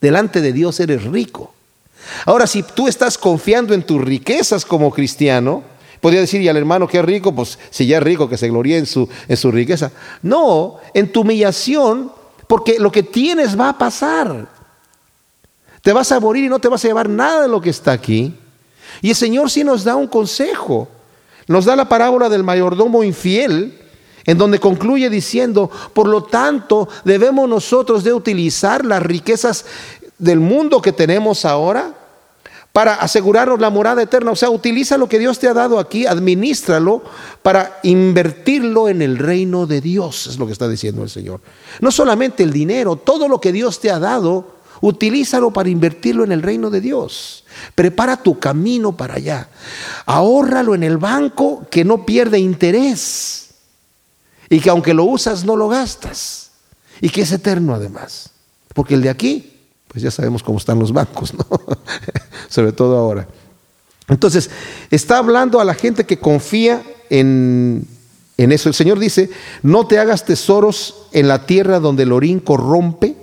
Delante 0.00 0.40
de 0.40 0.52
Dios 0.52 0.80
eres 0.80 1.04
rico. 1.04 1.52
Ahora, 2.24 2.46
si 2.46 2.62
tú 2.62 2.88
estás 2.88 3.18
confiando 3.18 3.74
en 3.74 3.82
tus 3.82 4.00
riquezas 4.00 4.64
como 4.64 4.90
cristiano, 4.90 5.62
podría 6.00 6.20
decir, 6.20 6.40
y 6.40 6.48
al 6.48 6.56
hermano 6.56 6.88
que 6.88 6.98
es 6.98 7.04
rico, 7.04 7.34
pues 7.34 7.58
si 7.70 7.86
ya 7.86 7.98
es 7.98 8.02
rico, 8.02 8.28
que 8.28 8.38
se 8.38 8.48
gloríe 8.48 8.78
en 8.78 8.86
su, 8.86 9.08
en 9.28 9.36
su 9.36 9.50
riqueza. 9.50 9.92
No, 10.22 10.78
en 10.94 11.12
tu 11.12 11.20
humillación, 11.20 12.10
porque 12.46 12.78
lo 12.78 12.90
que 12.90 13.02
tienes 13.02 13.58
va 13.58 13.70
a 13.70 13.78
pasar. 13.78 14.59
Te 15.82 15.92
vas 15.92 16.12
a 16.12 16.20
morir 16.20 16.44
y 16.44 16.48
no 16.48 16.58
te 16.58 16.68
vas 16.68 16.84
a 16.84 16.88
llevar 16.88 17.08
nada 17.08 17.42
de 17.42 17.48
lo 17.48 17.60
que 17.60 17.70
está 17.70 17.92
aquí. 17.92 18.34
Y 19.00 19.10
el 19.10 19.16
Señor 19.16 19.50
sí 19.50 19.64
nos 19.64 19.84
da 19.84 19.96
un 19.96 20.06
consejo. 20.06 20.88
Nos 21.46 21.64
da 21.64 21.74
la 21.74 21.88
parábola 21.88 22.28
del 22.28 22.44
mayordomo 22.44 23.02
infiel, 23.02 23.78
en 24.26 24.38
donde 24.38 24.60
concluye 24.60 25.08
diciendo, 25.08 25.70
por 25.92 26.06
lo 26.06 26.24
tanto, 26.24 26.88
debemos 27.04 27.48
nosotros 27.48 28.04
de 28.04 28.12
utilizar 28.12 28.84
las 28.84 29.02
riquezas 29.02 29.64
del 30.18 30.38
mundo 30.38 30.82
que 30.82 30.92
tenemos 30.92 31.44
ahora 31.44 31.94
para 32.72 32.94
asegurarnos 32.94 33.58
la 33.58 33.70
morada 33.70 34.02
eterna. 34.02 34.30
O 34.30 34.36
sea, 34.36 34.50
utiliza 34.50 34.96
lo 34.96 35.08
que 35.08 35.18
Dios 35.18 35.38
te 35.38 35.48
ha 35.48 35.54
dado 35.54 35.78
aquí, 35.78 36.06
administralo 36.06 37.02
para 37.42 37.80
invertirlo 37.82 38.88
en 38.88 39.02
el 39.02 39.18
reino 39.18 39.66
de 39.66 39.80
Dios, 39.80 40.26
es 40.26 40.38
lo 40.38 40.46
que 40.46 40.52
está 40.52 40.68
diciendo 40.68 41.02
el 41.02 41.10
Señor. 41.10 41.40
No 41.80 41.90
solamente 41.90 42.42
el 42.42 42.52
dinero, 42.52 42.96
todo 42.96 43.26
lo 43.26 43.40
que 43.40 43.50
Dios 43.50 43.80
te 43.80 43.90
ha 43.90 43.98
dado, 43.98 44.59
utilízalo 44.80 45.52
para 45.52 45.68
invertirlo 45.68 46.24
en 46.24 46.32
el 46.32 46.42
reino 46.42 46.70
de 46.70 46.80
Dios. 46.80 47.44
Prepara 47.74 48.16
tu 48.16 48.38
camino 48.38 48.96
para 48.96 49.14
allá. 49.14 49.48
Ahórralo 50.06 50.74
en 50.74 50.82
el 50.82 50.98
banco 50.98 51.66
que 51.70 51.84
no 51.84 52.06
pierde 52.06 52.38
interés 52.38 53.50
y 54.48 54.60
que 54.60 54.70
aunque 54.70 54.94
lo 54.94 55.04
usas 55.04 55.44
no 55.44 55.56
lo 55.56 55.68
gastas 55.68 56.50
y 57.00 57.08
que 57.08 57.22
es 57.22 57.32
eterno 57.32 57.74
además. 57.74 58.30
Porque 58.74 58.94
el 58.94 59.02
de 59.02 59.10
aquí, 59.10 59.52
pues 59.88 60.02
ya 60.02 60.10
sabemos 60.10 60.42
cómo 60.42 60.58
están 60.58 60.78
los 60.78 60.92
bancos, 60.92 61.34
¿no? 61.34 61.46
sobre 62.48 62.72
todo 62.72 62.96
ahora. 62.96 63.26
Entonces, 64.08 64.50
está 64.90 65.18
hablando 65.18 65.60
a 65.60 65.64
la 65.64 65.74
gente 65.74 66.04
que 66.04 66.18
confía 66.18 66.82
en, 67.10 67.86
en 68.36 68.52
eso. 68.52 68.68
El 68.68 68.74
Señor 68.74 68.98
dice, 68.98 69.30
no 69.62 69.86
te 69.86 69.98
hagas 69.98 70.24
tesoros 70.24 71.06
en 71.12 71.28
la 71.28 71.46
tierra 71.46 71.78
donde 71.78 72.02
el 72.02 72.12
orín 72.12 72.40
corrompe, 72.40 73.16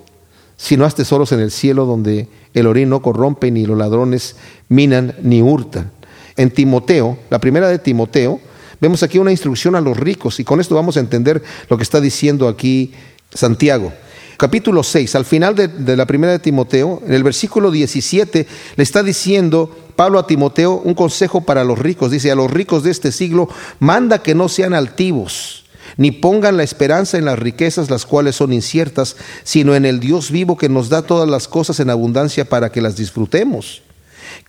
sino 0.57 0.83
haz 0.85 0.95
tesoros 0.95 1.31
en 1.31 1.39
el 1.39 1.51
cielo 1.51 1.85
donde 1.85 2.27
el 2.53 2.67
orín 2.67 2.89
no 2.89 3.01
corrompe, 3.01 3.49
ni 3.51 3.65
los 3.65 3.77
ladrones 3.77 4.35
minan 4.67 5.15
ni 5.21 5.41
hurtan. 5.41 5.91
En 6.35 6.51
Timoteo, 6.51 7.17
la 7.29 7.39
primera 7.39 7.69
de 7.69 7.79
Timoteo, 7.79 8.41
vemos 8.81 9.01
aquí 9.03 9.17
una 9.17 9.31
instrucción 9.31 9.75
a 9.75 9.81
los 9.81 9.97
ricos 9.97 10.39
y 10.39 10.43
con 10.43 10.59
esto 10.59 10.75
vamos 10.75 10.97
a 10.97 10.99
entender 10.99 11.41
lo 11.69 11.77
que 11.77 11.83
está 11.83 12.01
diciendo 12.01 12.47
aquí 12.47 12.91
Santiago 13.33 13.93
capítulo 14.37 14.83
6, 14.83 15.15
al 15.15 15.25
final 15.25 15.55
de, 15.55 15.97
la 15.97 16.05
primera 16.05 16.31
de 16.31 16.39
Timoteo, 16.39 17.01
en 17.05 17.13
el 17.13 17.23
versículo 17.23 17.71
17, 17.71 18.47
le 18.75 18.83
está 18.83 19.03
diciendo 19.03 19.75
Pablo 19.95 20.19
a 20.19 20.27
Timoteo 20.27 20.75
un 20.83 20.93
consejo 20.93 21.41
para 21.41 21.63
los 21.63 21.79
ricos. 21.79 22.11
Dice, 22.11 22.31
a 22.31 22.35
los 22.35 22.49
ricos 22.49 22.83
de 22.83 22.91
este 22.91 23.11
siglo, 23.11 23.49
manda 23.79 24.21
que 24.21 24.35
no 24.35 24.47
sean 24.47 24.75
altivos, 24.75 25.65
ni 25.97 26.11
pongan 26.11 26.57
la 26.57 26.63
esperanza 26.63 27.17
en 27.17 27.25
las 27.25 27.39
riquezas, 27.39 27.89
las 27.89 28.05
cuales 28.05 28.35
son 28.35 28.53
inciertas, 28.53 29.15
sino 29.43 29.75
en 29.75 29.85
el 29.85 29.99
Dios 29.99 30.31
vivo 30.31 30.57
que 30.57 30.69
nos 30.69 30.89
da 30.89 31.01
todas 31.01 31.29
las 31.29 31.47
cosas 31.47 31.79
en 31.79 31.89
abundancia 31.89 32.45
para 32.45 32.71
que 32.71 32.81
las 32.81 32.95
disfrutemos 32.95 33.81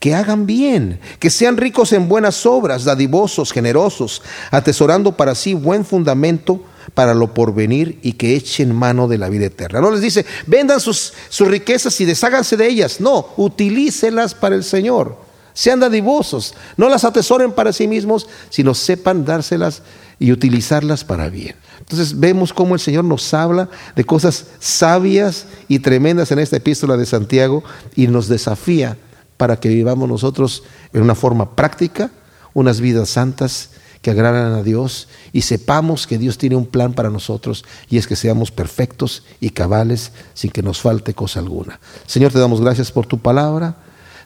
que 0.00 0.14
hagan 0.14 0.46
bien, 0.46 1.00
que 1.18 1.30
sean 1.30 1.56
ricos 1.56 1.92
en 1.92 2.08
buenas 2.08 2.46
obras, 2.46 2.84
dadivosos, 2.84 3.52
generosos, 3.52 4.22
atesorando 4.50 5.16
para 5.16 5.34
sí 5.34 5.54
buen 5.54 5.84
fundamento 5.84 6.62
para 6.94 7.14
lo 7.14 7.34
porvenir 7.34 7.98
y 8.02 8.12
que 8.12 8.34
echen 8.34 8.74
mano 8.74 9.08
de 9.08 9.18
la 9.18 9.28
vida 9.28 9.46
eterna. 9.46 9.80
No 9.80 9.90
les 9.90 10.00
dice, 10.00 10.24
vendan 10.46 10.80
sus, 10.80 11.12
sus 11.28 11.48
riquezas 11.48 12.00
y 12.00 12.04
desháganse 12.04 12.56
de 12.56 12.66
ellas. 12.66 13.00
No, 13.00 13.28
utilícelas 13.36 14.34
para 14.34 14.54
el 14.54 14.64
Señor. 14.64 15.16
Sean 15.52 15.80
dadivosos. 15.80 16.54
No 16.76 16.88
las 16.88 17.04
atesoren 17.04 17.52
para 17.52 17.72
sí 17.72 17.88
mismos, 17.88 18.28
sino 18.48 18.74
sepan 18.74 19.24
dárselas 19.24 19.82
y 20.18 20.32
utilizarlas 20.32 21.04
para 21.04 21.28
bien. 21.28 21.54
Entonces 21.78 22.18
vemos 22.18 22.52
cómo 22.52 22.74
el 22.74 22.80
Señor 22.80 23.04
nos 23.04 23.32
habla 23.34 23.68
de 23.96 24.04
cosas 24.04 24.46
sabias 24.58 25.46
y 25.68 25.78
tremendas 25.78 26.30
en 26.32 26.38
esta 26.38 26.56
epístola 26.56 26.96
de 26.96 27.06
Santiago 27.06 27.62
y 27.94 28.08
nos 28.08 28.28
desafía 28.28 28.96
para 29.36 29.60
que 29.60 29.68
vivamos 29.68 30.08
nosotros 30.08 30.64
en 30.92 31.02
una 31.02 31.14
forma 31.14 31.54
práctica, 31.54 32.10
unas 32.52 32.80
vidas 32.80 33.10
santas 33.10 33.70
que 34.02 34.10
agradan 34.10 34.52
a 34.52 34.62
Dios 34.62 35.08
y 35.32 35.42
sepamos 35.42 36.06
que 36.06 36.18
Dios 36.18 36.38
tiene 36.38 36.56
un 36.56 36.66
plan 36.66 36.92
para 36.92 37.10
nosotros 37.10 37.64
y 37.88 37.98
es 37.98 38.06
que 38.06 38.16
seamos 38.16 38.50
perfectos 38.50 39.24
y 39.40 39.50
cabales 39.50 40.12
sin 40.34 40.50
que 40.50 40.62
nos 40.62 40.80
falte 40.80 41.14
cosa 41.14 41.40
alguna. 41.40 41.80
Señor, 42.06 42.32
te 42.32 42.38
damos 42.38 42.60
gracias 42.60 42.92
por 42.92 43.06
tu 43.06 43.18
palabra. 43.18 43.76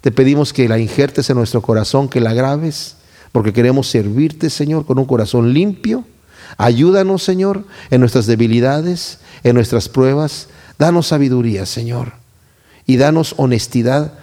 Te 0.01 0.11
pedimos 0.11 0.53
que 0.53 0.69
la 0.69 0.79
injertes 0.79 1.31
en 1.31 1.37
nuestro 1.37 1.63
corazón, 1.63 2.09
que 2.09 2.21
la 2.21 2.35
graves, 2.35 2.97
porque 3.33 3.53
queremos 3.53 3.89
servirte, 3.89 4.51
Señor, 4.51 4.87
con 4.87 4.99
un 4.99 5.07
corazón 5.07 5.53
limpio. 5.53 6.05
Ayúdanos, 6.59 7.23
Señor, 7.23 7.65
en 7.91 8.01
nuestras 8.01 8.27
debilidades, 8.27 9.19
en 9.43 9.55
nuestras 9.55 9.89
pruebas. 9.89 10.49
Danos 10.79 11.09
sabiduría, 11.09 11.67
Señor, 11.67 12.13
y 12.87 12.97
danos 12.99 13.35
honestidad 13.39 14.15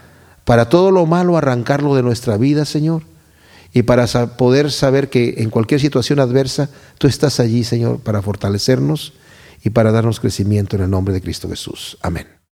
para 0.45 0.69
todo 0.69 0.91
lo 0.91 1.05
malo 1.05 1.37
arrancarlo 1.37 1.95
de 1.95 2.03
nuestra 2.03 2.37
vida, 2.37 2.65
Señor 2.65 3.03
y 3.73 3.83
para 3.83 4.07
poder 4.37 4.71
saber 4.71 5.09
que 5.09 5.35
en 5.37 5.49
cualquier 5.49 5.79
situación 5.79 6.19
adversa 6.19 6.69
tú 6.97 7.07
estás 7.07 7.39
allí, 7.39 7.63
Señor, 7.63 7.99
para 7.99 8.21
fortalecernos 8.21 9.13
y 9.63 9.69
para 9.71 9.91
darnos 9.91 10.19
crecimiento 10.19 10.75
en 10.75 10.83
el 10.83 10.89
nombre 10.89 11.13
de 11.13 11.21
Cristo 11.21 11.49
Jesús. 11.49 11.97
Amén. 12.01 12.38